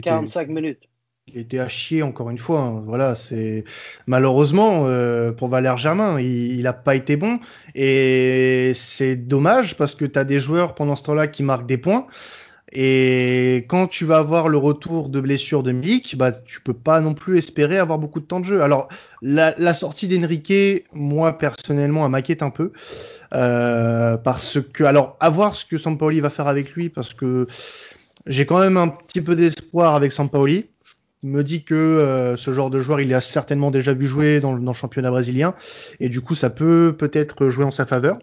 45 0.00 0.48
minutes. 0.48 0.88
Il 1.34 1.38
était 1.38 1.58
à 1.58 1.68
chier 1.68 2.02
encore 2.02 2.30
une 2.30 2.38
fois. 2.38 2.60
Hein. 2.60 2.82
Voilà, 2.86 3.14
c'est 3.14 3.64
malheureusement 4.06 4.86
euh, 4.86 5.32
pour 5.32 5.48
Valère 5.48 5.76
Germain, 5.76 6.18
il 6.20 6.62
n'a 6.62 6.72
pas 6.72 6.94
été 6.94 7.16
bon 7.16 7.38
et 7.74 8.72
c'est 8.74 9.16
dommage 9.16 9.76
parce 9.76 9.94
que 9.94 10.04
tu 10.04 10.18
as 10.18 10.24
des 10.24 10.38
joueurs 10.38 10.74
pendant 10.74 10.96
ce 10.96 11.02
temps-là 11.04 11.26
qui 11.26 11.42
marquent 11.42 11.66
des 11.66 11.78
points. 11.78 12.06
Et 12.72 13.64
quand 13.68 13.86
tu 13.86 14.04
vas 14.04 14.18
avoir 14.18 14.48
le 14.48 14.58
retour 14.58 15.08
de 15.08 15.20
blessure 15.20 15.62
de 15.62 15.72
Milik, 15.72 16.16
bah 16.16 16.32
tu 16.32 16.60
peux 16.60 16.74
pas 16.74 17.00
non 17.00 17.14
plus 17.14 17.38
espérer 17.38 17.78
avoir 17.78 17.98
beaucoup 17.98 18.20
de 18.20 18.26
temps 18.26 18.40
de 18.40 18.44
jeu. 18.44 18.62
Alors 18.62 18.88
la, 19.22 19.74
sortie 19.74 20.06
d'Enrique, 20.06 20.84
moi 20.92 21.38
personnellement, 21.38 22.04
elle 22.04 22.10
m'inquiète 22.12 22.42
un 22.42 22.50
peu 22.50 22.72
euh, 23.34 24.16
parce 24.18 24.58
que 24.60 24.84
alors 24.84 25.16
à 25.20 25.30
voir 25.30 25.54
ce 25.54 25.64
que 25.64 25.78
Sampaoli 25.78 26.20
va 26.20 26.30
faire 26.30 26.46
avec 26.46 26.72
lui 26.72 26.90
parce 26.90 27.14
que 27.14 27.46
j'ai 28.26 28.44
quand 28.44 28.60
même 28.60 28.76
un 28.76 28.88
petit 28.88 29.22
peu 29.22 29.34
d'espoir 29.34 29.94
avec 29.94 30.12
Sampaoli. 30.12 30.66
Je 31.22 31.26
me 31.26 31.42
dis 31.42 31.64
que 31.64 31.74
euh, 31.74 32.36
ce 32.36 32.52
genre 32.52 32.70
de 32.70 32.80
joueur, 32.80 33.00
il 33.00 33.12
a 33.14 33.20
certainement 33.20 33.70
déjà 33.70 33.92
vu 33.92 34.06
jouer 34.06 34.40
dans, 34.40 34.56
dans 34.56 34.72
le 34.72 34.76
championnat 34.76 35.10
brésilien 35.10 35.54
et 36.00 36.10
du 36.10 36.20
coup 36.20 36.34
ça 36.34 36.50
peut 36.50 36.94
peut-être 36.96 37.48
jouer 37.48 37.64
en 37.64 37.70
sa 37.70 37.86
faveur. 37.86 38.18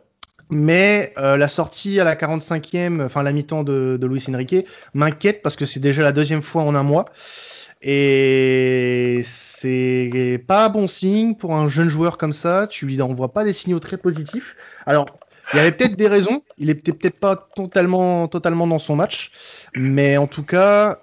Mais 0.49 1.13
euh, 1.17 1.37
la 1.37 1.47
sortie 1.47 1.99
à 1.99 2.03
la 2.03 2.15
45e, 2.15 3.03
enfin 3.03 3.23
la 3.23 3.31
mi-temps 3.31 3.63
de, 3.63 3.97
de 3.99 4.07
Luis 4.07 4.23
Enrique, 4.29 4.67
m'inquiète 4.93 5.41
parce 5.41 5.55
que 5.55 5.65
c'est 5.65 5.79
déjà 5.79 6.03
la 6.03 6.11
deuxième 6.11 6.41
fois 6.41 6.63
en 6.63 6.75
un 6.75 6.83
mois. 6.83 7.05
Et 7.81 9.21
c'est 9.23 10.43
pas 10.47 10.69
bon 10.69 10.87
signe 10.87 11.35
pour 11.35 11.55
un 11.55 11.69
jeune 11.69 11.89
joueur 11.89 12.17
comme 12.17 12.33
ça. 12.33 12.67
Tu 12.67 12.85
lui 12.85 13.01
envoies 13.01 13.31
pas 13.31 13.43
des 13.43 13.53
signaux 13.53 13.79
très 13.79 13.97
positifs. 13.97 14.55
Alors, 14.85 15.05
il 15.53 15.57
y 15.57 15.59
avait 15.59 15.71
peut-être 15.71 15.95
des 15.95 16.07
raisons. 16.07 16.43
Il 16.57 16.69
était 16.69 16.93
peut-être 16.93 17.19
pas 17.19 17.35
totalement, 17.55 18.27
totalement 18.27 18.65
dans 18.65 18.79
son 18.79 18.95
match. 18.95 19.31
Mais 19.75 20.17
en 20.17 20.25
tout 20.27 20.43
cas, 20.43 21.01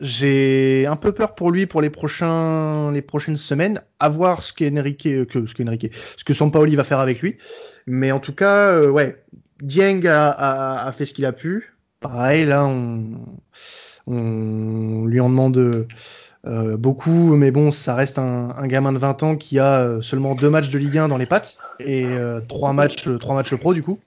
j'ai 0.00 0.86
un 0.86 0.96
peu 0.96 1.12
peur 1.12 1.34
pour 1.34 1.50
lui 1.50 1.66
pour 1.66 1.82
les 1.82 1.90
prochains, 1.90 2.90
les 2.92 3.02
prochaines 3.02 3.36
semaines. 3.36 3.82
À 4.00 4.08
voir 4.08 4.42
ce 4.42 4.52
qu'Enrique, 4.52 5.02
que 5.02 5.46
ce 5.46 5.54
qu'Enrique, 5.54 5.90
ce 6.16 6.24
que 6.24 6.32
Sampaoli 6.32 6.76
va 6.76 6.84
faire 6.84 7.00
avec 7.00 7.20
lui. 7.20 7.36
Mais 7.86 8.12
en 8.12 8.20
tout 8.20 8.34
cas, 8.34 8.72
euh, 8.72 8.90
ouais, 8.90 9.22
Dieng 9.60 10.06
a, 10.06 10.92
fait 10.96 11.04
ce 11.04 11.14
qu'il 11.14 11.26
a 11.26 11.32
pu. 11.32 11.74
Pareil, 12.00 12.46
là, 12.46 12.66
on, 12.66 13.38
lui 15.06 15.20
en 15.20 15.30
demande 15.30 15.86
euh, 16.44 16.76
beaucoup, 16.76 17.36
mais 17.36 17.52
bon, 17.52 17.70
ça 17.70 17.94
reste 17.94 18.18
un, 18.18 18.50
un, 18.50 18.66
gamin 18.66 18.92
de 18.92 18.98
20 18.98 19.22
ans 19.22 19.36
qui 19.36 19.60
a 19.60 19.80
euh, 19.80 20.02
seulement 20.02 20.34
deux 20.34 20.50
matchs 20.50 20.70
de 20.70 20.78
Ligue 20.78 20.98
1 20.98 21.06
dans 21.06 21.16
les 21.16 21.26
pattes 21.26 21.58
et 21.78 22.04
euh, 22.04 22.40
trois 22.40 22.72
matchs, 22.72 23.08
trois 23.20 23.36
matchs 23.36 23.54
pro 23.54 23.74
du 23.74 23.84
coup. 23.84 24.00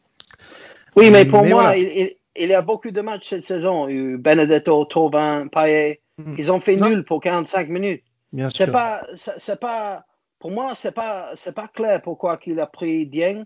Oui, 0.98 1.12
mais 1.12 1.26
pour 1.26 1.46
moi, 1.46 1.62
voilà. 1.62 1.78
il, 1.78 2.16
il, 2.36 2.50
y 2.50 2.54
a 2.54 2.62
beaucoup 2.62 2.92
de 2.92 3.00
matchs 3.00 3.30
cette 3.30 3.46
saison. 3.46 3.88
Benedetto, 4.18 4.84
Tauvin, 4.84 5.48
Payet, 5.48 6.02
mm. 6.18 6.36
ils 6.38 6.52
ont 6.52 6.60
fait 6.60 6.76
non. 6.76 6.90
nul 6.90 7.06
pour 7.06 7.22
45 7.22 7.70
minutes. 7.70 8.04
Bien 8.34 8.50
sûr. 8.50 8.66
C'est 8.66 8.72
pas, 8.72 9.08
c'est 9.16 9.60
pas, 9.60 10.04
pour 10.40 10.52
moi, 10.52 10.74
c'est 10.76 10.94
pas, 10.94 11.32
c'est 11.36 11.56
pas 11.56 11.70
clair 11.70 12.02
pourquoi 12.02 12.36
qu'il 12.36 12.60
a 12.60 12.68
pris 12.68 13.08
Dieng. 13.08 13.46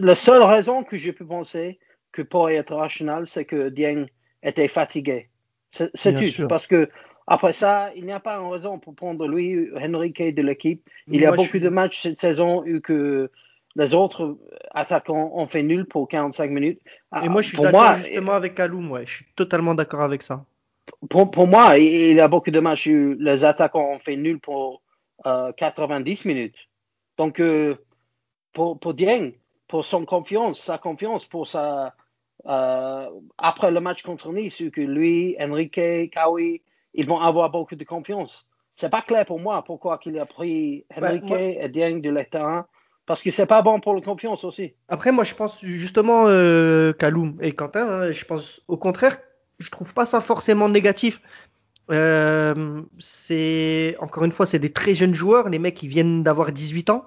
La 0.00 0.14
seule 0.14 0.42
raison 0.42 0.84
que 0.84 0.96
j'ai 0.96 1.12
pu 1.12 1.24
penser 1.24 1.78
que 2.12 2.22
pour 2.22 2.48
être 2.50 2.74
rational, 2.74 3.26
c'est 3.26 3.44
que 3.44 3.68
Dieng 3.68 4.06
était 4.42 4.68
fatigué. 4.68 5.28
C'est 5.70 6.14
tout. 6.14 6.26
Sûr. 6.26 6.48
Parce 6.48 6.66
que 6.66 6.88
après 7.26 7.52
ça, 7.52 7.90
il 7.96 8.04
n'y 8.04 8.12
a 8.12 8.20
pas 8.20 8.36
une 8.36 8.50
raison 8.50 8.78
pour 8.78 8.94
prendre 8.94 9.26
lui, 9.26 9.70
Henrique 9.76 10.22
de 10.22 10.42
l'équipe. 10.42 10.88
Il 11.08 11.20
y 11.20 11.26
a 11.26 11.30
beaucoup 11.32 11.44
suis... 11.44 11.60
de 11.60 11.68
matchs 11.68 12.02
cette 12.02 12.20
saison 12.20 12.62
où 12.64 12.80
que 12.80 13.30
les 13.76 13.94
autres 13.94 14.38
attaquants 14.70 15.32
ont 15.34 15.46
fait 15.46 15.62
nul 15.62 15.86
pour 15.86 16.08
45 16.08 16.50
minutes. 16.50 16.80
Et 17.22 17.28
moi, 17.28 17.42
je 17.42 17.48
suis 17.48 17.58
d'accord 17.58 17.94
justement 17.94 18.32
avec. 18.32 18.58
Ouais. 18.58 19.06
Je 19.06 19.16
suis 19.16 19.26
totalement 19.34 19.74
d'accord 19.74 20.02
avec 20.02 20.22
ça. 20.22 20.44
Pour, 21.08 21.30
pour, 21.30 21.46
moi, 21.46 21.78
il 21.78 22.14
y 22.14 22.20
a 22.20 22.28
beaucoup 22.28 22.50
de 22.50 22.60
matchs 22.60 22.86
où 22.86 23.16
les 23.18 23.44
attaquants 23.44 23.90
ont 23.94 23.98
fait 23.98 24.16
nul 24.16 24.38
pour 24.38 24.82
euh, 25.26 25.50
90 25.52 26.24
minutes. 26.26 26.56
Donc, 27.16 27.40
euh, 27.40 27.76
pour, 28.54 28.78
pour 28.78 28.94
Dieng, 28.94 29.32
pour 29.68 29.84
son 29.84 30.06
confiance, 30.06 30.60
sa 30.60 30.78
confiance, 30.78 31.26
pour 31.26 31.46
sa. 31.46 31.94
Euh, 32.46 33.08
après 33.38 33.70
le 33.70 33.80
match 33.80 34.02
contre 34.02 34.32
Nice, 34.32 34.62
que 34.72 34.80
lui, 34.80 35.36
Enrique, 35.40 36.10
Kawi, 36.10 36.62
ils 36.94 37.06
vont 37.06 37.20
avoir 37.20 37.50
beaucoup 37.50 37.76
de 37.76 37.84
confiance. 37.84 38.46
C'est 38.76 38.90
pas 38.90 39.02
clair 39.02 39.24
pour 39.24 39.38
moi 39.38 39.62
pourquoi 39.64 40.00
il 40.04 40.18
a 40.18 40.26
pris 40.26 40.84
Enrique 40.96 41.30
et 41.30 41.68
Dieng 41.68 42.00
de 42.00 42.10
l'état 42.10 42.66
parce 43.06 43.22
que 43.22 43.30
c'est 43.30 43.46
pas 43.46 43.62
bon 43.62 43.80
pour 43.80 43.94
la 43.94 44.00
confiance 44.00 44.44
aussi. 44.44 44.72
Après, 44.88 45.12
moi, 45.12 45.24
je 45.24 45.34
pense 45.34 45.62
justement, 45.62 46.26
euh, 46.26 46.92
Kaloum 46.92 47.36
et 47.40 47.52
Quentin, 47.52 47.86
hein, 47.86 48.12
je 48.12 48.24
pense 48.24 48.62
au 48.66 48.76
contraire, 48.76 49.18
je 49.58 49.70
trouve 49.70 49.92
pas 49.92 50.06
ça 50.06 50.20
forcément 50.20 50.68
négatif. 50.68 51.20
Euh, 51.90 52.82
c'est 52.98 53.96
encore 54.00 54.24
une 54.24 54.32
fois, 54.32 54.46
c'est 54.46 54.58
des 54.58 54.72
très 54.72 54.94
jeunes 54.94 55.14
joueurs, 55.14 55.50
les 55.50 55.58
mecs 55.58 55.74
qui 55.74 55.88
viennent 55.88 56.22
d'avoir 56.22 56.50
18 56.50 56.90
ans. 56.90 57.04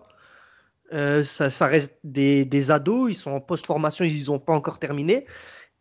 Euh, 0.94 1.24
ça, 1.24 1.50
ça, 1.50 1.68
reste 1.68 1.98
des, 2.04 2.46
des, 2.46 2.72
ados, 2.72 3.12
ils 3.12 3.16
sont 3.16 3.32
en 3.32 3.42
post-formation, 3.42 4.06
ils 4.06 4.26
n'ont 4.28 4.40
pas 4.40 4.54
encore 4.54 4.80
terminé. 4.80 5.26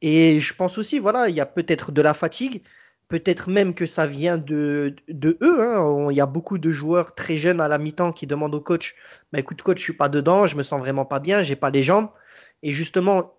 Et 0.03 0.41
je 0.41 0.55
pense 0.55 0.79
aussi, 0.79 0.99
voilà, 0.99 1.29
il 1.29 1.35
y 1.35 1.41
a 1.41 1.47
peut-être 1.47 1.93
de 1.93 2.03
la 2.03 2.15
fatigue. 2.15 2.63
Peut-être 3.09 3.49
même 3.49 3.75
que 3.75 3.87
ça 3.87 4.05
vient 4.07 4.37
de, 4.37 4.97
de 5.09 5.39
eux. 5.41 5.61
Hein. 5.61 6.09
Il 6.11 6.17
y 6.17 6.21
a 6.21 6.27
beaucoup 6.27 6.59
de 6.59 6.73
joueurs 6.73 7.15
très 7.15 7.39
jeunes 7.39 7.61
à 7.61 7.69
la 7.69 7.79
mi-temps 7.79 8.13
qui 8.13 8.27
demandent 8.27 8.55
au 8.55 8.61
coach 8.61 8.97
bah, 9.33 9.39
écoute, 9.39 9.63
coach, 9.63 9.79
je 9.79 9.85
suis 9.85 9.93
pas 9.93 10.09
dedans, 10.09 10.49
je 10.49 10.57
me 10.57 10.65
sens 10.65 10.81
vraiment 10.81 11.05
pas 11.05 11.21
bien, 11.21 11.43
j'ai 11.43 11.55
pas 11.55 11.71
les 11.71 11.85
jambes. 11.85 12.09
Et 12.65 12.73
justement, 12.73 13.35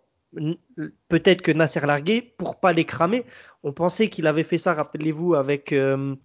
peut-être 1.10 1.41
que 1.41 1.51
Nasser 1.51 1.82
Largué, 1.82 2.21
pour 2.21 2.60
pas 2.60 2.71
les 2.71 2.86
cramer, 2.86 3.25
on 3.63 3.73
pensait 3.73 4.10
qu'il 4.10 4.27
avait 4.27 4.43
fait 4.43 4.58
ça, 4.58 4.73
rappelez-vous, 4.73 5.36
avec 5.36 5.73
euh, 5.73 6.15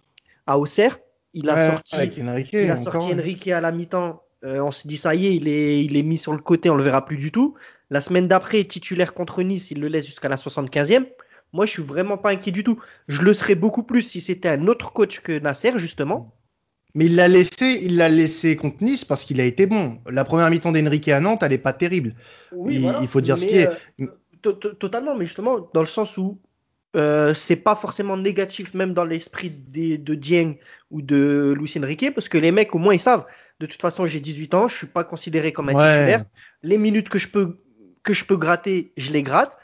à 0.47 0.57
Auxerre. 0.57 0.99
Il 1.33 1.49
a 1.49 1.55
ouais, 1.55 1.69
sorti, 1.71 2.21
Enrique, 2.21 2.53
il 2.53 2.71
a 2.71 2.77
sorti 2.77 3.13
Enrique 3.13 3.47
à 3.49 3.59
la 3.59 3.71
mi-temps. 3.71 4.22
Euh, 4.43 4.59
on 4.59 4.71
se 4.71 4.87
dit 4.87 4.97
ça 4.97 5.15
y 5.15 5.27
est, 5.27 5.35
il 5.35 5.47
est, 5.47 5.83
il 5.83 5.95
est 5.95 6.03
mis 6.03 6.17
sur 6.17 6.33
le 6.33 6.39
côté, 6.39 6.69
on 6.69 6.75
le 6.75 6.83
verra 6.83 7.05
plus 7.05 7.17
du 7.17 7.31
tout. 7.31 7.55
La 7.89 8.01
semaine 8.01 8.27
d'après, 8.27 8.63
titulaire 8.65 9.13
contre 9.13 9.41
Nice, 9.43 9.71
il 9.71 9.79
le 9.79 9.87
laisse 9.87 10.05
jusqu'à 10.05 10.29
la 10.29 10.35
75e. 10.35 11.05
Moi, 11.53 11.65
je 11.65 11.71
suis 11.71 11.83
vraiment 11.83 12.17
pas 12.17 12.31
inquiet 12.31 12.51
du 12.51 12.63
tout. 12.63 12.79
Je 13.07 13.21
le 13.21 13.33
serais 13.33 13.55
beaucoup 13.55 13.83
plus 13.83 14.01
si 14.01 14.19
c'était 14.19 14.49
un 14.49 14.67
autre 14.67 14.91
coach 14.91 15.19
que 15.19 15.37
Nasser, 15.39 15.73
justement. 15.77 16.33
Mais 16.95 17.05
il 17.05 17.15
l'a 17.15 17.27
laissé, 17.27 17.79
il 17.83 17.97
l'a 17.97 18.09
laissé 18.09 18.55
contre 18.55 18.83
Nice 18.83 19.05
parce 19.05 19.23
qu'il 19.23 19.39
a 19.39 19.45
été 19.45 19.65
bon. 19.65 19.99
La 20.09 20.23
première 20.25 20.49
mi-temps 20.49 20.71
d'Enrique 20.71 21.07
à 21.07 21.19
Nantes, 21.19 21.43
elle 21.43 21.53
est 21.53 21.57
pas 21.57 21.73
terrible. 21.73 22.15
Oui, 22.51 22.75
il, 22.75 22.81
voilà. 22.81 22.99
il 23.01 23.07
faut 23.07 23.21
dire 23.21 23.37
ce 23.37 23.45
qui 23.45 23.57
est. 23.57 23.69
Euh, 24.01 24.07
totalement, 24.51 25.15
mais 25.15 25.25
justement 25.25 25.69
dans 25.73 25.79
le 25.79 25.87
sens 25.87 26.17
où 26.17 26.39
euh, 26.95 27.33
c'est 27.33 27.55
pas 27.55 27.75
forcément 27.75 28.17
négatif 28.17 28.73
même 28.73 28.93
dans 28.93 29.05
l'esprit 29.05 29.49
de, 29.49 30.15
Dieng 30.15 30.55
ou 30.91 31.01
de 31.01 31.53
Luis 31.57 31.73
Enrique 31.77 32.13
parce 32.13 32.29
que 32.29 32.37
les 32.37 32.51
mecs 32.51 32.75
au 32.75 32.77
moins 32.77 32.93
ils 32.93 32.99
savent. 32.99 33.25
De 33.59 33.65
toute 33.65 33.81
façon, 33.81 34.05
j'ai 34.05 34.19
18 34.19 34.53
ans, 34.53 34.67
je 34.67 34.75
suis 34.75 34.87
pas 34.87 35.03
considéré 35.03 35.53
comme 35.53 35.69
un 35.69 35.73
Ouais. 35.73 35.91
titulaire. 35.91 36.25
Les 36.61 36.77
minutes 36.77 37.09
que 37.09 37.17
je 37.17 37.29
peux 37.29 37.59
que 38.03 38.13
je 38.13 38.25
peux 38.25 38.35
gratter, 38.37 38.91
je 38.97 39.11
les 39.11 39.23
gratte. 39.23 39.57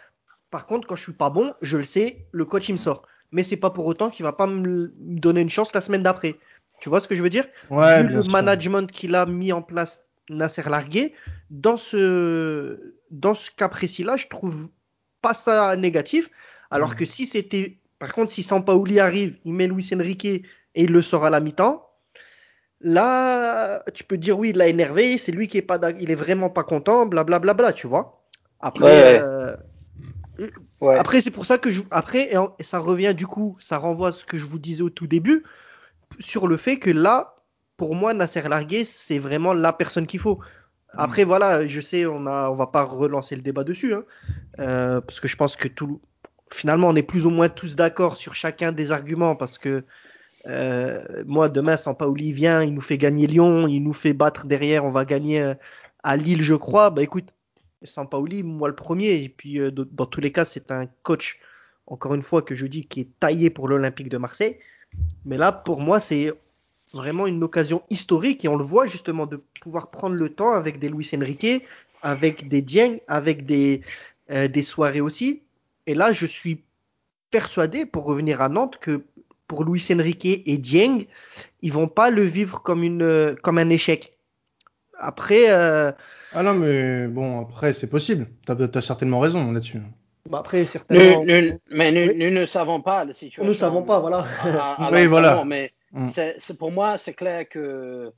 Par 0.49 0.65
contre, 0.65 0.87
quand 0.87 0.95
je 0.95 1.03
suis 1.03 1.13
pas 1.13 1.29
bon, 1.29 1.53
je 1.61 1.77
le 1.77 1.83
sais, 1.83 2.25
le 2.31 2.45
coach 2.45 2.69
il 2.69 2.73
me 2.73 2.77
sort. 2.77 3.03
Mais 3.31 3.43
c'est 3.43 3.57
pas 3.57 3.69
pour 3.69 3.85
autant 3.85 4.09
qu'il 4.09 4.23
va 4.23 4.33
pas 4.33 4.47
me 4.47 4.91
donner 4.97 5.41
une 5.41 5.49
chance 5.49 5.73
la 5.75 5.81
semaine 5.81 6.03
d'après. 6.03 6.35
Tu 6.79 6.89
vois 6.89 6.99
ce 7.01 7.07
que 7.07 7.15
je 7.15 7.21
veux 7.21 7.29
dire? 7.29 7.45
Ouais, 7.69 8.01
Vu 8.01 8.07
bien 8.07 8.17
le 8.17 8.23
sûr. 8.23 8.31
management 8.31 8.89
qu'il 8.91 9.13
a 9.13 9.25
mis 9.25 9.51
en 9.51 9.61
place 9.61 10.01
Nasser 10.29 10.63
Largué, 10.67 11.13
dans 11.49 11.77
ce, 11.77 12.95
dans 13.11 13.33
ce 13.33 13.51
cas 13.51 13.67
précis-là, 13.69 14.15
je 14.15 14.27
trouve 14.27 14.69
pas 15.21 15.33
ça 15.33 15.75
négatif. 15.75 16.29
Alors 16.71 16.89
Mhm. 16.91 16.95
que 16.95 17.05
si 17.05 17.25
c'était, 17.25 17.77
par 17.97 18.13
contre, 18.13 18.31
si 18.31 18.43
Sampaoli 18.43 18.99
arrive, 18.99 19.37
il 19.45 19.53
met 19.53 19.67
Luis 19.67 19.89
Enrique 19.93 20.25
et 20.25 20.43
il 20.75 20.91
le 20.91 21.01
sort 21.01 21.25
à 21.25 21.29
la 21.29 21.39
mi-temps, 21.39 21.89
là, 22.81 23.83
tu 23.93 24.03
peux 24.03 24.17
dire 24.17 24.37
oui, 24.37 24.49
il 24.49 24.57
l'a 24.57 24.67
énervé, 24.67 25.17
c'est 25.17 25.31
lui 25.31 25.47
qui 25.47 25.57
est 25.57 25.63
pas, 25.63 25.79
il 25.99 26.11
est 26.11 26.15
vraiment 26.15 26.49
pas 26.49 26.63
content, 26.63 27.05
blablabla, 27.05 27.53
bla, 27.53 27.65
bla, 27.69 27.73
tu 27.73 27.87
vois. 27.87 28.23
Après, 28.59 28.85
Ouais. 28.85 29.19
euh, 29.21 29.55
Ouais. 30.81 30.97
après, 30.97 31.21
c'est 31.21 31.31
pour 31.31 31.45
ça 31.45 31.57
que 31.57 31.69
je. 31.69 31.81
Après, 31.91 32.31
et, 32.33 32.63
ça 32.63 32.79
revient 32.79 33.13
du 33.13 33.27
coup, 33.27 33.57
ça 33.59 33.77
renvoie 33.77 34.09
à 34.09 34.11
ce 34.11 34.23
que 34.23 34.37
je 34.37 34.45
vous 34.45 34.59
disais 34.59 34.81
au 34.81 34.89
tout 34.89 35.07
début, 35.07 35.43
sur 36.19 36.47
le 36.47 36.57
fait 36.57 36.79
que 36.79 36.89
là, 36.89 37.35
pour 37.77 37.95
moi, 37.95 38.13
Nasser 38.13 38.41
Largué, 38.47 38.83
c'est 38.83 39.19
vraiment 39.19 39.53
la 39.53 39.73
personne 39.73 40.07
qu'il 40.07 40.19
faut. 40.19 40.39
Après, 40.97 41.23
voilà, 41.23 41.65
je 41.65 41.81
sais, 41.81 42.05
on 42.05 42.25
a, 42.25 42.49
on 42.49 42.55
va 42.55 42.67
pas 42.67 42.83
relancer 42.83 43.35
le 43.35 43.41
débat 43.41 43.63
dessus, 43.63 43.93
hein, 43.93 44.03
euh, 44.59 45.01
parce 45.01 45.19
que 45.19 45.27
je 45.27 45.35
pense 45.37 45.55
que 45.55 45.67
tout, 45.67 46.01
finalement, 46.51 46.89
on 46.89 46.95
est 46.95 47.03
plus 47.03 47.25
ou 47.25 47.29
moins 47.29 47.49
tous 47.49 47.75
d'accord 47.75 48.17
sur 48.17 48.35
chacun 48.35 48.71
des 48.71 48.91
arguments, 48.91 49.35
parce 49.35 49.57
que 49.57 49.83
euh, 50.47 51.03
moi, 51.25 51.49
demain, 51.49 51.77
Sampaoli 51.77 52.31
vient, 52.31 52.63
il 52.63 52.73
nous 52.73 52.81
fait 52.81 52.97
gagner 52.97 53.27
Lyon, 53.27 53.67
il 53.67 53.83
nous 53.83 53.93
fait 53.93 54.13
battre 54.13 54.45
derrière, 54.45 54.85
on 54.85 54.91
va 54.91 55.05
gagner 55.05 55.41
euh, 55.41 55.53
à 56.03 56.15
Lille, 56.17 56.41
je 56.41 56.55
crois. 56.55 56.89
Bah 56.89 57.03
écoute, 57.03 57.33
Sampaoli, 57.83 58.43
moi 58.43 58.69
le 58.69 58.75
premier, 58.75 59.23
et 59.23 59.29
puis 59.29 59.59
euh, 59.59 59.71
dans 59.71 60.05
tous 60.05 60.21
les 60.21 60.31
cas, 60.31 60.45
c'est 60.45 60.71
un 60.71 60.87
coach, 61.03 61.39
encore 61.87 62.15
une 62.15 62.21
fois, 62.21 62.41
que 62.41 62.55
je 62.55 62.67
dis 62.67 62.85
qui 62.85 63.01
est 63.01 63.19
taillé 63.19 63.49
pour 63.49 63.67
l'Olympique 63.67 64.09
de 64.09 64.17
Marseille. 64.17 64.57
Mais 65.25 65.37
là, 65.37 65.51
pour 65.51 65.81
moi, 65.81 65.99
c'est 65.99 66.33
vraiment 66.93 67.27
une 67.27 67.43
occasion 67.43 67.83
historique, 67.89 68.45
et 68.45 68.47
on 68.47 68.55
le 68.55 68.63
voit 68.63 68.85
justement 68.85 69.25
de 69.25 69.43
pouvoir 69.61 69.91
prendre 69.91 70.15
le 70.15 70.29
temps 70.29 70.53
avec 70.53 70.79
des 70.79 70.89
Luis 70.89 71.09
Enrique, 71.13 71.63
avec 72.01 72.47
des 72.47 72.61
Dieng, 72.61 72.99
avec 73.07 73.45
des, 73.45 73.81
euh, 74.31 74.47
des 74.47 74.61
soirées 74.61 75.01
aussi. 75.01 75.41
Et 75.89 75.95
là, 75.95 76.11
je 76.11 76.27
suis 76.27 76.63
persuadé, 77.31 77.87
pour 77.87 78.03
revenir 78.03 78.43
à 78.43 78.49
Nantes, 78.49 78.77
que 78.79 79.05
pour 79.47 79.63
Luis 79.63 79.83
Enrique 79.91 80.43
et 80.45 80.57
Dieng, 80.59 81.05
ils 81.63 81.73
vont 81.73 81.87
pas 81.87 82.11
le 82.11 82.21
vivre 82.21 82.61
comme, 82.61 82.83
une, 82.83 83.01
euh, 83.01 83.33
comme 83.41 83.57
un 83.57 83.69
échec. 83.69 84.15
Après, 84.99 85.49
euh, 85.49 85.91
Ah 86.33 86.43
non, 86.43 86.53
mais 86.53 87.07
bon, 87.07 87.41
après, 87.41 87.73
c'est 87.73 87.87
possible. 87.89 88.27
T'as 88.45 88.55
as 88.75 88.81
certainement 88.81 89.19
raison 89.19 89.51
là-dessus. 89.51 89.79
bah 90.29 90.39
après 90.41 90.63
certainement, 90.65 91.23
nous- 91.25 91.57
mais 91.71 91.91
nous, 91.91 92.11
Oui. 92.11 92.17
nous 92.19 92.29
ne 92.39 92.45
savons 92.45 92.81
pas 92.81 93.03
la 93.05 93.13
situation. 93.15 93.41
nous 93.43 93.49
ne 93.49 93.55
savons 93.55 93.81
pas, 93.81 93.99
voilà. 93.99 94.27
à- 94.43 94.85
à 94.87 94.91
Oui, 94.91 95.07
voilà. 95.07 95.43
Mais 95.43 95.71
Mm. 95.91 96.09
pour 96.59 96.71
moi, 96.71 96.99
c'est 96.99 97.13
clair 97.13 97.49
que 97.49 97.57
euh, 97.57 98.09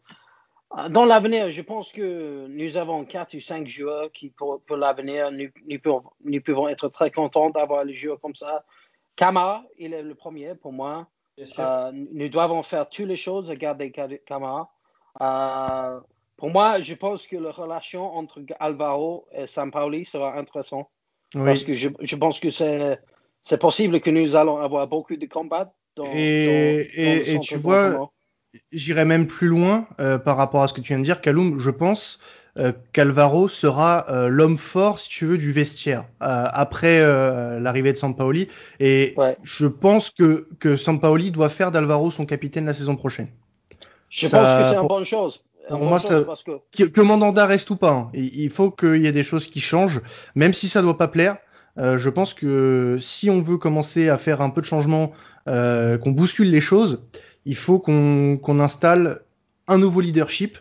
dans 0.89 1.05
l'avenir, 1.05 1.51
je 1.51 1.61
pense 1.61 1.91
que 1.91 2.47
nous 2.47 2.77
avons 2.77 3.03
quatre 3.05 3.35
ou 3.35 3.41
cinq 3.41 3.67
joueurs 3.67 4.11
qui, 4.11 4.29
pour, 4.29 4.61
pour 4.61 4.77
l'avenir, 4.77 5.31
nous, 5.31 5.49
nous, 5.67 5.79
pouvons, 5.79 6.03
nous 6.23 6.41
pouvons 6.41 6.67
être 6.67 6.87
très 6.89 7.11
contents 7.11 7.49
d'avoir 7.49 7.83
les 7.83 7.93
joueurs 7.93 8.19
comme 8.19 8.35
ça. 8.35 8.63
Kamara, 9.15 9.63
il 9.77 9.93
est 9.93 10.03
le 10.03 10.15
premier 10.15 10.55
pour 10.55 10.71
moi. 10.71 11.07
Euh, 11.59 11.91
nous 11.93 12.29
devons 12.29 12.63
faire 12.63 12.87
toutes 12.89 13.07
les 13.07 13.15
choses 13.15 13.49
à 13.51 13.55
garder 13.55 13.91
Ka- 13.91 14.07
Kamara. 14.25 14.69
Euh, 15.21 15.99
pour 16.37 16.49
moi, 16.49 16.79
je 16.81 16.93
pense 16.93 17.27
que 17.27 17.35
la 17.35 17.51
relation 17.51 18.15
entre 18.15 18.41
Alvaro 18.59 19.27
et 19.33 19.47
Sampaoli 19.47 20.05
sera 20.05 20.37
intéressante. 20.37 20.87
Parce 21.33 21.61
Oui. 21.61 21.65
que 21.67 21.73
je, 21.73 21.89
je 21.99 22.15
pense 22.15 22.39
que 22.39 22.49
c'est, 22.51 22.99
c'est 23.43 23.59
possible 23.59 24.01
que 24.01 24.09
nous 24.09 24.35
allons 24.35 24.57
avoir 24.57 24.87
beaucoup 24.87 25.15
de 25.15 25.25
combats 25.25 25.73
dans, 25.95 26.05
Et- 26.05 26.85
dans- 26.95 27.03
dans 27.03 27.11
et- 27.11 27.15
le 27.15 27.21
et 27.21 27.33
centre 27.33 27.47
tu 27.47 27.55
vois, 27.57 28.09
J'irais 28.71 29.05
même 29.05 29.27
plus 29.27 29.47
loin 29.47 29.87
euh, 29.99 30.17
par 30.17 30.35
rapport 30.35 30.61
à 30.63 30.67
ce 30.67 30.73
que 30.73 30.81
tu 30.81 30.89
viens 30.89 30.99
de 30.99 31.03
dire, 31.05 31.21
Kaloum. 31.21 31.57
Je 31.59 31.69
pense 31.69 32.19
euh, 32.57 32.73
qu'Alvaro 32.91 33.47
sera 33.47 34.05
euh, 34.09 34.27
l'homme 34.27 34.57
fort, 34.57 34.99
si 34.99 35.07
tu 35.07 35.25
veux, 35.25 35.37
du 35.37 35.53
vestiaire 35.53 36.01
euh, 36.21 36.45
après 36.51 36.99
euh, 36.99 37.61
l'arrivée 37.61 37.93
de 37.93 37.97
Sampaoli. 37.97 38.49
Et 38.81 39.13
Ouais. 39.15 39.37
je 39.43 39.67
pense 39.67 40.09
que, 40.09 40.47
que 40.59 40.75
Sampaoli 40.75 41.31
doit 41.31 41.47
faire 41.47 41.71
d'Alvaro 41.71 42.11
son 42.11 42.25
capitaine 42.25 42.65
la 42.65 42.73
saison 42.73 42.97
prochaine. 42.97 43.29
Je 44.09 44.27
ça- 44.27 44.37
pense 44.37 44.47
que 44.63 44.69
c'est 44.75 44.81
une 44.81 44.87
bonne 44.87 45.05
chose. 45.05 45.43
Pour 45.69 45.79
moi, 45.85 45.99
ça- 46.01 46.21
parce 46.23 46.43
que 46.43 46.51
Que, 46.75 46.83
que 46.83 46.99
Mandanda 46.99 47.45
reste 47.45 47.69
ou 47.69 47.77
pas, 47.77 47.91
hein. 47.93 48.09
il, 48.13 48.35
il 48.41 48.49
faut 48.49 48.69
qu'il 48.71 48.97
y 48.97 49.07
ait 49.07 49.13
des 49.13 49.23
choses 49.23 49.47
qui 49.47 49.61
changent, 49.61 50.01
même 50.35 50.51
si 50.51 50.67
ça 50.67 50.81
doit 50.81 50.97
pas 50.97 51.07
plaire. 51.07 51.37
Euh, 51.77 51.97
je 51.97 52.09
pense 52.09 52.33
que 52.33 52.97
si 52.99 53.29
on 53.29 53.41
veut 53.41 53.57
commencer 53.57 54.09
à 54.09 54.17
faire 54.17 54.41
un 54.41 54.49
peu 54.49 54.59
de 54.59 54.65
changement, 54.65 55.13
euh, 55.47 55.97
qu'on 55.97 56.11
bouscule 56.11 56.51
les 56.51 56.59
choses, 56.59 57.01
il 57.45 57.55
faut 57.55 57.79
qu'on 57.79 58.59
installe 58.59 59.21
un 59.67 59.77
nouveau 59.77 60.01
leadership 60.01 60.57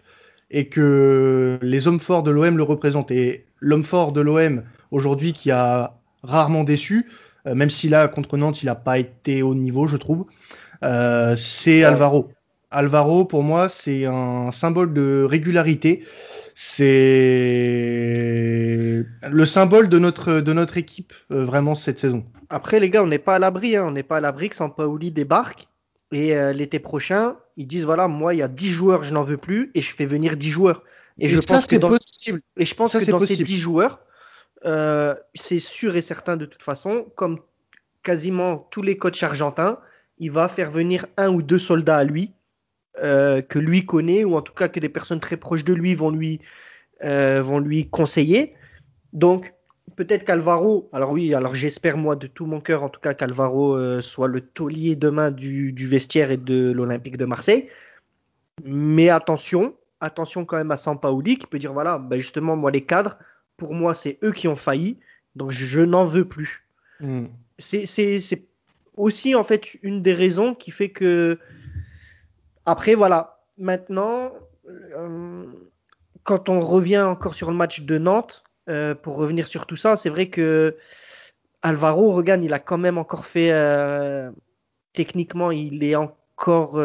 et 0.50 0.68
que 0.68 1.58
les 1.62 1.86
hommes 1.86 2.00
forts 2.00 2.22
de 2.22 2.30
l'OM 2.30 2.56
le 2.56 2.62
représentent. 2.62 3.10
Et 3.10 3.44
l'homme 3.60 3.84
fort 3.84 4.12
de 4.12 4.20
l'OM 4.20 4.62
aujourd'hui 4.90 5.32
qui 5.32 5.50
a 5.50 5.94
rarement 6.22 6.64
déçu, 6.64 7.08
euh, 7.46 7.54
même 7.54 7.70
si 7.70 7.88
là 7.88 8.08
contre 8.08 8.36
Nantes 8.36 8.62
il 8.62 8.66
n'a 8.66 8.74
pas 8.74 8.98
été 8.98 9.42
au 9.42 9.54
niveau, 9.54 9.86
je 9.86 9.96
trouve, 9.96 10.26
euh, 10.82 11.36
c'est 11.36 11.84
Alvaro. 11.84 12.32
Alvaro 12.70 13.24
pour 13.24 13.42
moi 13.42 13.68
c'est 13.68 14.04
un 14.06 14.52
symbole 14.52 14.92
de 14.92 15.26
régularité. 15.28 16.04
C'est 16.54 16.76
le 19.30 19.46
symbole 19.46 19.88
de 19.88 19.98
notre 19.98 20.40
de 20.40 20.52
notre 20.52 20.76
équipe 20.76 21.14
euh, 21.30 21.44
vraiment 21.44 21.74
cette 21.74 21.98
saison. 21.98 22.26
Après 22.50 22.80
les 22.80 22.90
gars, 22.90 23.02
on 23.02 23.06
n'est 23.06 23.18
pas 23.18 23.36
à 23.36 23.38
l'abri, 23.38 23.76
hein. 23.76 23.86
on 23.86 23.92
n'est 23.92 24.02
pas 24.02 24.18
à 24.18 24.20
l'abri 24.20 24.50
que 24.50 24.56
Sampaoli 24.56 25.10
débarque 25.10 25.69
et 26.12 26.34
l'été 26.52 26.80
prochain, 26.80 27.36
ils 27.56 27.66
disent 27.66 27.84
voilà, 27.84 28.08
moi 28.08 28.34
il 28.34 28.38
y 28.38 28.42
a 28.42 28.48
10 28.48 28.70
joueurs, 28.70 29.04
je 29.04 29.14
n'en 29.14 29.22
veux 29.22 29.36
plus 29.36 29.70
et 29.74 29.80
je 29.80 29.94
fais 29.94 30.06
venir 30.06 30.36
10 30.36 30.50
joueurs. 30.50 30.82
Et, 31.18 31.28
je 31.28 31.38
pense 31.38 31.66
que 31.66 31.76
dans, 31.76 31.88
possible. 31.88 32.40
Et 32.56 32.64
je 32.64 32.74
pense 32.74 32.92
que 32.92 33.10
dans 33.10 33.20
ces 33.20 33.36
10 33.36 33.56
joueurs, 33.58 34.00
euh, 34.64 35.14
c'est 35.34 35.58
sûr 35.58 35.96
et 35.96 36.00
certain 36.00 36.36
de 36.36 36.46
toute 36.46 36.62
façon, 36.62 37.06
comme 37.14 37.40
quasiment 38.02 38.68
tous 38.70 38.82
les 38.82 38.96
coachs 38.96 39.22
argentins, 39.22 39.78
il 40.18 40.30
va 40.30 40.48
faire 40.48 40.70
venir 40.70 41.06
un 41.16 41.30
ou 41.30 41.42
deux 41.42 41.58
soldats 41.58 41.98
à 41.98 42.04
lui, 42.04 42.32
euh, 43.02 43.42
que 43.42 43.58
lui 43.58 43.86
connaît, 43.86 44.24
ou 44.24 44.36
en 44.36 44.42
tout 44.42 44.52
cas 44.52 44.68
que 44.68 44.80
des 44.80 44.88
personnes 44.88 45.20
très 45.20 45.36
proches 45.36 45.64
de 45.64 45.74
lui 45.74 45.94
vont 45.94 46.10
lui, 46.10 46.40
euh, 47.04 47.42
vont 47.42 47.58
lui 47.58 47.88
conseiller. 47.88 48.54
Donc, 49.12 49.54
peut-être 50.00 50.24
qu'Alvaro, 50.24 50.88
alors 50.94 51.12
oui, 51.12 51.34
alors 51.34 51.54
j'espère 51.54 51.98
moi 51.98 52.16
de 52.16 52.26
tout 52.26 52.46
mon 52.46 52.60
cœur 52.60 52.82
en 52.82 52.88
tout 52.88 53.00
cas 53.00 53.12
qu'Alvaro 53.12 54.00
soit 54.00 54.28
le 54.28 54.40
taulier 54.40 54.96
demain 54.96 55.30
du, 55.30 55.72
du 55.72 55.86
vestiaire 55.86 56.30
et 56.30 56.38
de 56.38 56.72
l'Olympique 56.72 57.18
de 57.18 57.26
Marseille. 57.26 57.68
Mais 58.64 59.10
attention, 59.10 59.74
attention 60.00 60.44
quand 60.44 60.56
même 60.56 60.70
à 60.70 60.76
Sampaoli 60.76 61.38
qui 61.38 61.46
peut 61.46 61.58
dire 61.58 61.74
voilà, 61.74 61.98
ben 61.98 62.18
justement, 62.18 62.56
moi, 62.56 62.70
les 62.70 62.84
cadres, 62.84 63.18
pour 63.56 63.74
moi, 63.74 63.94
c'est 63.94 64.18
eux 64.22 64.32
qui 64.32 64.48
ont 64.48 64.56
failli, 64.56 64.98
donc 65.36 65.50
je, 65.50 65.80
n'en 65.80 66.04
veux 66.04 66.24
plus. 66.24 66.66
Hmm. 67.00 67.26
C'est 67.58 67.84
aussi 68.96 69.34
en 69.34 69.44
fait 69.44 69.74
une 69.82 70.02
des 70.02 70.14
raisons 70.14 70.54
qui 70.54 70.70
fait 70.70 70.90
que. 70.90 71.38
Après, 72.66 72.94
voilà, 72.94 73.42
maintenant, 73.58 74.32
euh, 74.68 75.46
quand 76.24 76.48
on 76.48 76.60
revient 76.60 77.00
encore 77.00 77.34
sur 77.34 77.50
le 77.50 77.56
match 77.56 77.82
de 77.82 77.98
Nantes, 77.98 78.44
euh, 78.68 78.94
pour 78.94 79.16
revenir 79.16 79.46
sur 79.46 79.66
tout 79.66 79.76
ça, 79.76 79.96
c'est 79.96 80.10
vrai 80.10 80.28
que 80.28 80.76
Alvaro, 81.62 82.12
regarde, 82.12 82.42
il 82.44 82.52
a 82.52 82.58
quand 82.58 82.78
même 82.78 82.98
encore 82.98 83.26
fait. 83.26 83.52
Euh, 83.52 84.30
techniquement, 84.92 85.50
il 85.50 85.82
est 85.84 85.96
encore. 85.96 86.76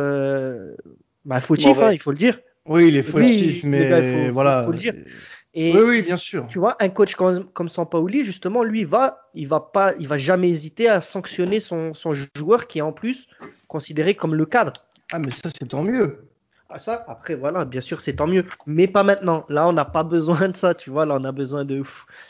Bah, 1.25 1.39
fautif, 1.39 1.79
hein, 1.79 1.91
il 1.91 1.99
faut 1.99 2.11
le 2.11 2.17
dire. 2.17 2.39
Oui, 2.65 2.87
il 2.89 2.97
est 2.97 3.01
fautif, 3.01 3.63
mais 3.63 4.29
voilà. 4.29 4.63
Faut, 4.63 4.71
le 4.71 4.77
dire. 4.77 4.93
Et 5.57 5.71
oui, 5.71 5.81
oui, 5.87 6.01
bien 6.01 6.17
sûr. 6.17 6.47
Tu 6.49 6.59
vois, 6.59 6.75
un 6.81 6.89
coach 6.89 7.15
comme, 7.15 7.45
comme 7.45 7.69
Sampaoli, 7.69 8.25
justement, 8.25 8.61
lui 8.61 8.83
va, 8.83 9.29
il 9.33 9.47
va 9.47 9.61
pas, 9.61 9.93
il 9.99 10.07
va 10.07 10.17
jamais 10.17 10.49
hésiter 10.49 10.89
à 10.89 10.99
sanctionner 10.99 11.61
son, 11.61 11.93
son 11.93 12.13
joueur 12.35 12.67
qui 12.67 12.79
est 12.79 12.81
en 12.81 12.91
plus 12.91 13.29
considéré 13.67 14.15
comme 14.15 14.35
le 14.35 14.45
cadre. 14.45 14.73
Ah, 15.13 15.19
mais 15.19 15.31
ça, 15.31 15.49
c'est 15.57 15.69
tant 15.69 15.83
mieux. 15.83 16.27
Ah, 16.67 16.79
ça, 16.79 17.05
après, 17.07 17.35
voilà, 17.35 17.63
bien 17.63 17.79
sûr, 17.79 18.01
c'est 18.01 18.13
tant 18.13 18.25
mieux. 18.25 18.43
Mais 18.65 18.87
pas 18.87 19.03
maintenant. 19.03 19.45
Là, 19.49 19.67
on 19.67 19.73
n'a 19.73 19.85
pas 19.85 20.03
besoin 20.15 20.49
de 20.49 20.57
ça, 20.57 20.73
tu 20.73 20.89
vois. 20.89 21.05
Là, 21.05 21.17
on 21.19 21.23
a 21.23 21.31
besoin 21.31 21.63
de. 21.63 21.83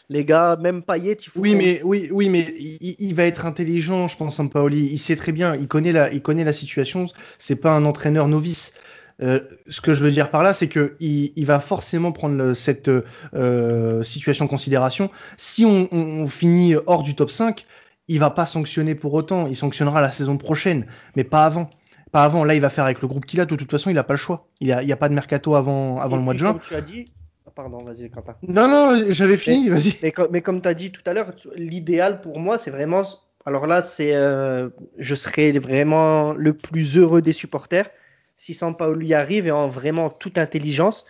les 0.09 0.25
gars, 0.25 0.57
même 0.57 0.81
Payet, 0.83 1.13
il 1.13 1.29
faut. 1.29 1.39
Oui, 1.39 1.55
mais, 1.55 1.81
oui, 1.83 2.09
oui, 2.11 2.29
mais 2.29 2.53
il, 2.57 2.95
il, 2.99 3.15
va 3.15 3.23
être 3.23 3.45
intelligent, 3.45 4.07
je 4.07 4.17
pense, 4.17 4.35
Sampaoli. 4.35 4.89
Il 4.91 4.99
sait 4.99 5.15
très 5.15 5.31
bien, 5.31 5.55
il 5.55 5.67
connaît 5.67 5.93
la, 5.93 6.11
il 6.11 6.21
connaît 6.21 6.43
la 6.43 6.53
situation. 6.53 7.05
C'est 7.37 7.55
pas 7.55 7.71
un 7.71 7.85
entraîneur 7.85 8.27
novice. 8.27 8.73
Euh, 9.21 9.39
ce 9.67 9.79
que 9.79 9.93
je 9.93 10.03
veux 10.03 10.11
dire 10.11 10.29
par 10.29 10.43
là, 10.43 10.53
c'est 10.53 10.67
que 10.67 10.97
il, 10.99 11.31
il, 11.37 11.45
va 11.45 11.61
forcément 11.61 12.11
prendre 12.11 12.53
cette 12.53 12.91
euh, 13.33 14.03
situation 14.03 14.45
en 14.45 14.47
considération. 14.49 15.09
Si 15.37 15.63
on, 15.63 15.87
on, 15.93 16.27
finit 16.27 16.75
hors 16.85 17.03
du 17.03 17.15
top 17.15 17.31
5, 17.31 17.65
il 18.09 18.19
va 18.19 18.29
pas 18.29 18.45
sanctionner 18.45 18.95
pour 18.95 19.13
autant. 19.13 19.47
Il 19.47 19.55
sanctionnera 19.55 20.01
la 20.01 20.11
saison 20.11 20.37
prochaine, 20.37 20.85
mais 21.15 21.23
pas 21.23 21.45
avant. 21.45 21.69
Pas 22.15 22.23
avant. 22.23 22.45
Là, 22.45 22.55
il 22.55 22.61
va 22.61 22.69
faire 22.69 22.85
avec 22.85 23.01
le 23.01 23.09
groupe 23.09 23.25
qu'il 23.25 23.41
a. 23.41 23.45
De 23.45 23.57
toute 23.57 23.69
façon, 23.69 23.89
il 23.89 23.97
a 23.97 24.03
pas 24.05 24.13
le 24.13 24.17
choix. 24.17 24.47
Il 24.61 24.67
n'y 24.67 24.71
a, 24.71 24.77
a, 24.77 24.95
pas 24.95 25.09
de 25.09 25.13
mercato 25.13 25.53
avant, 25.53 25.97
avant 25.99 26.15
le 26.15 26.21
mois 26.21 26.33
de 26.33 26.39
juin. 26.39 26.53
Comme 26.53 26.61
tu 26.61 26.73
as 26.73 26.79
dit. 26.79 27.11
Ah, 27.45 27.51
pardon, 27.53 27.79
vas-y, 27.79 28.09
Quentin. 28.09 28.35
Non, 28.47 28.69
non, 28.69 29.03
j'avais 29.09 29.35
fini, 29.35 29.67
vas-y. 29.67 29.97
Mais, 30.01 30.13
mais, 30.31 30.41
comme 30.41 30.61
tu 30.61 30.69
as 30.69 30.73
dit 30.73 30.93
tout 30.93 31.01
à 31.05 31.11
l'heure, 31.11 31.33
l'idéal 31.57 32.21
pour 32.21 32.39
moi, 32.39 32.57
c'est 32.57 32.71
vraiment. 32.71 33.03
Alors 33.45 33.67
là, 33.67 33.83
c'est, 33.83 34.15
euh, 34.15 34.69
je 34.97 35.13
serais 35.13 35.51
vraiment 35.59 36.31
le 36.31 36.53
plus 36.53 36.97
heureux 36.97 37.21
des 37.21 37.33
supporters 37.33 37.89
si 38.37 38.53
Sampaoli 38.53 39.13
arrive 39.13 39.47
et 39.47 39.51
en 39.51 39.67
vraiment 39.67 40.09
toute 40.09 40.37
intelligence, 40.37 41.05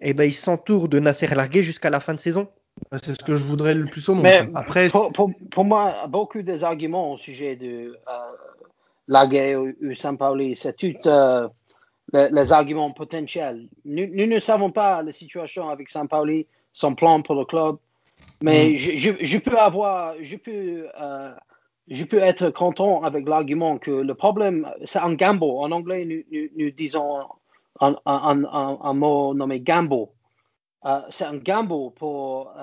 eh 0.00 0.12
ben, 0.12 0.24
il 0.24 0.34
s'entoure 0.34 0.88
de 0.88 0.98
Nasser 0.98 1.26
Largué 1.26 1.62
jusqu'à 1.62 1.88
la 1.88 2.00
fin 2.00 2.12
de 2.12 2.20
saison. 2.20 2.48
Bah, 2.90 2.98
c'est 3.02 3.14
ce 3.14 3.24
que 3.24 3.34
je 3.34 3.44
voudrais 3.44 3.72
le 3.72 3.86
plus 3.86 4.06
au 4.10 4.14
monde. 4.14 4.24
Mais 4.24 4.48
Après... 4.54 4.90
Pour, 4.90 5.10
pour, 5.50 5.64
moi, 5.64 6.06
beaucoup 6.08 6.42
des 6.42 6.64
arguments 6.64 7.12
au 7.12 7.16
sujet 7.16 7.56
de 7.56 7.66
euh, 7.66 8.12
Largué 9.10 9.56
ou, 9.56 9.74
Sampaoli, 9.92 10.54
c'est 10.54 10.76
tout 10.76 11.08
euh, 11.08 11.48
les, 12.12 12.52
arguments 12.52 12.92
potentiels. 12.92 13.68
Nous, 13.84 14.06
ne 14.06 14.38
savons 14.38 14.70
pas 14.70 15.02
la 15.02 15.10
situation 15.12 15.68
avec 15.68 15.88
Sampaoli, 15.88 16.46
son 16.72 16.94
plan 16.94 17.20
pour 17.20 17.34
le 17.34 17.44
club, 17.44 17.76
mais 18.40 18.70
mm. 18.70 18.78
je, 18.78 19.10
je, 19.20 19.38
peux 19.38 19.58
avoir, 19.58 20.14
je 20.20 20.36
peux 20.36 20.86
euh, 21.00 21.34
je 21.88 22.04
peux 22.04 22.18
être 22.18 22.50
content 22.50 23.02
avec 23.02 23.28
l'argument 23.28 23.78
que 23.78 23.90
le 23.90 24.14
problème, 24.14 24.70
c'est 24.84 25.00
un 25.00 25.14
gamble. 25.14 25.42
En 25.42 25.72
anglais, 25.72 26.04
nous, 26.04 26.70
disons 26.70 27.24
un, 27.80 28.94
mot 28.94 29.34
nommé 29.34 29.60
gamble. 29.60 30.06
Euh, 30.84 31.00
c'est 31.10 31.24
un 31.24 31.38
gamble 31.38 31.92
pour, 31.96 32.54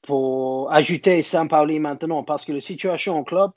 pour 0.00 0.72
ajouter 0.72 1.20
Saint-Pauli 1.20 1.78
maintenant 1.78 2.24
parce 2.24 2.46
que 2.46 2.52
la 2.52 2.62
situation 2.62 3.18
au 3.18 3.24
club, 3.24 3.50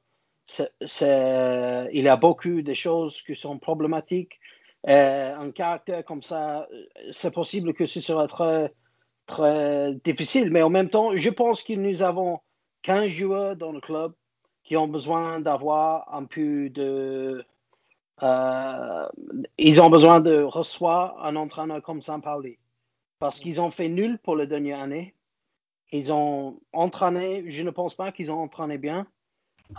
il 1.01 2.03
y 2.03 2.07
a 2.07 2.15
beaucoup 2.15 2.61
de 2.61 2.73
choses 2.73 3.21
qui 3.21 3.35
sont 3.35 3.59
problématiques. 3.59 4.39
Euh, 4.87 5.35
un 5.35 5.51
caractère 5.51 6.05
comme 6.05 6.23
ça, 6.23 6.67
c'est 7.11 7.33
possible 7.33 7.73
que 7.73 7.85
ce 7.85 7.99
sera 7.99 8.27
très, 8.27 8.73
très 9.25 9.93
difficile, 10.05 10.51
mais 10.51 10.61
en 10.61 10.69
même 10.69 10.89
temps, 10.89 11.15
je 11.15 11.29
pense 11.29 11.63
que 11.63 11.73
nous 11.73 12.01
avons 12.01 12.39
15 12.83 13.07
joueurs 13.07 13.55
dans 13.55 13.71
le 13.71 13.81
club 13.81 14.13
qui 14.63 14.77
ont 14.77 14.87
besoin 14.87 15.39
d'avoir 15.39 16.13
un 16.13 16.25
peu 16.25 16.69
de. 16.69 17.43
Euh, 18.21 19.09
ils 19.57 19.81
ont 19.81 19.89
besoin 19.89 20.19
de 20.19 20.41
recevoir 20.41 21.25
un 21.25 21.35
entraîneur 21.35 21.81
comme 21.81 22.01
Saint-Pauli. 22.01 22.57
Parce 23.19 23.39
qu'ils 23.39 23.59
ont 23.59 23.71
fait 23.71 23.89
nul 23.89 24.17
pour 24.19 24.35
la 24.35 24.45
dernière 24.45 24.79
année. 24.79 25.15
Ils 25.91 26.13
ont 26.13 26.59
entraîné, 26.71 27.49
je 27.51 27.63
ne 27.63 27.71
pense 27.71 27.95
pas 27.95 28.11
qu'ils 28.11 28.31
ont 28.31 28.39
entraîné 28.39 28.77
bien. 28.77 29.07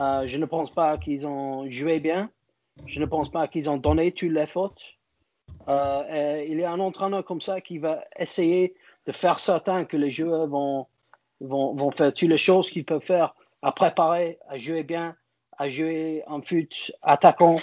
Euh, 0.01 0.27
je 0.27 0.39
ne 0.39 0.47
pense 0.47 0.71
pas 0.71 0.99
qu'ils 0.99 1.27
ont 1.27 1.69
joué 1.71 2.01
bien. 2.01 2.31
Je 2.87 3.01
ne 3.01 3.07
pense 3.07 3.31
pas 3.31 3.49
qu'ils 3.49 3.69
ont 3.69 3.77
donné 3.77 4.13
toutes 4.13 4.31
les 4.31 4.47
fautes. 4.47 4.83
Euh, 5.69 6.45
il 6.49 6.59
y 6.59 6.65
a 6.65 6.71
un 6.71 6.81
entraîneur 6.81 7.25
comme 7.25 7.41
ça 7.41 7.61
qui 7.61 7.79
va 7.79 8.05
essayer 8.19 8.75
de 9.07 9.13
faire 9.13 9.39
certain 9.39 9.85
que 9.85 9.97
les 9.97 10.11
joueurs 10.11 10.47
vont 10.47 10.87
vont, 11.41 11.75
vont 11.75 11.91
faire 11.91 12.13
toutes 12.13 12.29
les 12.29 12.39
choses 12.39 12.71
qu'ils 12.71 12.85
peuvent 12.85 13.03
faire 13.03 13.35
à 13.63 13.73
préparer, 13.73 14.39
à 14.49 14.59
jouer 14.59 14.83
bien, 14.83 15.17
à 15.59 15.69
jouer 15.69 16.23
en 16.27 16.41
fut 16.41 16.69
attaquant. 17.03 17.57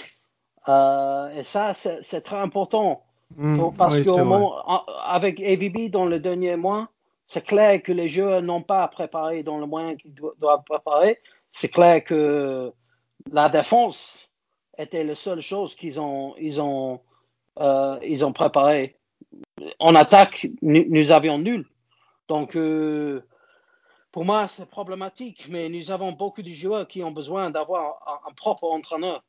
Euh, 0.68 1.30
et 1.30 1.44
ça, 1.44 1.72
c'est 1.74 2.20
très 2.20 2.36
important. 2.36 3.02
Hmm, 3.36 3.70
parce 3.76 4.00
qu'avec 4.00 5.40
ABB 5.40 5.90
dans 5.90 6.06
le 6.06 6.18
dernier 6.18 6.56
mois, 6.56 6.88
c'est 7.26 7.44
clair 7.44 7.82
que 7.82 7.92
les 7.92 8.08
joueurs 8.08 8.40
n'ont 8.40 8.62
pas 8.62 8.88
préparé 8.88 9.42
dans 9.42 9.58
le 9.58 9.66
moyen 9.66 9.96
qu'ils 9.96 10.14
doivent 10.14 10.64
préparer. 10.64 11.18
C'est 11.50 11.68
clair 11.68 12.04
que 12.04 12.72
la 13.32 13.48
défense 13.48 14.28
était 14.76 15.04
la 15.04 15.14
seule 15.14 15.40
chose 15.40 15.74
qu'ils 15.74 16.00
ont, 16.00 16.34
ils 16.38 16.60
ont, 16.60 17.00
euh, 17.58 17.98
ils 18.02 18.24
ont 18.24 18.32
préparé. 18.32 18.96
En 19.80 19.94
attaque, 19.94 20.46
nous, 20.62 21.10
avions 21.10 21.38
nul. 21.38 21.66
Donc, 22.28 22.56
euh, 22.56 23.22
pour 24.12 24.24
moi, 24.24 24.48
c'est 24.48 24.70
problématique, 24.70 25.46
mais 25.48 25.68
nous 25.68 25.90
avons 25.90 26.12
beaucoup 26.12 26.42
de 26.42 26.52
joueurs 26.52 26.86
qui 26.86 27.02
ont 27.02 27.10
besoin 27.10 27.50
d'avoir 27.50 28.22
un, 28.26 28.32
propre 28.32 28.64
entraîneur. 28.64 29.24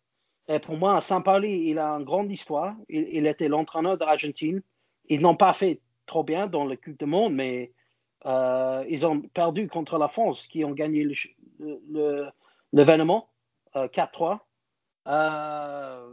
Et 0.48 0.60
pour 0.60 0.78
moi, 0.78 1.02
Saint-Pauli, 1.02 1.70
il 1.70 1.80
a 1.80 1.90
une 1.90 2.06
grande 2.06 2.32
histoire. 2.32 2.76
Il, 2.88 3.28
était 3.28 3.48
l'entraîneur 3.48 3.98
d'Argentine. 3.98 4.62
Ils 5.08 5.22
n'ont 5.22 5.36
pas 5.36 5.54
fait 5.54 5.82
trop 6.06 6.24
bien 6.24 6.48
dans 6.48 6.66
le 6.66 6.76
Coupe 6.76 6.98
du 6.98 7.06
Monde, 7.06 7.34
mais 7.34 7.72
euh, 8.26 8.84
ils 8.90 9.06
ont 9.06 9.22
perdu 9.22 9.68
contre 9.68 9.98
la 9.98 10.08
France, 10.08 10.48
qui 10.48 10.64
ont 10.66 10.72
gagné 10.72 11.08
l'événement 12.74 13.30
le, 13.76 13.88
4-3. 13.88 14.40
Euh, 15.08 15.12
euh, 15.12 16.10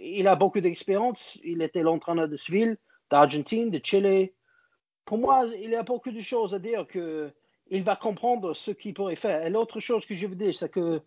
il, 0.00 0.28
a 0.28 0.36
beaucoup 0.36 0.60
d'expérience. 0.60 1.38
Il 1.42 1.62
était 1.62 1.82
l'entraîneur 1.82 2.28
de 2.28 2.36
Seville, 2.36 2.76
d'Argentine, 3.10 3.70
de 3.70 3.80
Chile. 3.82 4.30
Pour 5.04 5.18
moi, 5.18 5.44
il 5.60 5.70
y 5.70 5.76
a 5.76 5.82
beaucoup 5.82 6.12
de 6.12 6.20
choses 6.20 6.54
à 6.54 6.58
dire 6.58 6.86
que 6.86 7.30
il 7.68 7.82
va 7.82 7.96
comprendre 7.96 8.54
ce 8.54 8.70
qu'il 8.70 8.94
pourrait 8.94 9.16
faire. 9.16 9.44
Et 9.44 9.50
l'autre 9.50 9.80
chose 9.80 10.06
que 10.06 10.14
je 10.14 10.26
veux 10.26 10.36
dire, 10.36 10.54
c'est 10.54 10.70
que 10.70 11.00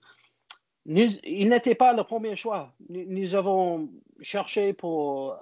il 0.85 1.49
n'était 1.49 1.75
pas 1.75 1.93
le 1.93 2.03
premier 2.03 2.35
choix. 2.35 2.73
Nous, 2.89 3.35
avons 3.35 3.89
cherché 4.21 4.73
pour 4.73 5.37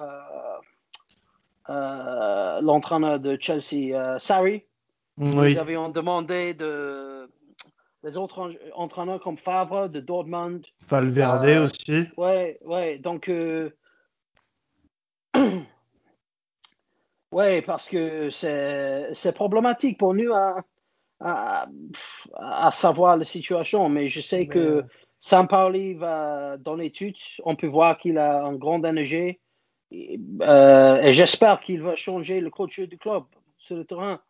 l'entraîneur 1.67 3.19
de 3.19 3.37
Chelsea, 3.39 4.19
Sarri. 4.19 4.63
Nous 5.17 5.57
avions 5.57 5.89
demandé 5.89 6.53
de 6.53 7.29
les 8.03 8.17
autres 8.17 8.53
entraîneurs 8.75 9.19
comme 9.19 9.35
Favre 9.35 9.89
de 9.89 9.99
Dortmund. 9.99 10.63
Valverde 10.87 11.45
euh, 11.45 11.65
aussi. 11.65 12.07
Ouais, 12.17 12.59
ouais. 12.63 12.99
Donc, 12.99 13.29
euh, 13.29 13.71
ouais, 17.31 17.63
parce 17.63 17.89
que 17.89 18.29
c'est 18.29 19.33
problématique 19.33 19.97
pour 19.97 20.13
nous 20.13 20.31
à, 20.33 20.63
à, 21.19 22.71
savoir 22.71 23.17
la 23.17 23.25
situation. 23.25 23.89
Mais 23.89 24.09
je 24.09 24.19
sais 24.19 24.45
que 24.45 24.83
Sampaoli 25.19 25.95
va 25.95 26.57
dans 26.57 26.75
l'étude. 26.75 27.15
On 27.43 27.55
peut 27.55 27.67
voir 27.67 27.97
qu'il 27.97 28.19
a 28.19 28.43
un 28.43 28.53
grand 28.53 28.83
énergie. 28.85 29.39
Euh, 30.41 31.01
et 31.01 31.13
j'espère 31.13 31.61
qu'il 31.61 31.81
va 31.81 31.95
changer 31.95 32.39
le 32.39 32.51
coach 32.51 32.79
du 32.81 32.97
club 32.97 33.23
sur 33.57 33.77
le 33.77 33.85
terrain. 33.85 34.21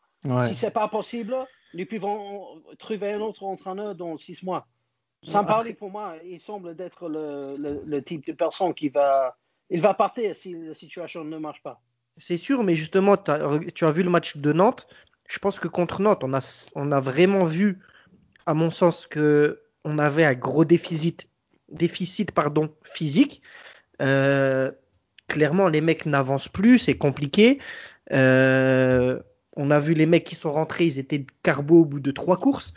Si 0.47 0.55
c'est 0.55 0.73
pas 0.73 0.87
possible, 0.87 1.35
nous 1.73 1.85
pouvons 1.85 2.61
trouver 2.79 3.13
un 3.13 3.21
autre 3.21 3.43
entraîneur 3.43 3.95
dans 3.95 4.17
six 4.17 4.43
mois. 4.43 4.67
Sans 5.23 5.43
parler 5.43 5.73
pour 5.73 5.89
moi, 5.89 6.15
il 6.23 6.39
semble 6.39 6.75
être 6.79 7.09
le, 7.09 7.99
type 8.01 8.25
de 8.27 8.33
personne 8.33 8.73
qui 8.73 8.89
va, 8.89 9.35
il 9.69 9.81
va 9.81 9.93
partir 9.93 10.35
si 10.35 10.53
la 10.53 10.73
situation 10.73 11.23
ne 11.23 11.37
marche 11.37 11.61
pas. 11.63 11.81
C'est 12.17 12.37
sûr, 12.37 12.63
mais 12.63 12.75
justement, 12.75 13.17
tu 13.17 13.31
as 13.85 13.91
vu 13.91 14.03
le 14.03 14.09
match 14.09 14.37
de 14.37 14.53
Nantes. 14.53 14.87
Je 15.27 15.39
pense 15.39 15.59
que 15.59 15.67
contre 15.67 16.01
Nantes, 16.01 16.23
on 16.23 16.33
a, 16.33 16.69
on 16.75 16.91
a 16.91 16.99
vraiment 16.99 17.43
vu, 17.43 17.79
à 18.45 18.53
mon 18.53 18.69
sens, 18.69 19.07
que 19.07 19.61
on 19.83 19.97
avait 19.97 20.23
un 20.23 20.33
gros 20.33 20.65
déficit, 20.65 21.27
déficit 21.69 22.31
pardon, 22.31 22.73
physique. 22.83 23.41
Euh, 24.01 24.71
clairement, 25.27 25.67
les 25.67 25.81
mecs 25.81 26.05
n'avancent 26.05 26.49
plus, 26.49 26.79
c'est 26.79 26.97
compliqué. 26.97 27.59
Euh, 28.11 29.19
on 29.55 29.71
a 29.71 29.79
vu 29.79 29.93
les 29.93 30.05
mecs 30.05 30.23
qui 30.23 30.35
sont 30.35 30.51
rentrés, 30.51 30.85
ils 30.85 30.99
étaient 30.99 31.25
carbo 31.43 31.81
au 31.81 31.85
bout 31.85 31.99
de 31.99 32.11
trois 32.11 32.37
courses. 32.37 32.73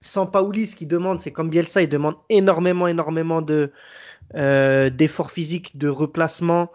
Sans 0.00 0.26
Paulis 0.26 0.74
qui 0.76 0.86
demande, 0.86 1.20
c'est 1.20 1.32
comme 1.32 1.50
Bielsa, 1.50 1.82
il 1.82 1.88
demande 1.88 2.16
énormément, 2.28 2.86
énormément 2.86 3.42
de 3.42 3.72
euh, 4.34 4.90
d'efforts 4.90 5.30
physiques, 5.30 5.76
de 5.76 5.88
replacement, 5.88 6.72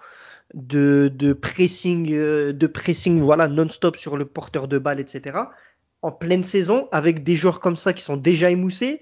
de, 0.54 1.34
pressing, 1.34 2.14
euh, 2.14 2.54
de 2.54 2.68
pressing, 2.68 3.20
voilà, 3.20 3.48
non-stop 3.48 3.98
sur 3.98 4.18
le 4.18 4.26
porteur 4.26 4.68
de 4.68 4.78
balle, 4.78 5.00
etc. 5.00 5.38
En 6.02 6.12
pleine 6.12 6.44
saison, 6.44 6.88
avec 6.92 7.24
des 7.24 7.36
joueurs 7.36 7.60
comme 7.60 7.76
ça 7.76 7.94
qui 7.94 8.04
sont 8.04 8.18
déjà 8.18 8.50
émoussés, 8.50 9.02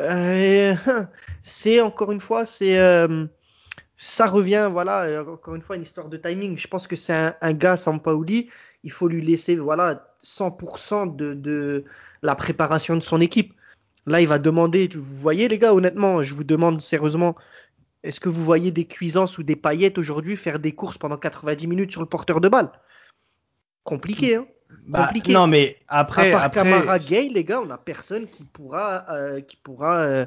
euh, 0.00 0.74
c'est 1.42 1.80
encore 1.80 2.12
une 2.12 2.20
fois, 2.20 2.44
c'est 2.44 2.76
ça 3.96 4.26
revient, 4.26 4.68
voilà, 4.70 5.02
euh, 5.04 5.24
encore 5.24 5.54
une 5.54 5.62
fois, 5.62 5.76
une 5.76 5.82
histoire 5.82 6.08
de 6.08 6.16
timing. 6.16 6.58
Je 6.58 6.68
pense 6.68 6.86
que 6.86 6.96
c'est 6.96 7.14
un, 7.14 7.34
un, 7.40 7.52
gars, 7.52 7.76
Sampaoli, 7.76 8.48
il 8.84 8.92
faut 8.92 9.08
lui 9.08 9.22
laisser, 9.22 9.56
voilà, 9.56 10.12
100% 10.22 11.16
de, 11.16 11.34
de, 11.34 11.84
la 12.22 12.34
préparation 12.34 12.94
de 12.94 13.00
son 13.00 13.20
équipe. 13.20 13.54
Là, 14.06 14.20
il 14.20 14.28
va 14.28 14.38
demander, 14.38 14.88
vous 14.94 15.02
voyez 15.02 15.48
les 15.48 15.58
gars, 15.58 15.74
honnêtement, 15.74 16.22
je 16.22 16.34
vous 16.34 16.44
demande 16.44 16.80
sérieusement, 16.80 17.36
est-ce 18.02 18.20
que 18.20 18.28
vous 18.28 18.44
voyez 18.44 18.70
des 18.70 18.84
cuisances 18.84 19.38
ou 19.38 19.42
des 19.42 19.56
paillettes 19.56 19.98
aujourd'hui 19.98 20.36
faire 20.36 20.60
des 20.60 20.72
courses 20.72 20.98
pendant 20.98 21.16
90 21.16 21.66
minutes 21.66 21.90
sur 21.90 22.02
le 22.02 22.06
porteur 22.06 22.40
de 22.40 22.48
balle? 22.48 22.70
Compliqué, 23.82 24.36
hein 24.36 24.46
bah, 24.86 25.06
Compliqué. 25.06 25.32
Non, 25.32 25.46
mais 25.48 25.78
après, 25.88 26.28
à 26.30 26.32
part 26.32 26.44
après... 26.44 26.62
Camara 26.62 26.98
Gay, 26.98 27.30
les 27.32 27.44
gars, 27.44 27.60
on 27.60 27.70
a 27.70 27.78
personne 27.78 28.28
qui 28.28 28.44
pourra, 28.44 29.06
euh, 29.10 29.40
qui 29.40 29.56
pourra 29.56 30.02
euh, 30.02 30.26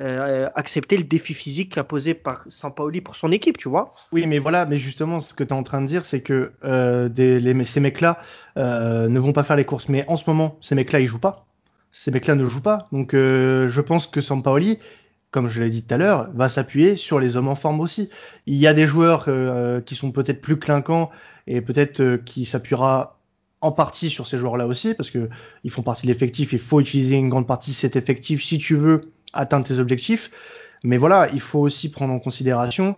euh, 0.00 0.48
accepter 0.54 0.96
le 0.96 1.02
défi 1.02 1.34
physique 1.34 1.74
qu'a 1.74 1.82
posé 1.82 2.14
par 2.14 2.44
Sampaoli 2.48 3.00
pour 3.00 3.16
son 3.16 3.32
équipe, 3.32 3.58
tu 3.58 3.68
vois. 3.68 3.94
Oui, 4.12 4.28
mais 4.28 4.38
voilà, 4.38 4.64
mais 4.64 4.76
justement, 4.76 5.20
ce 5.20 5.34
que 5.34 5.42
tu 5.42 5.50
es 5.50 5.52
en 5.52 5.64
train 5.64 5.80
de 5.80 5.86
dire, 5.86 6.04
c'est 6.04 6.20
que 6.20 6.52
euh, 6.62 7.08
ces 7.64 7.80
mecs-là 7.80 8.18
euh, 8.56 9.08
ne 9.08 9.18
vont 9.18 9.32
pas 9.32 9.42
faire 9.42 9.56
les 9.56 9.64
courses. 9.64 9.88
Mais 9.88 10.04
en 10.06 10.16
ce 10.16 10.22
moment, 10.28 10.56
ces 10.60 10.76
mecs-là, 10.76 11.00
ils 11.00 11.08
jouent 11.08 11.18
pas. 11.18 11.46
Ces 11.90 12.12
mecs-là 12.12 12.36
ne 12.36 12.44
jouent 12.44 12.62
pas. 12.62 12.84
Donc, 12.92 13.12
je 13.12 13.80
pense 13.80 14.06
que 14.06 14.20
Sampaoli, 14.20 14.78
comme 15.32 15.48
je 15.48 15.60
l'ai 15.60 15.70
dit 15.70 15.82
tout 15.82 15.94
à 15.94 15.98
l'heure, 15.98 16.30
va 16.32 16.48
s'appuyer 16.48 16.94
sur 16.94 17.18
les 17.18 17.36
hommes 17.36 17.48
en 17.48 17.56
forme 17.56 17.80
aussi. 17.80 18.08
Il 18.46 18.56
y 18.56 18.68
a 18.68 18.74
des 18.74 18.86
joueurs 18.86 19.26
qui 19.84 19.94
sont 19.96 20.12
peut-être 20.12 20.40
plus 20.40 20.58
clinquants 20.58 21.10
et 21.48 21.60
peut-être 21.60 22.20
qui 22.24 22.44
s'appuiera 22.44 23.18
en 23.62 23.72
partie 23.72 24.10
sur 24.10 24.28
ces 24.28 24.38
joueurs-là 24.38 24.68
aussi, 24.68 24.94
parce 24.94 25.10
que 25.10 25.28
ils 25.64 25.70
font 25.72 25.82
partie 25.82 26.06
de 26.06 26.12
l'effectif. 26.12 26.52
Il 26.52 26.60
faut 26.60 26.78
utiliser 26.78 27.16
une 27.16 27.30
grande 27.30 27.48
partie 27.48 27.70
de 27.72 27.76
cet 27.76 27.96
effectif 27.96 28.44
si 28.44 28.58
tu 28.58 28.76
veux 28.76 29.10
atteindre 29.32 29.66
tes 29.66 29.78
objectifs. 29.78 30.30
Mais 30.84 30.96
voilà, 30.96 31.28
il 31.32 31.40
faut 31.40 31.60
aussi 31.60 31.90
prendre 31.90 32.12
en 32.12 32.18
considération 32.18 32.96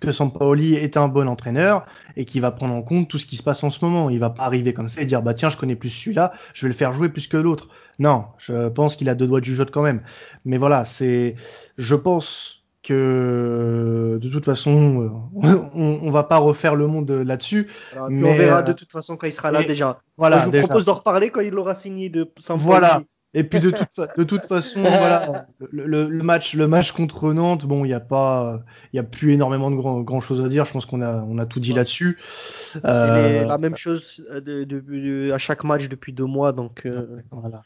que 0.00 0.10
Sampaoli 0.10 0.74
est 0.74 0.96
un 0.96 1.08
bon 1.08 1.28
entraîneur 1.28 1.84
et 2.16 2.24
qu'il 2.24 2.40
va 2.40 2.50
prendre 2.50 2.74
en 2.74 2.82
compte 2.82 3.08
tout 3.08 3.18
ce 3.18 3.26
qui 3.26 3.36
se 3.36 3.42
passe 3.42 3.62
en 3.62 3.70
ce 3.70 3.84
moment. 3.84 4.10
Il 4.10 4.18
va 4.18 4.30
pas 4.30 4.44
arriver 4.44 4.72
comme 4.72 4.88
ça 4.88 5.02
et 5.02 5.06
dire 5.06 5.22
bah 5.22 5.34
tiens 5.34 5.50
je 5.50 5.56
connais 5.56 5.76
plus 5.76 5.90
celui-là, 5.90 6.32
je 6.54 6.62
vais 6.62 6.68
le 6.68 6.74
faire 6.74 6.92
jouer 6.92 7.08
plus 7.08 7.26
que 7.26 7.36
l'autre. 7.36 7.68
Non, 7.98 8.24
je 8.38 8.68
pense 8.68 8.96
qu'il 8.96 9.08
a 9.08 9.14
deux 9.14 9.26
doigts 9.26 9.40
du 9.40 9.54
jeu 9.54 9.64
quand 9.64 9.82
même. 9.82 10.02
Mais 10.44 10.56
voilà, 10.56 10.84
c'est, 10.84 11.36
je 11.78 11.94
pense 11.94 12.64
que 12.82 14.18
de 14.20 14.28
toute 14.28 14.44
façon 14.44 15.30
on, 15.34 16.00
on 16.02 16.10
va 16.10 16.24
pas 16.24 16.38
refaire 16.38 16.74
le 16.74 16.86
monde 16.86 17.10
là-dessus. 17.10 17.68
Mais 18.08 18.28
on 18.28 18.34
verra 18.34 18.62
de 18.62 18.72
toute 18.72 18.90
façon 18.90 19.16
quand 19.16 19.26
il 19.26 19.32
sera 19.32 19.52
là 19.52 19.62
déjà. 19.62 20.00
Voilà, 20.16 20.38
je 20.38 20.46
vous 20.46 20.66
propose 20.66 20.84
d'en 20.84 20.94
reparler 20.94 21.30
quand 21.30 21.40
il 21.40 21.52
l'aura 21.52 21.74
signé 21.74 22.08
de 22.08 22.30
Sampaoli. 22.38 22.64
Voilà. 22.64 23.02
Et 23.34 23.44
puis 23.44 23.60
de 23.60 23.70
toute, 23.70 23.88
de 24.16 24.24
toute 24.24 24.46
façon, 24.46 24.80
voilà, 24.82 25.46
le, 25.70 25.86
le, 25.86 26.22
match, 26.22 26.54
le 26.54 26.68
match 26.68 26.92
contre 26.92 27.32
Nantes, 27.32 27.64
bon, 27.64 27.84
il 27.84 27.88
n'y 27.88 27.94
a 27.94 28.00
pas, 28.00 28.62
il 28.92 28.96
y 28.96 29.00
a 29.00 29.02
plus 29.02 29.32
énormément 29.32 29.70
de 29.70 29.76
grand, 29.76 30.00
grand 30.02 30.20
chose 30.20 30.44
à 30.44 30.48
dire. 30.48 30.66
Je 30.66 30.72
pense 30.72 30.84
qu'on 30.84 31.00
a, 31.00 31.22
on 31.22 31.38
a 31.38 31.46
tout 31.46 31.60
dit 31.60 31.72
là-dessus. 31.72 32.18
C'est 32.20 32.84
euh... 32.84 33.46
la 33.46 33.58
même 33.58 33.76
chose 33.76 34.24
de, 34.30 34.64
de, 34.64 34.80
de, 34.80 35.32
à 35.32 35.38
chaque 35.38 35.64
match 35.64 35.88
depuis 35.88 36.12
deux 36.12 36.26
mois, 36.26 36.52
donc. 36.52 36.84
Euh... 36.84 37.22
Voilà. 37.30 37.62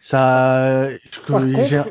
Ça, 0.00 0.88
contre, 1.28 1.46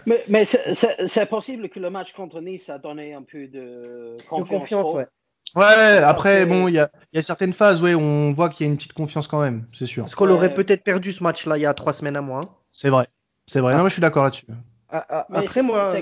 mais, 0.05 0.25
mais 0.27 0.43
c'est 0.43 1.25
possible 1.27 1.69
que 1.69 1.79
le 1.79 1.89
match 1.89 2.11
contre 2.11 2.41
Nice 2.41 2.69
a 2.69 2.77
donné 2.77 3.13
un 3.13 3.21
peu 3.21 3.47
de 3.47 4.17
confiance. 4.27 4.49
De 4.49 4.57
confiance 4.57 4.93
ouais. 4.93 5.07
Ouais, 5.55 5.97
après, 5.97 6.45
bon, 6.45 6.69
il 6.69 6.75
y 6.75 6.79
a, 6.79 6.89
y 7.11 7.17
a, 7.17 7.21
certaines 7.21 7.51
phases, 7.51 7.81
ouais, 7.81 7.93
on 7.93 8.31
voit 8.31 8.49
qu'il 8.49 8.65
y 8.65 8.69
a 8.69 8.71
une 8.71 8.77
petite 8.77 8.93
confiance 8.93 9.27
quand 9.27 9.41
même, 9.41 9.67
c'est 9.73 9.85
sûr. 9.85 10.03
Parce 10.03 10.15
qu'on 10.15 10.29
aurait 10.29 10.53
peut-être 10.53 10.83
perdu 10.83 11.11
ce 11.11 11.23
match-là 11.23 11.57
il 11.57 11.61
y 11.61 11.65
a 11.65 11.73
trois 11.73 11.91
semaines 11.91 12.15
à 12.15 12.21
moins. 12.21 12.41
C'est 12.71 12.89
vrai, 12.89 13.07
c'est 13.47 13.59
vrai. 13.59 13.75
Non, 13.75 13.83
mais 13.83 13.89
je 13.89 13.93
suis 13.93 14.01
d'accord 14.01 14.23
là-dessus. 14.23 14.45
Ah, 14.89 15.05
ah, 15.09 15.27
après, 15.33 15.61
moi. 15.61 15.93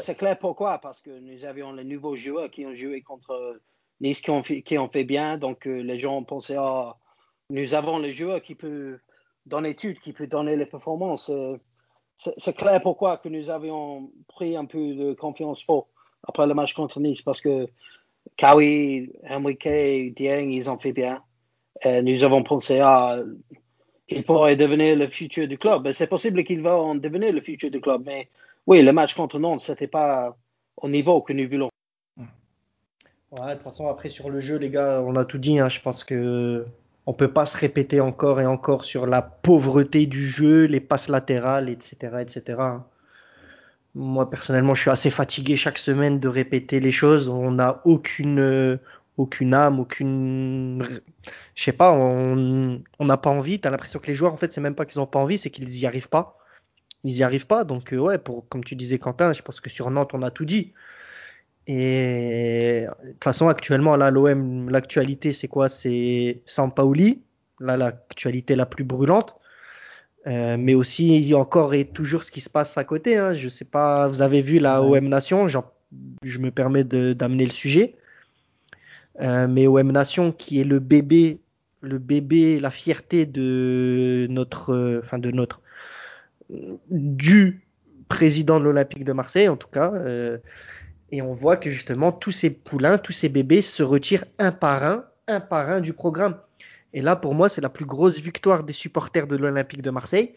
C'est 0.00 0.16
clair 0.16 0.36
pourquoi, 0.38 0.78
parce 0.78 1.00
que 1.00 1.10
nous 1.20 1.44
avions 1.44 1.72
les 1.72 1.84
nouveaux 1.84 2.16
joueurs 2.16 2.50
qui 2.50 2.66
ont 2.66 2.74
joué 2.74 3.00
contre 3.00 3.60
Nice, 4.00 4.20
qui 4.20 4.30
ont 4.30 4.42
fait, 4.42 4.62
qui 4.62 4.76
ont 4.76 4.88
fait 4.88 5.04
bien, 5.04 5.38
donc 5.38 5.68
euh, 5.68 5.82
les 5.82 6.00
gens 6.00 6.24
pensaient, 6.24 6.56
ah, 6.58 6.96
nous 7.50 7.74
avons 7.74 7.98
les 7.98 8.10
joueurs 8.10 8.42
qui 8.42 8.56
peuvent 8.56 8.98
donner 9.46 9.68
l'étude, 9.68 10.00
qui 10.00 10.12
peut 10.12 10.26
donner 10.26 10.56
les 10.56 10.66
performances. 10.66 11.30
C'est 12.16 12.56
clair 12.56 12.80
pourquoi 12.82 13.18
que 13.18 13.28
nous 13.28 13.50
avions 13.50 14.10
pris 14.26 14.56
un 14.56 14.64
peu 14.64 14.94
de 14.94 15.14
confiance 15.14 15.62
fort 15.62 15.86
après 16.26 16.46
le 16.46 16.54
match 16.54 16.74
contre 16.74 16.98
Nice, 16.98 17.22
parce 17.22 17.40
que 17.40 17.68
Kawi, 18.36 19.12
Henrique, 19.28 19.68
Dieng, 20.16 20.50
ils 20.50 20.70
ont 20.70 20.78
fait 20.78 20.92
bien. 20.92 21.22
Nous 21.84 22.24
avons 22.24 22.42
pensé 22.42 22.80
à 22.80 23.18
il 24.08 24.24
pourrait 24.24 24.56
devenir 24.56 24.96
le 24.96 25.08
futur 25.08 25.48
du 25.48 25.58
club. 25.58 25.90
C'est 25.92 26.08
possible 26.08 26.44
qu'il 26.44 26.60
va 26.62 26.76
en 26.76 26.94
devenir 26.94 27.32
le 27.32 27.40
futur 27.40 27.70
du 27.70 27.80
club, 27.80 28.02
mais 28.04 28.28
oui, 28.66 28.82
le 28.82 28.92
match 28.92 29.14
contre 29.14 29.38
Nantes, 29.38 29.62
c'était 29.62 29.86
pas 29.86 30.36
au 30.76 30.88
niveau 30.88 31.22
que 31.22 31.32
nous 31.32 31.48
voulons. 31.48 31.70
Ouais, 32.18 33.48
de 33.48 33.54
toute 33.54 33.62
façon, 33.62 33.88
après 33.88 34.10
sur 34.10 34.30
le 34.30 34.40
jeu, 34.40 34.58
les 34.58 34.70
gars, 34.70 35.02
on 35.04 35.16
a 35.16 35.24
tout 35.24 35.38
dit. 35.38 35.58
Hein. 35.58 35.68
Je 35.68 35.80
pense 35.80 36.04
que 36.04 36.66
on 37.06 37.12
peut 37.12 37.32
pas 37.32 37.46
se 37.46 37.56
répéter 37.56 38.00
encore 38.00 38.40
et 38.40 38.46
encore 38.46 38.84
sur 38.84 39.06
la 39.06 39.22
pauvreté 39.22 40.06
du 40.06 40.24
jeu, 40.24 40.66
les 40.66 40.80
passes 40.80 41.08
latérales, 41.08 41.68
etc., 41.68 42.18
etc. 42.20 42.62
Moi, 43.94 44.28
personnellement, 44.28 44.74
je 44.74 44.82
suis 44.82 44.90
assez 44.90 45.10
fatigué 45.10 45.56
chaque 45.56 45.78
semaine 45.78 46.18
de 46.18 46.28
répéter 46.28 46.80
les 46.80 46.92
choses. 46.92 47.28
On 47.28 47.52
n'a 47.52 47.80
aucune, 47.84 48.40
euh, 48.40 48.78
aucune 49.16 49.54
âme, 49.54 49.78
aucune. 49.80 50.82
Je 51.54 51.62
sais 51.62 51.72
pas, 51.72 51.92
on 51.92 52.82
n'a 53.00 53.16
pas 53.16 53.30
envie. 53.30 53.60
Tu 53.60 53.68
as 53.68 53.70
l'impression 53.70 54.00
que 54.00 54.08
les 54.08 54.14
joueurs, 54.14 54.32
en 54.34 54.36
fait, 54.36 54.52
c'est 54.52 54.60
même 54.60 54.74
pas 54.74 54.84
qu'ils 54.84 55.00
n'ont 55.00 55.06
pas 55.06 55.20
envie, 55.20 55.38
c'est 55.38 55.50
qu'ils 55.50 55.78
y 55.78 55.86
arrivent 55.86 56.08
pas. 56.08 56.38
Ils 57.04 57.18
y 57.18 57.22
arrivent 57.22 57.46
pas. 57.46 57.64
Donc, 57.64 57.92
euh, 57.92 57.98
ouais, 57.98 58.18
pour, 58.18 58.48
comme 58.48 58.64
tu 58.64 58.76
disais, 58.76 58.98
Quentin, 58.98 59.32
je 59.32 59.42
pense 59.42 59.60
que 59.60 59.70
sur 59.70 59.90
Nantes, 59.90 60.12
on 60.14 60.22
a 60.22 60.30
tout 60.30 60.44
dit. 60.44 60.72
Et 61.66 62.86
de 63.04 63.12
toute 63.12 63.24
façon, 63.24 63.48
actuellement, 63.48 63.96
là, 63.96 64.10
l'OM, 64.10 64.68
l'actualité, 64.70 65.32
c'est 65.32 65.48
quoi? 65.48 65.68
C'est 65.68 66.42
Sampaoli. 66.46 67.22
Là, 67.60 67.76
l'actualité 67.76 68.56
la 68.56 68.66
plus 68.66 68.84
brûlante. 68.84 69.36
Euh, 70.26 70.56
mais 70.58 70.74
aussi 70.74 71.16
il 71.16 71.26
y 71.26 71.34
a 71.34 71.38
encore 71.38 71.74
et 71.74 71.84
toujours 71.84 72.24
ce 72.24 72.32
qui 72.32 72.40
se 72.40 72.50
passe 72.50 72.78
à 72.78 72.84
côté. 72.84 73.16
Hein. 73.16 73.34
Je 73.34 73.48
sais 73.48 73.64
pas, 73.64 74.08
vous 74.08 74.22
avez 74.22 74.40
vu 74.40 74.58
la 74.58 74.82
OM 74.82 75.08
Nation, 75.08 75.46
je 75.46 76.38
me 76.38 76.50
permets 76.50 76.84
d'amener 76.84 77.44
le 77.44 77.52
sujet. 77.52 77.96
Euh, 79.20 79.46
mais 79.46 79.66
OM 79.66 79.92
Nation 79.92 80.32
qui 80.32 80.60
est 80.60 80.64
le 80.64 80.80
bébé, 80.80 81.38
le 81.80 81.98
bébé, 81.98 82.58
la 82.58 82.70
fierté 82.70 83.26
de 83.26 84.26
notre, 84.30 85.00
enfin 85.02 85.18
de 85.18 85.30
notre, 85.30 85.60
du 86.90 87.64
président 88.08 88.58
de 88.58 88.64
l'Olympique 88.64 89.04
de 89.04 89.12
Marseille, 89.12 89.48
en 89.48 89.56
tout 89.56 89.68
cas. 89.68 89.92
Euh, 89.94 90.38
et 91.10 91.22
on 91.22 91.32
voit 91.32 91.56
que 91.56 91.70
justement, 91.70 92.12
tous 92.12 92.30
ces 92.30 92.50
poulains, 92.50 92.98
tous 92.98 93.12
ces 93.12 93.28
bébés 93.28 93.60
se 93.60 93.82
retirent 93.82 94.24
un 94.38 94.52
par 94.52 94.82
un, 94.84 95.04
un 95.28 95.40
par 95.40 95.70
un 95.70 95.80
du 95.80 95.92
programme. 95.92 96.36
Et 96.94 97.02
là, 97.02 97.16
pour 97.16 97.34
moi, 97.34 97.48
c'est 97.48 97.60
la 97.60 97.68
plus 97.68 97.84
grosse 97.84 98.20
victoire 98.20 98.62
des 98.62 98.72
supporters 98.72 99.26
de 99.26 99.36
l'Olympique 99.36 99.82
de 99.82 99.90
Marseille. 99.90 100.32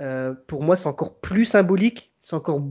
Euh, 0.00 0.32
pour 0.46 0.62
moi, 0.62 0.74
c'est 0.74 0.88
encore 0.88 1.20
plus 1.20 1.44
symbolique. 1.44 2.12
C'est 2.22 2.34
encore 2.34 2.62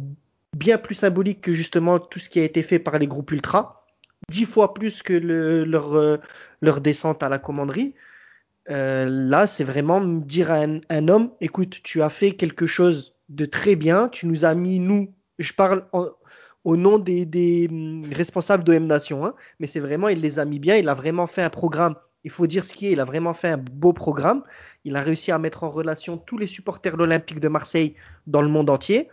bien 0.58 0.80
plus 0.80 0.96
symbolique 0.96 1.40
que 1.42 1.52
justement 1.52 2.00
tout 2.00 2.20
ce 2.20 2.30
qui 2.30 2.40
a 2.40 2.44
été 2.44 2.64
fait 2.64 2.80
par 2.80 2.98
les 2.98 3.08
groupes 3.08 3.32
ultra. 3.32 3.86
Dix 4.30 4.46
fois 4.46 4.74
plus 4.74 5.04
que 5.04 5.14
euh, 5.14 6.18
leur 6.62 6.82
descente 6.82 7.22
à 7.22 7.30
la 7.30 7.38
commanderie. 7.38 7.94
Euh, 8.72 9.06
là, 9.06 9.46
c'est 9.46 9.64
vraiment 9.64 10.02
dire 10.02 10.52
à 10.52 10.66
un, 10.90 11.08
homme, 11.08 11.32
écoute, 11.42 11.82
tu 11.84 12.02
as 12.02 12.10
fait 12.10 12.32
quelque 12.32 12.66
chose 12.66 13.16
de 13.30 13.46
très 13.46 13.76
bien, 13.76 14.10
tu 14.10 14.28
nous 14.28 14.46
as 14.46 14.56
mis, 14.56 14.80
nous, 14.80 15.14
je 15.40 15.54
parle 15.54 15.86
au 16.64 16.78
nom 16.78 17.00
des, 17.00 17.26
des 17.26 17.68
hum, 17.70 18.04
responsables 18.12 18.64
d'OM 18.64 18.86
Nation, 18.86 19.26
hein, 19.26 19.36
mais 19.60 19.68
c'est 19.68 19.80
vraiment, 19.80 20.10
il 20.10 20.22
les 20.22 20.40
a 20.40 20.46
mis 20.46 20.60
bien, 20.60 20.78
il 20.78 20.90
a 20.90 20.94
vraiment 20.94 21.28
fait 21.28 21.42
un 21.42 21.50
programme, 21.50 21.96
il 22.24 22.32
faut 22.32 22.48
dire 22.48 22.64
ce 22.64 22.74
qui 22.74 22.88
est, 22.88 22.92
il 22.92 23.00
a 23.00 23.06
vraiment 23.06 23.34
fait 23.34 23.50
un 23.50 23.58
beau 23.58 23.94
programme, 23.94 24.44
il 24.86 24.96
a 24.96 25.02
réussi 25.02 25.32
à 25.32 25.40
mettre 25.40 25.64
en 25.64 25.70
relation 25.70 26.18
tous 26.18 26.38
les 26.38 26.48
supporters 26.48 26.94
de 26.94 26.98
l'Olympique 27.00 27.40
de 27.40 27.48
Marseille 27.48 27.96
dans 28.28 28.42
le 28.42 28.48
monde 28.48 28.70
entier. 28.70 29.10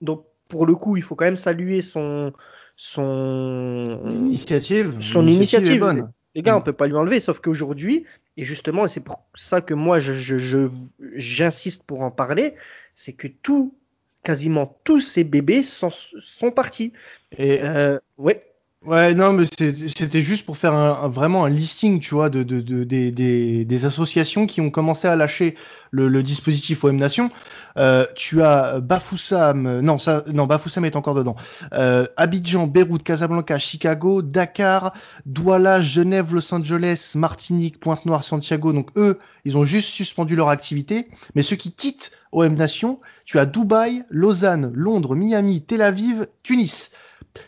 Donc, 0.00 0.26
pour 0.48 0.66
le 0.66 0.74
coup, 0.74 0.96
il 0.96 1.02
faut 1.02 1.14
quand 1.14 1.24
même 1.24 1.36
saluer 1.36 1.80
son, 1.80 2.32
son 2.76 4.00
initiative. 4.06 5.00
Son 5.00 5.26
initiative. 5.26 5.80
bonne. 5.80 6.12
Les 6.34 6.42
gars, 6.42 6.56
on 6.56 6.62
peut 6.62 6.72
pas 6.72 6.86
lui 6.86 6.94
enlever, 6.94 7.20
sauf 7.20 7.40
qu'aujourd'hui, 7.40 8.06
et 8.36 8.44
justement, 8.44 8.86
c'est 8.86 9.00
pour 9.00 9.26
ça 9.34 9.60
que 9.60 9.74
moi, 9.74 9.98
j'insiste 9.98 11.82
je, 11.82 11.86
pour 11.86 12.02
en 12.02 12.10
parler, 12.10 12.54
c'est 12.94 13.12
que 13.12 13.26
tout, 13.26 13.74
quasiment 14.22 14.80
tous 14.84 15.00
ces 15.00 15.24
bébés 15.24 15.62
sont, 15.62 15.90
sont 15.90 16.50
partis. 16.52 16.92
Et 17.36 17.62
euh, 17.62 17.98
ouais. 18.16 18.49
Ouais, 18.86 19.14
non, 19.14 19.34
mais 19.34 19.44
c'était 19.44 20.22
juste 20.22 20.46
pour 20.46 20.56
faire 20.56 20.72
un, 20.72 21.06
vraiment 21.08 21.44
un 21.44 21.50
listing, 21.50 22.00
tu 22.00 22.14
vois, 22.14 22.30
de, 22.30 22.42
de, 22.42 22.62
de 22.62 22.82
des, 22.82 23.10
des, 23.12 23.66
des, 23.66 23.84
associations 23.84 24.46
qui 24.46 24.62
ont 24.62 24.70
commencé 24.70 25.06
à 25.06 25.16
lâcher 25.16 25.54
le, 25.90 26.08
le 26.08 26.22
dispositif 26.22 26.82
OM 26.82 26.96
Nation. 26.96 27.30
Euh, 27.76 28.06
tu 28.16 28.40
as 28.42 28.80
Bafoussam, 28.80 29.80
non, 29.80 29.98
ça, 29.98 30.24
non, 30.32 30.46
Bafoussam 30.46 30.86
est 30.86 30.96
encore 30.96 31.14
dedans. 31.14 31.36
Euh, 31.74 32.06
Abidjan, 32.16 32.68
Beyrouth, 32.68 33.02
Casablanca, 33.02 33.58
Chicago, 33.58 34.22
Dakar, 34.22 34.94
Douala, 35.26 35.82
Genève, 35.82 36.32
Los 36.32 36.52
Angeles, 36.54 37.12
Martinique, 37.16 37.80
Pointe-Noire, 37.80 38.24
Santiago. 38.24 38.72
Donc 38.72 38.88
eux, 38.96 39.18
ils 39.44 39.58
ont 39.58 39.64
juste 39.64 39.90
suspendu 39.90 40.36
leur 40.36 40.48
activité. 40.48 41.10
Mais 41.34 41.42
ceux 41.42 41.56
qui 41.56 41.72
quittent 41.72 42.12
OM 42.32 42.54
Nation, 42.54 42.98
tu 43.26 43.38
as 43.38 43.44
Dubaï, 43.44 44.04
Lausanne, 44.08 44.72
Londres, 44.74 45.14
Miami, 45.14 45.60
Tel 45.60 45.82
Aviv, 45.82 46.28
Tunis. 46.42 46.92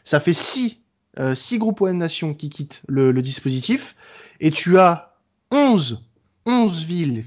Ça 0.05 0.21
fait 0.21 0.35
six 0.35 0.82
euh, 1.19 1.35
six 1.35 1.59
groupes 1.59 1.81
OM 1.81 1.97
Nation 1.97 2.35
qui 2.35 2.49
quittent 2.49 2.83
le, 2.89 3.13
dispositif, 3.21 3.97
et 4.41 4.51
tu 4.51 4.79
as 4.79 5.15
11, 5.51 6.03
11 6.47 6.85
villes 6.85 7.27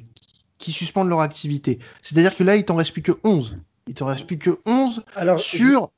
qui, 0.58 0.72
suspendent 0.72 1.10
leur 1.10 1.22
activité. 1.22 1.78
C'est-à-dire 2.02 2.36
que 2.36 2.44
là, 2.44 2.56
il 2.56 2.66
t'en 2.66 2.76
reste 2.76 2.92
plus 2.92 3.04
que 3.04 3.12
11. 3.24 3.60
Il 3.88 3.94
t'en 3.94 4.08
reste 4.08 4.26
plus 4.26 4.40
que 4.40 4.58
11 4.66 5.04
alors, 5.16 5.40
sur, 5.40 5.92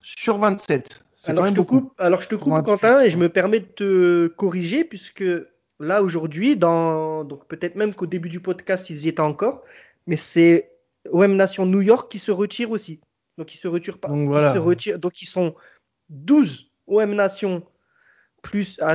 sur 0.00 0.38
27. 0.38 1.04
Alors, 1.26 1.46
je 1.48 1.54
te 1.54 1.60
coupe, 1.60 1.92
alors 1.98 2.20
je 2.20 2.28
te 2.28 2.36
coupe, 2.36 2.64
Quentin, 2.64 3.00
et 3.00 3.10
je 3.10 3.18
me 3.18 3.28
permets 3.28 3.60
de 3.60 3.64
te 3.64 4.26
corriger, 4.28 4.84
puisque 4.84 5.24
là, 5.80 6.02
aujourd'hui, 6.02 6.56
dans, 6.56 7.24
donc 7.24 7.48
peut-être 7.48 7.74
même 7.74 7.94
qu'au 7.94 8.06
début 8.06 8.28
du 8.28 8.38
podcast, 8.38 8.90
ils 8.90 9.06
y 9.06 9.08
étaient 9.08 9.20
encore, 9.20 9.64
mais 10.06 10.16
c'est 10.16 10.70
OM 11.10 11.34
Nation 11.34 11.66
New 11.66 11.82
York 11.82 12.10
qui 12.10 12.20
se 12.20 12.30
retire 12.30 12.70
aussi. 12.70 13.00
Donc, 13.36 13.52
ils 13.52 13.58
se 13.58 13.66
retirent 13.66 13.98
pas. 13.98 14.08
Donc, 14.08 14.28
voilà. 14.28 14.50
ils 14.50 14.54
se 14.54 14.58
retirent, 14.58 14.98
donc, 15.00 15.20
ils 15.22 15.26
sont 15.26 15.56
12 16.10 16.70
OM 16.86 17.14
Nation 17.14 17.62
plus 18.44 18.78
à, 18.80 18.94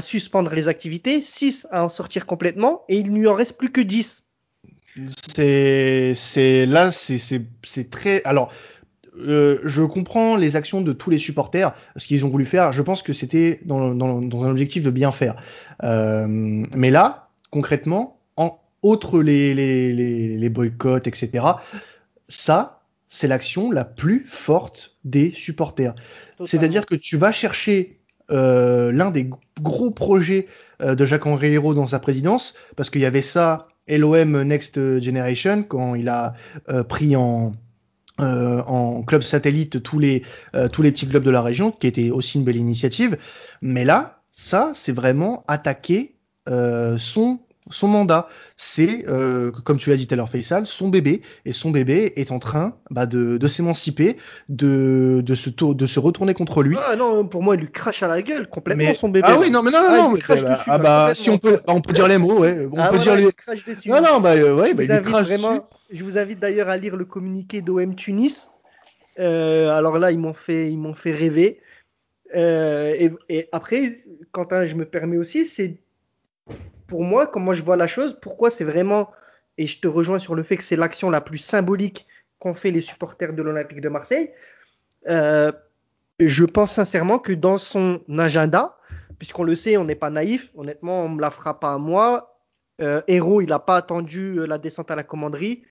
suspendre 0.00 0.54
les 0.54 0.66
activités, 0.66 1.20
6 1.20 1.68
à 1.70 1.84
en 1.84 1.88
sortir 1.88 2.26
complètement, 2.26 2.82
et 2.88 2.96
il 2.96 3.12
n'y 3.12 3.26
en 3.26 3.34
reste 3.34 3.58
plus 3.58 3.70
que 3.70 3.80
10. 3.80 4.24
C'est, 5.34 6.14
c'est 6.16 6.66
là, 6.66 6.90
c'est 6.90 7.90
très. 7.90 8.24
Alors, 8.24 8.52
euh, 9.18 9.58
je 9.64 9.82
comprends 9.82 10.34
les 10.36 10.56
actions 10.56 10.80
de 10.80 10.92
tous 10.92 11.10
les 11.10 11.18
supporters, 11.18 11.74
ce 11.96 12.06
qu'ils 12.06 12.24
ont 12.24 12.28
voulu 12.28 12.44
faire. 12.44 12.72
Je 12.72 12.82
pense 12.82 13.02
que 13.02 13.12
c'était 13.12 13.60
dans, 13.64 13.94
dans, 13.94 14.42
un 14.42 14.50
objectif 14.50 14.82
de 14.82 14.90
bien 14.90 15.12
faire. 15.12 15.40
Euh, 15.82 16.26
mais 16.26 16.90
là, 16.90 17.28
concrètement, 17.50 18.18
en 18.36 18.58
outre 18.82 19.20
les, 19.22 19.54
les, 19.54 19.92
les 19.92 20.48
boycotts, 20.48 21.06
etc., 21.06 21.44
ça, 22.28 22.79
c'est 23.10 23.26
l'action 23.26 23.70
la 23.72 23.84
plus 23.84 24.24
forte 24.26 24.96
des 25.04 25.32
supporters. 25.32 25.94
C'est-à-dire 26.46 26.86
que 26.86 26.94
tu 26.94 27.16
vas 27.16 27.32
chercher 27.32 28.00
euh, 28.30 28.92
l'un 28.92 29.10
des 29.10 29.28
gros 29.60 29.90
projets 29.90 30.46
euh, 30.80 30.94
de 30.94 31.04
Jacques-Henri 31.04 31.48
Hérault 31.48 31.74
dans 31.74 31.88
sa 31.88 31.98
présidence, 31.98 32.54
parce 32.76 32.88
qu'il 32.88 33.00
y 33.00 33.06
avait 33.06 33.20
ça, 33.20 33.66
LOM 33.88 34.42
Next 34.42 35.00
Generation, 35.00 35.64
quand 35.64 35.96
il 35.96 36.08
a 36.08 36.34
euh, 36.68 36.84
pris 36.84 37.16
en, 37.16 37.56
en 38.18 39.02
club 39.02 39.22
satellite 39.22 39.82
tous 39.82 39.98
les, 39.98 40.22
tous 40.72 40.82
les 40.82 40.92
petits 40.92 41.08
clubs 41.08 41.24
de 41.24 41.30
la 41.30 41.42
région, 41.42 41.72
qui 41.72 41.86
était 41.86 42.10
aussi 42.10 42.38
une 42.38 42.44
belle 42.44 42.56
initiative. 42.56 43.16
Mais 43.62 43.84
là, 43.84 44.20
ça, 44.30 44.72
c'est 44.74 44.92
vraiment 44.92 45.42
attaquer 45.48 46.16
son 46.46 47.40
son 47.70 47.88
mandat, 47.88 48.28
c'est, 48.56 49.04
euh, 49.08 49.50
comme 49.64 49.78
tu 49.78 49.90
l'as 49.90 49.96
dit 49.96 50.06
tout 50.06 50.14
à 50.14 50.16
l'heure, 50.16 50.28
Faisal, 50.28 50.66
son 50.66 50.88
bébé, 50.88 51.22
et 51.44 51.52
son 51.52 51.70
bébé 51.70 52.12
est 52.16 52.32
en 52.32 52.38
train 52.38 52.76
bah, 52.90 53.06
de, 53.06 53.38
de 53.38 53.46
s'émanciper, 53.46 54.16
de, 54.48 55.22
de, 55.24 55.34
se 55.34 55.50
de 55.50 55.86
se 55.86 56.00
retourner 56.00 56.34
contre 56.34 56.62
lui. 56.62 56.76
Ah 56.86 56.96
non, 56.96 57.26
pour 57.26 57.42
moi, 57.42 57.54
il 57.54 57.62
lui 57.62 57.70
crache 57.70 58.02
à 58.02 58.08
la 58.08 58.22
gueule 58.22 58.48
complètement 58.48 58.94
son 58.94 59.08
bébé. 59.08 59.28
Ah 59.30 59.38
oui, 59.38 59.50
non, 59.50 59.62
mais 59.62 59.70
non, 59.70 59.80
non, 59.82 59.88
ah, 59.88 59.96
non, 59.96 60.10
mais, 60.12 60.20
bah, 60.42 60.58
ah 60.66 60.78
bah, 60.78 61.14
si 61.14 61.30
on 61.30 61.38
peut, 61.38 61.60
on 61.66 61.80
peut 61.80 61.92
dire 61.92 62.08
les 62.08 62.18
mots, 62.18 62.40
ouais, 62.40 62.68
on 62.70 62.78
ah, 62.78 62.90
peut 62.90 62.98
dire 62.98 63.16
les. 63.16 63.32
Crache 63.32 63.64
dessus. 63.64 63.88
Non, 63.88 64.00
non, 64.02 64.20
bah, 64.20 64.34
euh, 64.34 64.54
ouais, 64.54 64.74
bah, 64.74 64.82
il 64.84 65.02
crache 65.02 65.26
vraiment. 65.26 65.68
Je 65.90 66.04
vous 66.04 66.18
invite 66.18 66.38
d'ailleurs 66.38 66.68
à 66.68 66.76
lire 66.76 66.96
le 66.96 67.04
communiqué 67.04 67.62
d'OM 67.62 67.94
Tunis. 67.94 68.50
Euh, 69.18 69.70
alors 69.70 69.98
là, 69.98 70.12
ils 70.12 70.18
m'ont 70.18 70.34
fait, 70.34 70.70
ils 70.70 70.78
m'ont 70.78 70.94
fait 70.94 71.12
rêver. 71.12 71.60
Euh, 72.34 72.94
et, 72.96 73.12
et, 73.28 73.48
après, 73.52 73.96
Quentin, 74.32 74.66
je 74.66 74.76
me 74.76 74.84
permets 74.84 75.16
aussi, 75.16 75.44
c'est 75.44 75.78
pour 76.90 77.04
moi, 77.04 77.28
comment 77.28 77.52
je 77.52 77.62
vois 77.62 77.76
la 77.76 77.86
chose, 77.86 78.18
pourquoi 78.20 78.50
c'est 78.50 78.64
vraiment, 78.64 79.12
et 79.58 79.68
je 79.68 79.80
te 79.80 79.86
rejoins 79.86 80.18
sur 80.18 80.34
le 80.34 80.42
fait 80.42 80.56
que 80.56 80.64
c'est 80.64 80.74
l'action 80.74 81.08
la 81.08 81.20
plus 81.20 81.38
symbolique 81.38 82.08
qu'ont 82.40 82.52
fait 82.52 82.72
les 82.72 82.80
supporters 82.80 83.32
de 83.32 83.42
l'Olympique 83.44 83.80
de 83.80 83.88
Marseille, 83.88 84.32
euh, 85.08 85.52
je 86.18 86.44
pense 86.44 86.72
sincèrement 86.72 87.20
que 87.20 87.32
dans 87.32 87.58
son 87.58 88.00
agenda, 88.18 88.76
puisqu'on 89.20 89.44
le 89.44 89.54
sait, 89.54 89.76
on 89.76 89.84
n'est 89.84 89.94
pas 89.94 90.10
naïf, 90.10 90.50
honnêtement, 90.56 91.04
on 91.04 91.08
ne 91.08 91.14
me 91.14 91.20
la 91.20 91.30
fera 91.30 91.60
pas 91.60 91.74
à 91.74 91.78
moi. 91.78 92.36
Euh, 92.82 93.02
Héros, 93.06 93.40
il 93.40 93.50
n'a 93.50 93.60
pas 93.60 93.76
attendu 93.76 94.40
euh, 94.40 94.46
la 94.46 94.58
descente 94.58 94.90
à 94.90 94.96
la 94.96 95.04
commanderie 95.04 95.62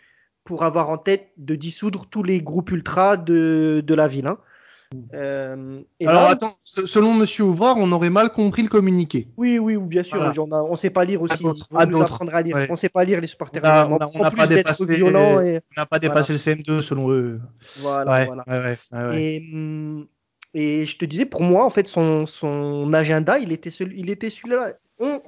pour 0.45 0.63
avoir 0.63 0.89
en 0.89 0.97
tête 0.97 1.31
de 1.35 1.55
dissoudre 1.55 2.05
tous 2.09 2.23
les 2.23 2.41
groupes 2.41 2.71
ultra 2.71 3.17
de, 3.17 3.83
de 3.85 3.93
la 3.93 4.07
ville. 4.07 4.27
Hein. 4.27 4.37
Euh, 5.13 5.81
Alors 6.03 6.23
attends, 6.23 6.53
selon 6.63 7.13
Monsieur 7.13 7.43
Ouvrard, 7.43 7.77
on 7.77 7.91
aurait 7.91 8.09
mal 8.09 8.31
compris 8.31 8.63
le 8.63 8.69
communiqué. 8.69 9.27
Oui, 9.37 9.59
oui, 9.59 9.77
bien 9.77 10.01
sûr. 10.01 10.17
On, 10.19 10.71
ne 10.71 10.75
sait 10.77 10.89
pas 10.89 11.05
lire 11.05 11.21
aussi. 11.21 11.45
À 11.75 11.85
nous 11.85 12.01
apprendre 12.01 12.33
à 12.33 12.41
lire. 12.41 12.57
On 12.69 12.75
sait 12.75 12.89
pas 12.89 13.03
lire 13.03 13.21
les 13.21 13.27
supporters. 13.27 13.61
On 13.63 13.99
n'a 13.99 14.31
pas 14.31 14.47
dépassé, 14.47 14.85
pas 15.89 15.99
dépassé 15.99 16.33
le 16.33 16.39
CM2 16.39 16.81
selon 16.81 17.11
eux. 17.11 17.39
Voilà, 17.77 18.25
voilà. 18.25 19.15
Et, 19.15 19.47
hum, 19.53 20.07
et, 20.55 20.85
je 20.85 20.97
te 20.97 21.05
disais, 21.05 21.25
pour 21.25 21.43
moi, 21.43 21.63
en 21.65 21.69
fait, 21.69 21.87
son, 21.87 22.25
son 22.25 22.91
agenda, 22.93 23.37
il 23.37 23.51
était, 23.51 23.69
celui, 23.69 23.99
il 23.99 24.09
était 24.09 24.31
celui-là. 24.31 24.73
On, 24.99 25.21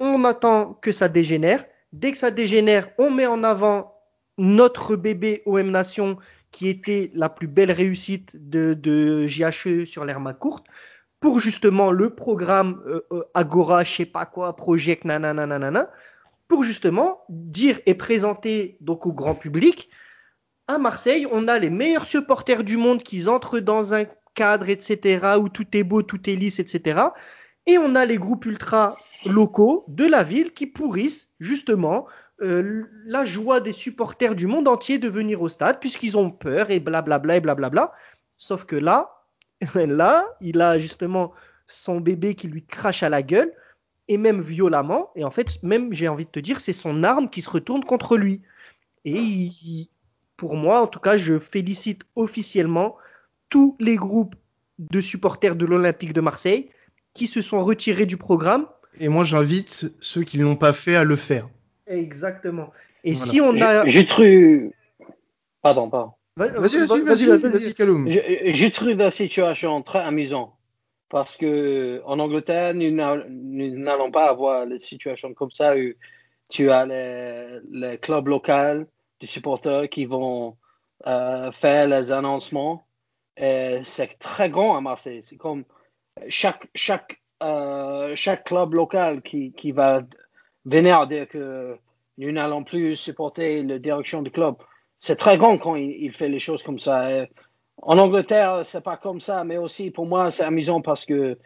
on 0.00 0.24
attend 0.24 0.74
que 0.82 0.92
ça 0.92 1.08
dégénère. 1.08 1.64
Dès 1.94 2.12
que 2.12 2.18
ça 2.18 2.30
dégénère, 2.30 2.90
on 2.98 3.10
met 3.10 3.26
en 3.26 3.42
avant 3.42 3.94
notre 4.36 4.96
bébé 4.96 5.42
OM 5.46 5.70
Nation 5.70 6.18
qui 6.50 6.68
était 6.68 7.10
la 7.14 7.28
plus 7.28 7.46
belle 7.46 7.70
réussite 7.70 8.32
de, 8.34 8.74
de 8.74 9.26
JHE 9.26 9.84
sur 9.84 10.04
l'Herma 10.04 10.34
courte, 10.34 10.66
pour 11.20 11.40
justement 11.40 11.90
le 11.90 12.14
programme 12.14 12.82
euh, 12.86 13.00
euh, 13.12 13.22
Agora, 13.34 13.84
je 13.84 13.92
sais 13.92 14.06
pas 14.06 14.26
quoi, 14.26 14.54
Project, 14.56 15.04
nanana, 15.04 15.90
pour 16.46 16.64
justement 16.64 17.20
dire 17.28 17.80
et 17.86 17.94
présenter 17.94 18.76
donc 18.80 19.06
au 19.06 19.12
grand 19.12 19.34
public, 19.34 19.90
à 20.66 20.78
Marseille, 20.78 21.26
on 21.30 21.48
a 21.48 21.58
les 21.58 21.70
meilleurs 21.70 22.06
supporters 22.06 22.62
du 22.62 22.76
monde 22.76 23.02
qui 23.02 23.26
entrent 23.26 23.58
dans 23.58 23.94
un 23.94 24.04
cadre, 24.34 24.68
etc., 24.68 25.36
où 25.40 25.48
tout 25.48 25.66
est 25.72 25.82
beau, 25.82 26.02
tout 26.02 26.28
est 26.28 26.36
lisse, 26.36 26.60
etc. 26.60 27.00
Et 27.66 27.78
on 27.78 27.94
a 27.94 28.04
les 28.04 28.18
groupes 28.18 28.44
ultra 28.46 28.96
locaux 29.24 29.84
de 29.88 30.04
la 30.04 30.22
ville 30.22 30.52
qui 30.52 30.66
pourrissent 30.66 31.28
justement 31.40 32.06
euh, 32.40 32.84
la 33.04 33.24
joie 33.24 33.60
des 33.60 33.72
supporters 33.72 34.34
du 34.34 34.46
monde 34.46 34.68
entier 34.68 34.98
de 34.98 35.08
venir 35.08 35.42
au 35.42 35.48
stade 35.48 35.80
puisqu'ils 35.80 36.16
ont 36.16 36.30
peur 36.30 36.70
et 36.70 36.80
blablabla 36.80 37.36
et 37.36 37.40
blablabla. 37.40 37.92
Sauf 38.36 38.64
que 38.64 38.76
là, 38.76 39.24
là, 39.74 40.24
il 40.40 40.60
a 40.60 40.78
justement 40.78 41.32
son 41.66 42.00
bébé 42.00 42.34
qui 42.34 42.48
lui 42.48 42.64
crache 42.64 43.02
à 43.02 43.08
la 43.08 43.22
gueule 43.22 43.52
et 44.06 44.18
même 44.18 44.40
violemment. 44.40 45.10
Et 45.16 45.24
en 45.24 45.30
fait, 45.30 45.62
même 45.62 45.92
j'ai 45.92 46.08
envie 46.08 46.24
de 46.24 46.30
te 46.30 46.40
dire, 46.40 46.60
c'est 46.60 46.72
son 46.72 47.02
arme 47.02 47.28
qui 47.28 47.42
se 47.42 47.50
retourne 47.50 47.84
contre 47.84 48.16
lui. 48.16 48.40
Et 49.04 49.50
pour 50.36 50.56
moi, 50.56 50.80
en 50.82 50.86
tout 50.86 51.00
cas, 51.00 51.16
je 51.16 51.38
félicite 51.38 52.02
officiellement 52.16 52.96
tous 53.48 53.76
les 53.80 53.96
groupes 53.96 54.36
de 54.78 55.00
supporters 55.00 55.56
de 55.56 55.66
l'Olympique 55.66 56.12
de 56.12 56.20
Marseille 56.20 56.70
qui 57.14 57.26
se 57.26 57.40
sont 57.40 57.64
retirés 57.64 58.06
du 58.06 58.16
programme. 58.16 58.66
Et 59.00 59.08
moi, 59.08 59.24
j'invite 59.24 59.92
ceux 60.00 60.22
qui 60.22 60.38
ne 60.38 60.44
l'ont 60.44 60.56
pas 60.56 60.72
fait 60.72 60.94
à 60.94 61.04
le 61.04 61.16
faire. 61.16 61.48
Exactement. 61.88 62.70
Et 63.04 63.14
si 63.14 63.40
on 63.40 63.56
a. 63.60 63.86
J'ai 63.86 64.06
cru. 64.06 64.72
Pardon, 65.62 65.88
pardon. 65.90 66.12
Vas-y, 66.36 66.86
vas-y, 66.86 67.02
vas-y, 67.02 67.26
vas-y, 67.26 67.74
Kaloum. 67.74 68.08
J'ai 68.08 68.70
trouvé 68.70 68.94
la 68.94 69.10
situation 69.10 69.82
très 69.82 70.00
amusante 70.00 70.54
parce 71.08 71.36
que 71.36 72.00
en 72.04 72.18
Angleterre, 72.20 72.74
nous 72.74 72.90
n'allons 72.90 74.10
pas 74.10 74.28
avoir 74.28 74.66
les 74.66 74.78
situations 74.78 75.34
comme 75.34 75.50
ça 75.50 75.76
où 75.76 75.92
tu 76.48 76.70
as 76.70 76.86
les, 76.86 77.58
les 77.70 77.98
clubs 77.98 78.28
locaux 78.28 78.86
de 79.20 79.26
supporters 79.26 79.88
qui 79.88 80.04
vont 80.04 80.56
euh, 81.06 81.50
faire 81.52 81.88
les 81.88 82.12
annoncements. 82.12 82.86
C'est 83.36 84.18
très 84.18 84.50
grand 84.50 84.76
à 84.76 84.80
Marseille. 84.80 85.22
C'est 85.22 85.36
comme 85.36 85.64
chaque, 86.28 86.68
chaque, 86.74 87.20
euh, 87.42 88.14
chaque 88.14 88.44
club 88.44 88.74
local 88.74 89.22
qui, 89.22 89.52
qui 89.52 89.72
va 89.72 90.02
venir 90.64 91.06
dire 91.06 91.28
que 91.28 91.76
nous 92.18 92.32
n'allons 92.32 92.64
plus 92.64 92.96
supporter 92.96 93.62
la 93.62 93.78
direction 93.78 94.22
du 94.22 94.30
club. 94.30 94.56
C'est 95.00 95.16
très 95.16 95.38
grand 95.38 95.58
quand 95.58 95.76
il, 95.76 96.12
fait 96.12 96.28
les 96.28 96.40
choses 96.40 96.62
comme 96.62 96.78
ça. 96.78 97.26
En 97.82 97.98
Angleterre, 97.98 98.62
c'est 98.64 98.82
pas 98.82 98.96
comme 98.96 99.20
ça, 99.20 99.44
mais 99.44 99.56
aussi 99.56 99.90
pour 99.90 100.06
moi, 100.06 100.30
c'est 100.30 100.42
amusant 100.42 100.80
parce 100.80 101.04
que 101.04 101.38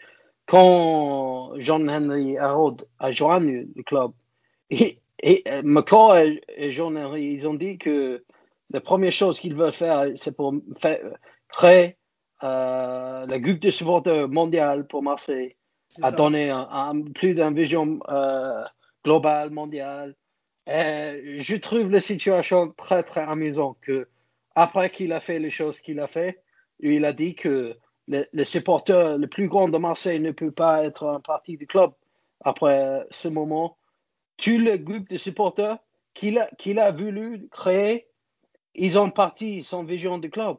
quand 0.47 1.53
John 1.59 1.91
Henry 1.91 2.39
Harold 2.39 2.87
a 2.99 3.11
joint 3.11 3.41
le 3.41 3.83
club, 3.85 4.13
et, 4.71 4.99
et 5.23 5.45
McCaw 5.63 6.17
et, 6.57 6.73
John 6.73 6.97
Henry, 6.97 7.27
ils 7.27 7.47
ont 7.47 7.55
dit 7.55 7.79
que 7.79 8.25
la 8.71 8.81
première 8.81 9.13
chose 9.13 9.39
qu'ils 9.39 9.55
veulent 9.55 9.73
faire, 9.73 10.07
c'est 10.17 10.35
pour 10.35 10.55
faire, 10.81 11.01
créer 11.49 11.97
euh, 12.43 13.27
la 13.27 13.39
groupe 13.39 13.61
de 13.61 13.71
supporters 13.71 14.29
mondial 14.29 14.87
pour 14.87 15.03
Marseille, 15.03 15.55
à 16.01 16.11
donner 16.11 16.51
un, 16.51 17.03
plus 17.15 17.35
d'une 17.35 17.55
vision 17.55 18.01
euh, 18.09 18.65
globale, 19.05 19.51
mondiale. 19.51 20.15
Euh, 20.69 21.37
je 21.39 21.57
trouve 21.57 21.91
la 21.91 22.01
situation 22.01 22.73
très 22.77 23.03
très 23.03 23.23
amusante 23.23 23.79
que 23.81 24.09
après 24.55 24.91
qu'il 24.91 25.13
a 25.13 25.21
fait 25.21 25.39
les 25.39 25.51
choses 25.51 25.81
qu'il 25.81 25.99
a 25.99 26.07
fait, 26.07 26.43
il 26.81 27.05
a 27.05 27.13
dit 27.13 27.35
que 27.35 27.77
le, 28.09 28.45
supporter 28.45 29.17
le 29.19 29.27
plus 29.27 29.49
grand 29.49 29.69
de 29.69 29.79
Marseille 29.79 30.21
ne 30.21 30.31
peut 30.31 30.53
pas 30.53 30.85
être 30.85 31.07
un 31.07 31.21
parti 31.21 31.57
du 31.57 31.67
club 31.67 31.93
après 32.45 33.07
ce 33.11 33.29
moment. 33.29 33.77
Tous 34.37 34.59
les 34.59 34.79
groupes 34.79 35.09
de 35.09 35.17
supporters 35.17 35.79
qu'il 36.15 36.39
a, 36.39 36.49
qu'il 36.59 36.79
a 36.79 36.93
voulu 36.93 37.49
créer, 37.51 38.07
ils 38.75 38.99
ont 38.99 39.11
parti 39.11 39.63
son 39.63 39.85
vision 39.85 40.19
du 40.19 40.31
club. 40.31 40.57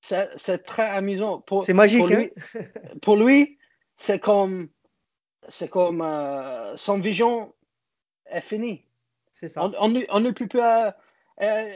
C'est 0.00 0.64
très 0.64 0.88
amusant. 0.90 1.44
C'est 1.64 1.74
magique. 1.74 2.00
Pour 2.00 2.08
lui, 2.08 2.32
hein? 2.54 2.60
pour 3.02 3.16
lui 3.16 3.58
c'est 4.00 4.18
comme, 4.18 4.70
c'est 5.48 5.68
comme 5.68 6.00
euh, 6.00 6.74
son 6.76 6.98
vision 6.98 7.54
est 8.30 8.40
finie. 8.40 8.82
On, 9.56 9.88
ne 9.88 10.30
peut 10.30 10.48
pas. 10.48 10.96
Euh, 11.40 11.72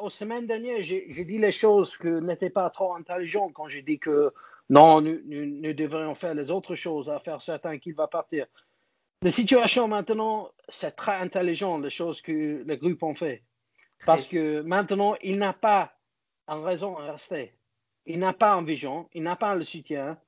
aux 0.00 0.10
semaines 0.10 0.46
dernières, 0.46 0.82
j'ai 0.82 1.24
dit 1.24 1.38
les 1.38 1.52
choses 1.52 1.96
que 1.96 2.20
n'étaient 2.20 2.50
pas 2.50 2.70
trop 2.70 2.94
intelligentes 2.94 3.52
quand 3.52 3.68
j'ai 3.68 3.82
dit 3.82 3.98
que 3.98 4.32
non, 4.70 5.00
nous, 5.02 5.72
devrions 5.74 6.14
faire 6.14 6.34
les 6.34 6.50
autres 6.50 6.74
choses, 6.74 7.10
à 7.10 7.18
faire 7.18 7.42
certain 7.42 7.78
qu'il 7.78 7.94
va 7.94 8.06
partir. 8.06 8.46
La 9.22 9.30
situation 9.30 9.88
maintenant, 9.88 10.50
c'est 10.68 10.96
très 10.96 11.16
intelligent, 11.16 11.78
les 11.78 11.90
choses 11.90 12.20
que 12.20 12.62
les 12.66 12.78
groupes 12.78 13.02
ont 13.02 13.14
fait. 13.14 13.42
Parce 14.06 14.26
que 14.26 14.60
maintenant, 14.62 15.16
il 15.22 15.38
n'a 15.38 15.52
pas 15.52 15.92
en 16.46 16.62
raison 16.62 16.98
de 16.98 17.10
rester. 17.10 17.54
Il 18.06 18.18
n'a 18.18 18.32
pas 18.32 18.56
en 18.56 18.62
vision, 18.62 19.08
il 19.14 19.22
n'a 19.22 19.36
pas 19.36 19.54
le 19.54 19.64
soutien. 19.64 20.18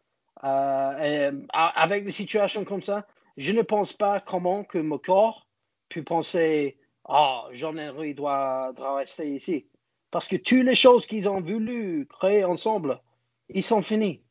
Euh, 0.45 1.33
avec 1.53 2.05
des 2.05 2.11
situations 2.11 2.65
comme 2.65 2.83
ça, 2.83 3.07
je 3.37 3.53
ne 3.53 3.63
pense 3.63 3.93
pas 3.93 4.21
comment 4.21 4.65
que 4.65 4.79
mon 4.79 4.99
corps 4.99 5.46
puis 5.89 6.03
penser, 6.03 6.77
ah, 7.05 7.45
oh, 7.45 7.49
Jean-Henri 7.53 8.15
doit, 8.15 8.73
doit, 8.77 8.97
rester 8.97 9.35
ici. 9.35 9.67
Parce 10.11 10.29
que 10.29 10.37
toutes 10.37 10.65
les 10.65 10.75
choses 10.75 11.07
qu'ils 11.07 11.29
ont 11.29 11.41
voulu 11.41 12.07
créer 12.07 12.45
ensemble, 12.45 13.01
ils 13.49 13.63
sont 13.63 13.83
finis. 13.83 14.23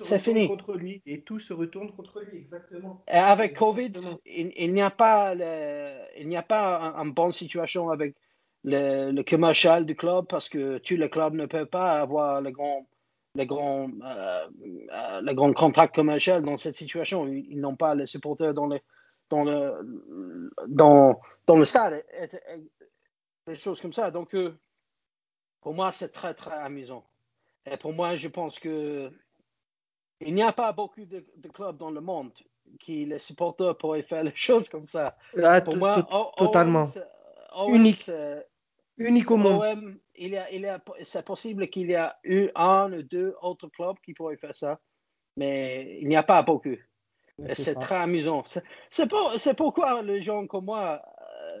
C'est 0.00 0.18
fini. 0.18 0.48
contre 0.48 0.74
lui 0.74 1.02
et 1.06 1.20
tout 1.20 1.38
se 1.38 1.52
retourne 1.52 1.92
contre 1.92 2.20
lui, 2.20 2.38
exactement. 2.38 3.04
Et 3.06 3.12
avec 3.12 3.54
Covid, 3.54 3.92
il, 4.26 4.72
n'y 4.74 4.82
a 4.82 4.90
pas, 4.90 5.34
il 5.34 6.28
n'y 6.28 6.36
a 6.36 6.42
pas 6.42 6.94
une 6.96 7.12
bonne 7.12 7.32
situation 7.32 7.90
avec 7.90 8.16
le, 8.64 9.12
le, 9.12 9.22
commercial 9.22 9.86
du 9.86 9.94
club 9.94 10.26
parce 10.26 10.48
que 10.48 10.78
tous 10.78 10.96
les 10.96 11.08
clubs 11.08 11.34
ne 11.34 11.46
peuvent 11.46 11.66
pas 11.66 12.00
avoir 12.00 12.40
le 12.40 12.50
grand, 12.50 12.88
les 13.34 13.46
grands, 13.46 13.88
euh, 14.04 14.48
euh, 14.92 15.20
les 15.22 15.34
grands 15.34 15.52
contrats 15.52 15.88
commerciaux 15.88 16.40
dans 16.40 16.56
cette 16.56 16.76
situation. 16.76 17.26
Ils, 17.28 17.60
n'ont 17.60 17.76
pas 17.76 17.94
les 17.94 18.06
supporters 18.06 18.52
dans 18.52 18.66
les, 18.66 18.82
dans 19.30 19.44
le, 19.44 20.52
dans, 20.66 21.20
dans 21.46 21.56
le 21.56 21.64
stade, 21.64 22.04
des 23.46 23.54
choses 23.54 23.80
comme 23.80 23.92
ça. 23.92 24.10
Donc, 24.10 24.34
euh, 24.34 24.58
pour 25.60 25.74
moi, 25.74 25.92
c'est 25.92 26.10
très, 26.10 26.34
très 26.34 26.56
amusant. 26.56 27.04
Et 27.66 27.76
pour 27.76 27.92
moi, 27.92 28.16
je 28.16 28.28
pense 28.28 28.58
que 28.58 29.10
il 30.20 30.34
n'y 30.34 30.42
a 30.42 30.52
pas 30.52 30.72
beaucoup 30.72 31.04
de, 31.04 31.24
clubs 31.52 31.76
dans 31.76 31.90
le 31.90 32.00
monde 32.00 32.32
qui, 32.80 33.04
les 33.04 33.18
supporters, 33.18 33.76
pourraient 33.76 34.02
faire 34.02 34.24
les 34.24 34.32
choses 34.34 34.68
comme 34.68 34.88
ça. 34.88 35.16
Ah, 35.42 35.60
pour 35.60 35.76
moi, 35.76 36.06
totalement. 36.36 36.88
Unique. 37.68 38.10
Unique 38.96 39.30
au 39.30 39.36
monde. 39.36 39.94
il 40.16 40.30
y 40.30 40.36
a, 40.36 40.50
il 40.50 40.66
a, 40.66 40.82
c'est 41.02 41.24
possible 41.24 41.68
qu'il 41.68 41.88
y 41.88 41.94
ait 41.94 42.10
eu 42.24 42.50
un 42.56 42.92
ou 42.92 43.02
deux 43.02 43.34
autres 43.42 43.68
clubs 43.68 43.96
qui 44.04 44.12
pourraient 44.12 44.36
faire 44.36 44.54
ça, 44.54 44.80
mais 45.36 45.98
il 46.00 46.08
n'y 46.08 46.16
a 46.16 46.24
pas 46.24 46.42
beaucoup. 46.42 46.76
C'est 47.54 47.78
très 47.78 47.96
amusant. 47.96 48.44
C'est 48.90 49.56
pourquoi 49.56 50.02
les 50.02 50.20
gens 50.20 50.46
comme 50.46 50.66
moi, 50.66 51.00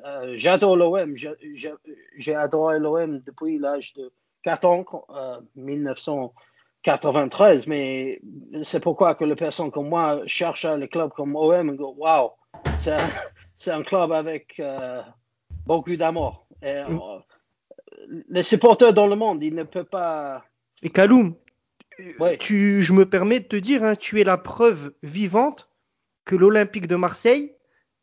euh, 0.04 0.34
j'adore 0.36 0.76
l'OM. 0.76 1.16
J'ai 2.16 2.34
adoré 2.34 2.78
l'OM 2.78 3.20
depuis 3.20 3.58
l'âge 3.58 3.94
de 3.94 4.12
4 4.42 4.66
ans, 4.66 4.84
1993. 5.56 7.62
Euh, 7.62 7.64
mais 7.68 8.20
c'est 8.62 8.80
pourquoi 8.80 9.14
que 9.14 9.24
les 9.24 9.36
personnes 9.36 9.70
comme 9.70 9.88
moi 9.88 10.20
cherchent 10.26 10.66
les 10.66 10.88
clubs 10.88 11.12
comme 11.12 11.36
OM 11.36 11.70
et 11.70 11.76
go 11.76 11.94
Waouh, 11.96 12.32
c'est 13.58 13.70
un 13.70 13.82
club 13.82 14.12
avec 14.12 14.58
euh, 14.58 15.02
beaucoup 15.66 15.96
d'amour. 15.96 16.46
Mm. 16.62 16.98
Les 18.28 18.42
supporters 18.42 18.92
dans 18.92 19.06
le 19.06 19.16
monde, 19.16 19.42
ils 19.42 19.54
ne 19.54 19.64
peuvent 19.64 19.84
pas. 19.84 20.44
Et 20.82 20.90
Kaloum, 20.90 21.34
tu, 22.38 22.82
je 22.82 22.92
me 22.92 23.06
permets 23.06 23.40
de 23.40 23.46
te 23.46 23.56
dire, 23.56 23.82
hein, 23.82 23.96
tu 23.96 24.20
es 24.20 24.24
la 24.24 24.38
preuve 24.38 24.92
vivante 25.02 25.67
que 26.28 26.36
l'Olympique 26.36 26.86
de 26.86 26.96
Marseille 26.96 27.54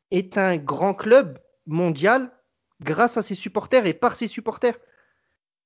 est 0.09 0.39
un 0.39 0.57
grand 0.57 0.95
club 0.95 1.37
mondial 1.67 2.31
grâce 2.81 3.17
à 3.17 3.21
ses 3.21 3.35
supporters 3.35 3.85
et 3.85 3.93
par 3.93 4.15
ses 4.15 4.27
supporters. 4.27 4.79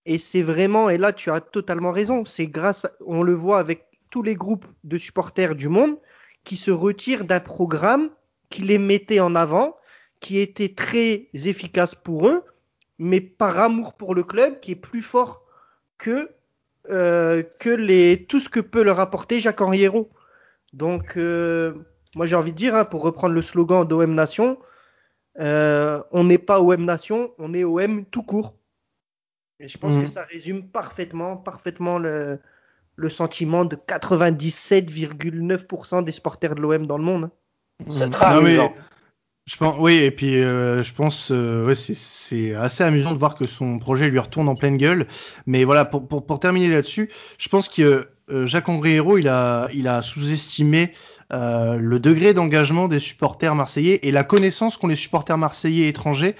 Et 0.05 0.17
c'est 0.17 0.41
vraiment, 0.41 0.89
et 0.89 0.97
là 0.97 1.13
tu 1.13 1.31
as 1.31 1.39
totalement 1.39 1.93
raison, 1.93 2.25
c'est 2.25 2.47
grâce, 2.47 2.85
on 3.05 3.23
le 3.23 3.33
voit 3.33 3.59
avec 3.59 3.85
tous 4.09 4.23
les 4.23 4.35
groupes 4.35 4.65
de 4.83 4.97
supporters 4.97 5.55
du 5.55 5.69
monde 5.69 5.97
qui 6.43 6.57
se 6.57 6.69
retirent 6.69 7.23
d'un 7.23 7.39
programme 7.39 8.09
qui 8.49 8.63
les 8.63 8.77
mettait 8.77 9.21
en 9.21 9.35
avant, 9.35 9.77
qui 10.19 10.37
était 10.37 10.73
très 10.75 11.29
efficace 11.33 11.95
pour 11.95 12.27
eux, 12.27 12.43
mais 12.97 13.21
par 13.21 13.57
amour 13.57 13.93
pour 13.93 14.13
le 14.15 14.23
club 14.25 14.59
qui 14.59 14.71
est 14.71 14.75
plus 14.89 15.01
fort 15.01 15.45
que, 15.97 16.29
euh, 16.89 17.41
que 17.59 17.69
les, 17.69 18.25
tout 18.27 18.41
ce 18.41 18.49
que 18.49 18.59
peut 18.59 18.83
leur 18.83 18.99
apporter 18.99 19.39
Jacques 19.39 19.61
Henriero. 19.61 20.09
Donc, 20.73 21.15
euh, 21.15 21.73
moi 22.15 22.25
j'ai 22.25 22.35
envie 22.35 22.51
de 22.51 22.57
dire, 22.57 22.75
hein, 22.75 22.85
pour 22.85 23.01
reprendre 23.01 23.33
le 23.33 23.41
slogan 23.41 23.87
d'OM 23.87 24.13
Nation, 24.13 24.57
euh, 25.39 26.03
on 26.11 26.25
n'est 26.25 26.37
pas 26.37 26.61
OM 26.61 26.83
Nation, 26.83 27.31
on 27.37 27.53
est 27.53 27.63
OM 27.63 28.03
tout 28.05 28.23
court. 28.23 28.57
Et 29.59 29.67
je 29.67 29.77
pense 29.77 29.93
que 29.95 30.01
mhm. 30.01 30.07
ça 30.07 30.23
résume 30.23 30.67
parfaitement, 30.69 31.37
parfaitement 31.37 31.99
le, 31.99 32.39
sentiment 33.09 33.65
de 33.65 33.75
97,9% 33.75 36.03
des 36.03 36.11
supporters 36.11 36.55
de 36.55 36.61
l'OM 36.61 36.87
dans 36.87 36.97
le 36.97 37.03
monde. 37.03 37.25
Hein. 37.25 37.31
C'est 37.91 38.07
mhm. 38.07 38.11
très 38.11 38.25
amusant. 38.25 38.73
Je 39.45 39.55
pense, 39.57 39.77
oui, 39.79 39.95
et 39.95 40.11
puis 40.11 40.39
euh, 40.39 40.83
je 40.83 40.93
pense, 40.93 41.31
euh, 41.31 41.65
ouais, 41.65 41.73
c'est 41.73 42.53
assez 42.53 42.83
amusant 42.83 43.13
de 43.13 43.17
voir 43.17 43.33
que 43.33 43.47
son 43.47 43.79
projet 43.79 44.07
lui 44.07 44.19
retourne 44.19 44.47
en 44.47 44.53
pleine 44.53 44.77
gueule. 44.77 45.07
Mais 45.47 45.63
voilà, 45.63 45.85
pour, 45.85 46.07
pour, 46.07 46.23
pour 46.23 46.39
terminer 46.39 46.67
là-dessus, 46.67 47.09
je 47.39 47.49
pense 47.49 47.67
que 47.67 48.09
Jacques-Henri 48.29 48.91
Hérault, 48.91 49.17
il 49.17 49.27
a, 49.27 49.67
il 49.73 49.87
a 49.87 50.03
sous-estimé 50.03 50.91
euh, 51.31 51.77
le 51.77 51.99
degré 51.99 52.33
d'engagement 52.33 52.87
des 52.87 52.99
supporters 52.99 53.53
marseillais 53.55 53.99
et 54.03 54.11
la 54.11 54.23
connaissance 54.23 54.77
qu'ont 54.77 54.87
les 54.87 54.95
supporters 54.95 55.37
marseillais 55.37 55.87
étrangers 55.87 56.35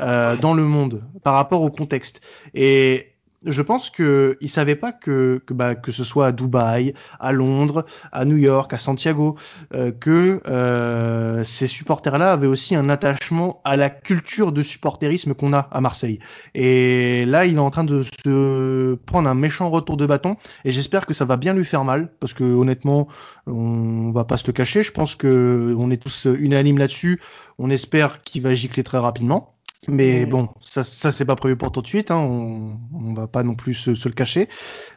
euh, 0.00 0.36
dans 0.36 0.54
le 0.54 0.64
monde 0.64 1.02
par 1.22 1.34
rapport 1.34 1.62
au 1.62 1.70
contexte. 1.70 2.20
Et 2.54 3.11
je 3.46 3.62
pense 3.62 3.90
que 3.90 4.36
il 4.40 4.48
savait 4.48 4.76
pas 4.76 4.92
que 4.92 5.42
bah, 5.50 5.74
que 5.74 5.92
ce 5.92 6.04
soit 6.04 6.26
à 6.26 6.32
Dubaï, 6.32 6.94
à 7.20 7.32
Londres, 7.32 7.84
à 8.12 8.24
New 8.24 8.36
York, 8.36 8.72
à 8.72 8.78
Santiago, 8.78 9.36
euh, 9.74 9.92
que 9.92 10.40
euh, 10.46 11.44
ces 11.44 11.66
supporters-là 11.66 12.32
avaient 12.32 12.46
aussi 12.46 12.74
un 12.74 12.88
attachement 12.88 13.60
à 13.64 13.76
la 13.76 13.90
culture 13.90 14.52
de 14.52 14.62
supporterisme 14.62 15.34
qu'on 15.34 15.52
a 15.52 15.68
à 15.70 15.80
Marseille. 15.80 16.18
Et 16.54 17.24
là, 17.26 17.46
il 17.46 17.56
est 17.56 17.58
en 17.58 17.70
train 17.70 17.84
de 17.84 18.02
se 18.02 18.94
prendre 19.06 19.28
un 19.28 19.34
méchant 19.34 19.70
retour 19.70 19.96
de 19.96 20.06
bâton, 20.06 20.36
et 20.64 20.70
j'espère 20.70 21.06
que 21.06 21.14
ça 21.14 21.24
va 21.24 21.36
bien 21.36 21.54
lui 21.54 21.64
faire 21.64 21.84
mal, 21.84 22.10
parce 22.20 22.34
que 22.34 22.44
honnêtement, 22.44 23.08
on 23.46 24.12
va 24.12 24.24
pas 24.24 24.36
se 24.36 24.46
le 24.46 24.52
cacher. 24.52 24.82
Je 24.82 24.92
pense 24.92 25.14
que 25.14 25.74
on 25.78 25.90
est 25.90 26.02
tous 26.02 26.26
unanimes 26.26 26.78
là-dessus. 26.78 27.20
On 27.58 27.70
espère 27.70 28.22
qu'il 28.22 28.42
va 28.42 28.54
gicler 28.54 28.82
très 28.82 28.98
rapidement. 28.98 29.51
Mais 29.88 30.26
bon, 30.26 30.48
ça, 30.60 30.84
ça 30.84 31.10
c'est 31.10 31.24
pas 31.24 31.34
prévu 31.36 31.56
pour 31.56 31.72
tout 31.72 31.82
de 31.82 31.86
suite. 31.88 32.10
Hein. 32.10 32.18
On, 32.18 32.78
on 32.94 33.14
va 33.14 33.26
pas 33.26 33.42
non 33.42 33.54
plus 33.54 33.74
se, 33.74 33.94
se 33.94 34.08
le 34.08 34.14
cacher. 34.14 34.48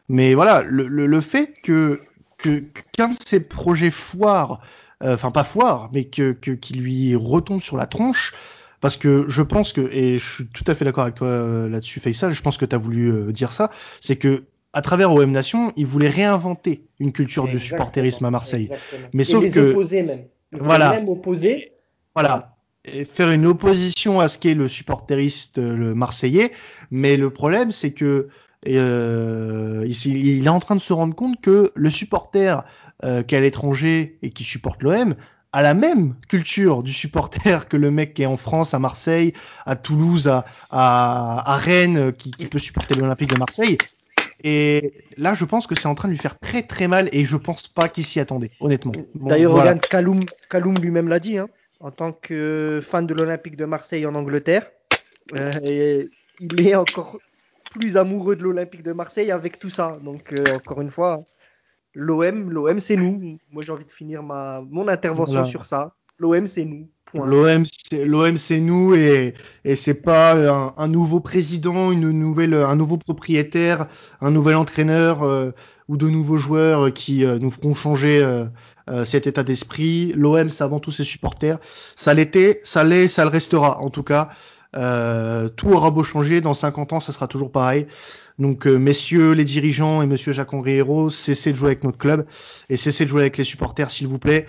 Mais 0.10 0.34
voilà, 0.36 0.62
le, 0.64 0.88
le, 0.88 1.08
le 1.08 1.22
fait 1.22 1.54
que 1.64 2.02
que 2.38 2.64
qu'un 2.92 3.10
de 3.10 3.16
ces 3.26 3.40
projets 3.40 3.90
foire, 3.90 4.62
euh, 5.04 5.16
enfin 5.16 5.32
pas 5.32 5.44
foire, 5.44 5.90
mais 5.94 6.04
que 6.06 6.34
que 6.34 6.52
qui 6.52 6.76
lui 6.76 7.16
retombe 7.16 7.62
sur 7.62 7.78
la 7.78 7.88
tronche. 7.88 8.34
Parce 8.82 8.98
que 8.98 9.26
je 9.28 9.42
pense 9.42 9.74
que, 9.74 9.82
et 9.92 10.20
je 10.20 10.30
suis 10.34 10.46
tout 10.48 10.66
à 10.68 10.76
fait 10.76 10.86
d'accord 10.86 11.04
avec 11.04 11.16
toi 11.16 11.28
euh, 11.30 11.68
là-dessus, 11.68 12.00
Faisal, 12.00 12.34
je 12.34 12.42
pense 12.44 12.58
que 12.58 12.66
tu 12.66 12.76
as 12.76 12.78
voulu 12.78 13.12
euh, 13.12 13.32
dire 13.32 13.52
ça, 13.52 13.72
c'est 14.02 14.18
que 14.18 14.44
à 14.74 14.82
travers 14.84 15.12
OM 15.14 15.32
Nation, 15.32 15.72
il 15.78 15.88
voulait 15.88 16.10
réinventer 16.10 16.84
une 17.00 17.12
culture 17.12 17.48
de 17.48 17.58
supporterisme 17.58 18.26
à 18.26 18.30
Marseille. 18.32 18.64
exactement. 18.66 19.08
Mais 19.14 19.24
Et 19.24 19.26
sauf 19.26 19.44
les 19.46 19.50
que- 19.50 19.72
opposer 19.72 20.04
même. 20.04 20.26
Voilà. 20.52 20.92
Même 20.92 21.10
opposer. 21.10 21.72
Voilà. 22.14 22.55
Et 22.88 23.06
faire 23.06 23.32
une 23.32 23.46
opposition 23.46 24.20
à 24.20 24.28
ce 24.28 24.38
qu'est 24.38 24.54
le 24.54 24.68
supporteriste 24.68 25.58
euh, 25.58 25.76
le 25.76 25.96
marseillais, 25.96 26.52
mais 26.92 27.18
le 27.18 27.30
problème 27.30 27.72
c'est 27.72 27.92
que 27.92 28.28
euh, 28.68 29.86
il, 29.88 30.18
il 30.18 30.46
est 30.46 30.50
en 30.50 30.60
train 30.60 30.76
de 30.76 30.82
se 30.82 30.94
rendre 30.94 31.16
compte 31.16 31.42
que 31.42 31.72
le 31.76 31.90
supporter 31.90 32.64
euh, 33.04 33.24
qui 33.24 33.36
est 33.36 33.38
à 33.38 33.42
l'étranger 33.42 34.18
et 34.22 34.30
qui 34.30 34.44
supporte 34.44 34.84
l'OM 34.84 35.16
a 35.52 35.62
la 35.62 35.74
même 35.74 36.16
culture 36.28 36.84
du 36.84 36.94
supporter 36.94 37.68
que 37.70 37.78
le 37.78 37.90
mec 37.90 38.14
qui 38.14 38.24
est 38.24 38.26
en 38.26 38.38
France, 38.38 38.74
à 38.74 38.80
Marseille, 38.80 39.34
à 39.66 39.76
Toulouse, 39.76 40.28
à, 40.28 40.46
à, 40.70 41.54
à 41.54 41.58
Rennes, 41.58 42.12
qui, 42.14 42.32
qui 42.32 42.48
peut 42.48 42.60
supporter 42.60 42.94
l'Olympique 42.94 43.30
de 43.34 43.38
Marseille. 43.38 43.78
Et 44.44 44.94
là, 45.18 45.34
je 45.34 45.46
pense 45.46 45.66
que 45.66 45.74
c'est 45.74 45.88
en 45.88 45.96
train 45.96 46.10
de 46.10 46.14
lui 46.14 46.20
faire 46.20 46.38
très 46.38 46.62
très 46.62 46.88
mal 46.88 47.10
et 47.14 47.24
je 47.26 47.38
pense 47.38 47.68
pas 47.68 47.88
qu'il 47.88 48.06
s'y 48.06 48.20
attendait, 48.20 48.52
honnêtement. 48.60 48.92
Bon, 49.16 49.28
D'ailleurs, 49.28 49.52
voilà. 49.52 49.72
regarde, 49.72 49.86
Kaloum, 49.88 50.20
Kaloum 50.50 50.76
lui-même 50.76 51.08
l'a 51.08 51.20
dit, 51.20 51.38
hein, 51.38 51.48
en 51.86 51.92
tant 51.92 52.14
que 52.14 52.80
fan 52.82 53.06
de 53.06 53.14
l'Olympique 53.14 53.56
de 53.56 53.66
Marseille 53.66 54.08
en 54.08 54.16
Angleterre, 54.16 54.72
euh, 55.36 55.52
et 55.64 56.10
il 56.40 56.68
est 56.68 56.74
encore 56.74 57.20
plus 57.70 57.96
amoureux 57.96 58.36
de 58.36 58.42
l'Olympique 58.42 58.82
de 58.82 58.92
Marseille 58.92 59.30
avec 59.30 59.60
tout 59.60 59.70
ça. 59.70 59.96
Donc, 60.04 60.34
euh, 60.34 60.44
encore 60.56 60.82
une 60.82 60.90
fois, 60.90 61.26
l'OM, 61.94 62.50
l'OM, 62.50 62.80
c'est 62.80 62.96
nous. 62.96 63.38
Moi, 63.52 63.62
j'ai 63.64 63.72
envie 63.72 63.86
de 63.86 63.92
finir 63.92 64.24
ma, 64.24 64.64
mon 64.68 64.88
intervention 64.88 65.34
Voilà. 65.34 65.46
sur 65.46 65.68
ça. 65.68 65.94
L'OM, 66.18 66.48
c'est 66.48 66.66
nous. 66.66 66.90
L'OM, 67.14 67.64
c'est 67.66 68.04
l'OM, 68.04 68.36
c'est 68.38 68.60
nous 68.62 68.96
et 68.96 69.36
et 69.64 69.76
c'est 69.76 70.02
pas 70.02 70.34
un, 70.34 70.74
un 70.76 70.88
nouveau 70.88 71.20
président, 71.20 71.92
une 71.92 72.10
nouvelle, 72.10 72.56
un 72.56 72.76
nouveau 72.76 72.98
propriétaire, 72.98 73.88
un 74.22 74.32
nouvel 74.32 74.56
entraîneur 74.56 75.22
euh, 75.22 75.52
ou 75.88 75.98
de 75.98 76.10
nouveaux 76.10 76.38
joueurs 76.38 76.92
qui 76.94 77.24
euh, 77.24 77.38
nous 77.38 77.52
feront 77.52 77.76
changer 77.76 78.24
euh, 78.90 79.06
cet 79.06 79.28
état 79.28 79.44
d'esprit. 79.44 80.14
L'OM, 80.16 80.50
c'est 80.50 80.64
avant 80.64 80.80
tout 80.80 80.92
ses 80.92 81.04
supporters. 81.04 81.60
Ça 81.96 82.14
l'était, 82.14 82.62
ça 82.64 82.84
l'est, 82.84 83.08
ça 83.08 83.24
le 83.24 83.30
restera. 83.30 83.80
En 83.82 83.90
tout 83.90 84.04
cas, 84.04 84.30
euh, 84.76 85.50
tout 85.50 85.70
aura 85.70 85.92
beau 85.92 86.04
changer. 86.04 86.42
Dans 86.42 86.54
50 86.54 86.94
ans, 86.94 87.00
ça 87.00 87.14
sera 87.14 87.28
toujours 87.28 87.52
pareil. 87.52 87.88
Donc, 88.38 88.68
euh, 88.68 88.76
messieurs 88.76 89.32
les 89.32 89.46
dirigeants 89.46 90.02
et 90.02 90.08
monsieur 90.08 90.34
Jacques-Henri 90.34 90.74
Hérault, 90.74 91.10
cessez 91.10 91.52
de 91.52 91.58
jouer 91.58 91.68
avec 91.68 91.84
notre 91.84 91.98
club 91.98 92.26
et 92.70 92.76
cessez 92.76 93.06
de 93.06 93.10
jouer 93.10 93.22
avec 93.22 93.38
les 93.38 93.46
supporters, 93.46 93.90
s'il 93.90 94.08
vous 94.08 94.20
plaît, 94.20 94.46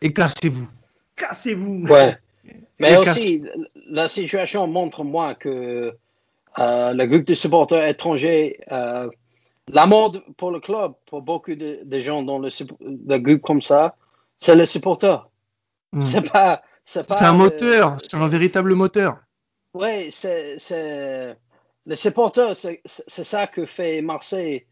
et 0.00 0.12
cassez-vous. 0.12 0.68
Cassez-vous. 1.16 1.86
Ouais. 1.88 2.16
Mais 2.78 2.92
Et 2.92 2.96
aussi, 2.96 3.44
la 3.90 4.08
situation 4.08 4.66
montre 4.66 5.04
moi 5.04 5.34
que 5.34 5.94
euh, 6.58 6.92
le 6.92 7.06
groupe 7.06 7.24
de 7.24 7.34
supporters 7.34 7.86
étrangers, 7.86 8.60
euh, 8.72 9.08
la 9.72 9.86
mode 9.86 10.22
pour 10.36 10.50
le 10.50 10.60
club, 10.60 10.94
pour 11.06 11.22
beaucoup 11.22 11.54
de, 11.54 11.80
de 11.84 11.98
gens 11.98 12.22
dans 12.22 12.38
le, 12.38 13.18
groupe 13.18 13.42
comme 13.42 13.62
ça, 13.62 13.96
c'est 14.36 14.54
le 14.54 14.66
supporter. 14.66 15.28
Mm. 15.92 16.02
C'est 16.02 16.30
pas, 16.30 16.62
c'est 16.84 17.10
un 17.12 17.32
le- 17.32 17.38
moteur, 17.38 17.98
c'est 18.02 18.16
un 18.16 18.28
véritable 18.28 18.74
moteur. 18.74 19.18
Ouais, 19.74 20.08
c'est, 20.10 20.56
le 21.88 21.94
supporter, 21.94 22.54
c'est, 22.54 22.80
ça 23.06 23.46
que 23.46 23.66
fait 23.66 24.00
Marseille 24.02 24.66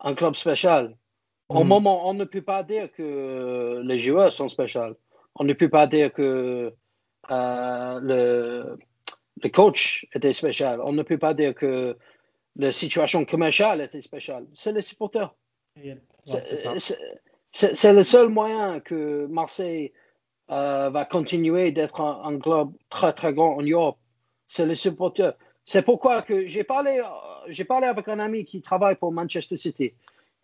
un 0.00 0.14
club 0.14 0.34
spécial. 0.34 0.96
Au 1.48 1.64
Mm. 1.64 1.68
moment, 1.68 2.08
on 2.08 2.14
ne 2.14 2.24
peut 2.24 2.42
pas 2.42 2.62
dire 2.62 2.92
que 2.92 3.80
les 3.84 3.98
joueurs 3.98 4.32
sont 4.32 4.48
spéciaux. 4.48 4.96
On 5.36 5.44
ne 5.44 5.52
peut 5.54 5.68
pas 5.70 5.86
dire 5.86 6.12
que 6.12 6.72
euh, 7.30 8.00
le, 8.02 8.78
le 9.42 9.48
coach 9.50 10.06
était 10.14 10.32
spécial. 10.32 10.80
On 10.84 10.92
ne 10.92 11.02
peut 11.02 11.18
pas 11.18 11.34
dire 11.34 11.54
que 11.54 11.96
la 12.56 12.72
situation 12.72 13.24
commerciale 13.24 13.80
était 13.80 14.02
spéciale. 14.02 14.46
C'est 14.54 14.72
les 14.72 14.82
supporters. 14.82 15.34
Ouais, 15.76 15.98
c'est 17.52 17.92
le 17.92 18.02
seul 18.02 18.28
moyen 18.28 18.80
que 18.80 19.26
Marseille 19.26 19.92
euh, 20.50 20.90
va 20.90 21.04
continuer 21.04 21.72
d'être 21.72 22.00
un, 22.00 22.22
un 22.24 22.38
club 22.38 22.70
très 22.88 23.12
très 23.12 23.32
grand 23.32 23.56
en 23.56 23.62
Europe. 23.62 23.98
C'est 24.46 24.66
les 24.66 24.74
supporters. 24.74 25.34
C'est 25.64 25.82
pourquoi 25.82 26.22
que 26.22 26.46
j'ai 26.46 26.64
parlé, 26.64 27.02
j'ai 27.48 27.64
parlé 27.64 27.86
avec 27.86 28.08
un 28.08 28.18
ami 28.18 28.44
qui 28.44 28.60
travaille 28.60 28.96
pour 28.96 29.12
Manchester 29.12 29.56
City 29.56 29.94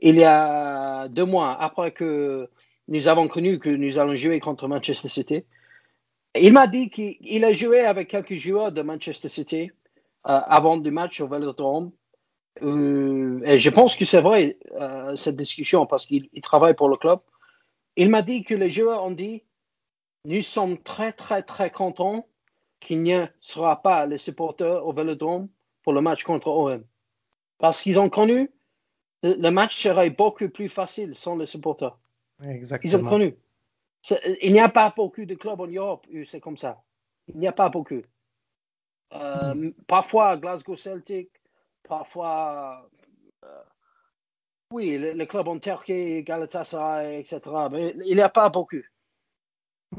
il 0.00 0.16
y 0.16 0.24
a 0.24 1.08
deux 1.08 1.24
mois 1.24 1.60
après 1.60 1.92
que 1.92 2.48
nous 2.88 3.08
avons 3.08 3.28
connu 3.28 3.58
que 3.58 3.68
nous 3.68 3.98
allons 3.98 4.14
jouer 4.16 4.40
contre 4.40 4.66
Manchester 4.66 5.08
City. 5.08 5.44
Il 6.38 6.52
m'a 6.52 6.66
dit 6.66 6.90
qu'il 6.90 7.16
il 7.20 7.44
a 7.44 7.52
joué 7.52 7.80
avec 7.80 8.08
quelques 8.08 8.36
joueurs 8.36 8.72
de 8.72 8.82
Manchester 8.82 9.28
City 9.28 9.70
euh, 10.26 10.40
avant 10.46 10.76
du 10.76 10.90
match 10.90 11.20
au 11.20 11.28
Vélodrome. 11.28 11.92
Euh, 12.62 13.40
et 13.44 13.58
je 13.58 13.70
pense 13.70 13.96
que 13.96 14.04
c'est 14.04 14.20
vrai, 14.20 14.58
euh, 14.72 15.16
cette 15.16 15.36
discussion, 15.36 15.86
parce 15.86 16.06
qu'il 16.06 16.28
il 16.32 16.42
travaille 16.42 16.74
pour 16.74 16.88
le 16.88 16.96
club. 16.96 17.20
Il 17.96 18.10
m'a 18.10 18.22
dit 18.22 18.44
que 18.44 18.54
les 18.54 18.70
joueurs 18.70 19.04
ont 19.04 19.10
dit 19.10 19.42
Nous 20.24 20.42
sommes 20.42 20.78
très, 20.78 21.12
très, 21.12 21.42
très 21.42 21.70
contents 21.70 22.26
qu'il 22.80 23.02
n'y 23.02 23.14
sera 23.40 23.82
pas 23.82 24.06
les 24.06 24.18
supporters 24.18 24.86
au 24.86 24.92
Vélodrome 24.92 25.48
pour 25.82 25.92
le 25.92 26.00
match 26.00 26.24
contre 26.24 26.48
OM. 26.48 26.84
Parce 27.58 27.82
qu'ils 27.82 28.00
ont 28.00 28.08
connu, 28.08 28.50
le, 29.22 29.50
match 29.50 29.80
serait 29.82 30.10
beaucoup 30.10 30.48
plus 30.48 30.68
facile 30.68 31.14
sans 31.14 31.36
les 31.36 31.46
supporters. 31.46 31.96
Ils 32.42 32.46
ont 32.46 32.50
Exactement. 32.50 33.10
connu. 33.10 33.36
Il 34.40 34.52
n'y 34.52 34.60
a 34.60 34.70
pas 34.70 34.92
beaucoup 34.96 35.26
de 35.26 35.34
clubs 35.34 35.60
en 35.60 35.66
Europe 35.66 36.06
où 36.12 36.24
c'est 36.24 36.40
comme 36.40 36.56
ça. 36.56 36.82
Il 37.28 37.38
n'y 37.38 37.46
a 37.46 37.52
pas 37.52 37.68
beaucoup. 37.68 38.00
Euh, 39.12 39.72
Parfois 39.86 40.36
Glasgow 40.38 40.76
Celtic, 40.76 41.28
parfois, 41.88 42.88
euh, 43.44 43.62
oui, 44.72 44.98
les, 44.98 45.14
les 45.14 45.26
clubs 45.26 45.48
en 45.48 45.58
Turquie, 45.58 46.22
Galatasaray, 46.22 47.20
etc. 47.20 47.40
Mais 47.70 47.94
il 48.06 48.14
n'y 48.16 48.22
a 48.22 48.28
pas 48.28 48.48
beaucoup. 48.48 48.76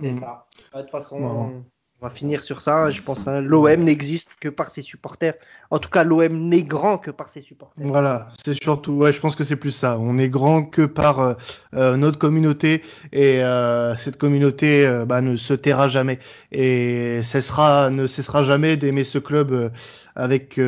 C'est 0.02 0.12
Mm. 0.12 0.20
ça. 0.20 0.48
De 0.74 0.82
toute 0.82 0.92
façon. 0.92 1.64
On 2.02 2.08
va 2.08 2.14
finir 2.14 2.44
sur 2.44 2.62
ça. 2.62 2.90
Je 2.90 3.02
pense 3.02 3.26
que 3.26 3.30
l'OM 3.30 3.84
n'existe 3.84 4.36
que 4.40 4.50
par 4.50 4.72
ses 4.72 4.82
supporters. 4.82 5.36
En 5.70 5.78
tout 5.78 5.90
cas, 5.90 6.04
l'OM 6.04 6.50
n'est 6.50 6.64
grand 6.64 6.98
que 6.98 7.12
par 7.12 7.30
ses 7.30 7.42
supporters. 7.42 7.86
Voilà, 7.86 8.28
c'est 8.44 8.56
surtout, 8.62 8.94
ouais, 8.94 9.12
je 9.12 9.20
pense 9.20 9.36
que 9.36 9.44
c'est 9.44 9.56
plus 9.56 9.72
ça. 9.72 10.00
On 10.00 10.18
est 10.18 10.28
grand 10.28 10.64
que 10.64 10.82
par 10.88 11.20
euh, 11.20 11.34
euh, 11.76 11.98
notre 11.98 12.18
communauté 12.18 12.82
et 13.14 13.44
euh, 13.44 13.96
cette 13.98 14.18
communauté 14.18 14.86
euh, 14.86 15.06
bah, 15.06 15.22
ne 15.22 15.36
se 15.36 15.54
taira 15.54 15.88
jamais 15.90 16.18
et 16.52 17.22
cessera, 17.22 17.92
ne 17.92 18.08
cessera 18.08 18.44
jamais 18.44 18.78
d'aimer 18.78 19.04
ce 19.04 19.20
club 19.20 19.52
euh, 19.54 19.70
avec 20.16 20.60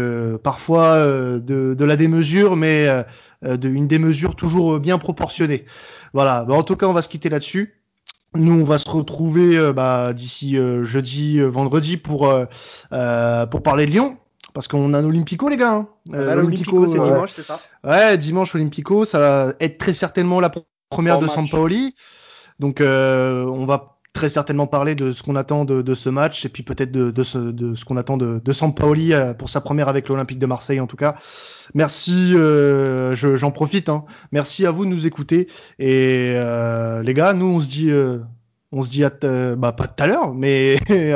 parfois 0.41 1.05
de, 1.05 1.39
de 1.73 1.85
la 1.85 1.97
démesure, 1.97 2.55
mais 2.55 2.87
de, 3.43 3.69
une 3.69 3.87
démesure 3.87 4.37
toujours 4.37 4.79
bien 4.79 4.97
proportionnée. 4.97 5.65
Voilà, 6.13 6.45
Bah, 6.45 6.53
en 6.53 6.63
tout 6.63 6.77
cas, 6.77 6.85
on 6.87 6.93
va 6.93 7.01
se 7.01 7.09
quitter 7.09 7.27
là-dessus. 7.27 7.82
Nous, 8.35 8.53
on 8.53 8.63
va 8.63 8.77
se 8.77 8.89
retrouver 8.89 9.57
euh, 9.57 9.73
bah, 9.73 10.13
d'ici 10.13 10.57
euh, 10.57 10.83
jeudi, 10.83 11.39
euh, 11.39 11.47
vendredi 11.47 11.97
pour 11.97 12.33
pour 12.89 13.63
parler 13.63 13.85
de 13.85 13.91
Lyon. 13.91 14.17
Parce 14.53 14.67
qu'on 14.67 14.93
a 14.93 14.99
un 14.99 15.05
Olympico, 15.05 15.49
les 15.49 15.57
gars. 15.57 15.73
hein. 15.73 15.87
Bah, 16.05 16.35
L'Olympico, 16.35 16.85
c'est 16.85 16.99
dimanche, 16.99 17.31
c'est 17.35 17.43
ça? 17.43 17.59
Ouais, 17.83 18.17
dimanche 18.17 18.53
Olympico, 18.55 19.03
ça 19.03 19.19
va 19.19 19.53
être 19.59 19.79
très 19.79 19.93
certainement 19.93 20.39
la 20.39 20.49
pr- 20.49 20.63
première 20.89 21.17
de 21.17 21.25
match. 21.25 21.33
Sampaoli. 21.33 21.95
Donc 22.59 22.81
euh, 22.81 23.45
on 23.45 23.65
va 23.65 23.92
très 24.13 24.29
certainement 24.29 24.67
parler 24.67 24.93
de 24.95 25.11
ce 25.11 25.23
qu'on 25.23 25.35
attend 25.35 25.65
de, 25.65 25.81
de 25.81 25.93
ce 25.95 26.07
match 26.09 26.45
et 26.45 26.49
puis 26.49 26.61
peut-être 26.63 26.91
de, 26.91 27.09
de 27.11 27.23
ce, 27.23 27.37
de 27.39 27.73
ce 27.75 27.83
qu'on 27.83 27.97
attend 27.97 28.15
de, 28.15 28.39
de 28.43 28.51
Sampaoli 28.53 29.11
euh, 29.13 29.33
pour 29.33 29.49
sa 29.49 29.59
première 29.59 29.89
avec 29.89 30.07
l'Olympique 30.07 30.37
de 30.39 30.45
Marseille 30.45 30.79
en 30.79 30.85
tout 30.87 30.95
cas. 30.97 31.15
Merci, 31.73 32.33
euh, 32.35 33.15
je- 33.15 33.35
j'en 33.35 33.49
profite. 33.51 33.89
Hein. 33.89 34.05
Merci 34.31 34.65
à 34.67 34.71
vous 34.71 34.85
de 34.85 34.91
nous 34.91 35.07
écouter 35.07 35.47
et 35.79 36.33
euh, 36.37 37.01
les 37.01 37.13
gars, 37.13 37.33
nous 37.33 37.47
on 37.47 37.59
se 37.59 37.67
dit, 37.67 37.89
euh, 37.89 38.19
on 38.71 38.83
se 38.83 38.89
dit 38.91 39.03
à 39.03 39.09
t- 39.09 39.55
bah 39.57 39.71
pas 39.71 39.87
tout 39.87 40.03
à 40.03 40.07
l'heure, 40.07 40.33
mais 40.33 40.75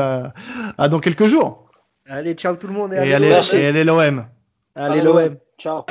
à, 0.78 0.88
dans 0.89 1.00
quelques 1.00 1.26
jours. 1.28 1.70
Allez, 2.10 2.34
ciao 2.34 2.56
tout 2.56 2.68
le 2.68 2.74
monde. 2.74 2.93
Et 2.93 2.98
Et 3.54 3.66
allez, 3.68 3.84
l'OM. 3.84 4.26
Allez, 4.76 5.02
l'OM. 5.02 5.36
Ciao. 5.60 5.84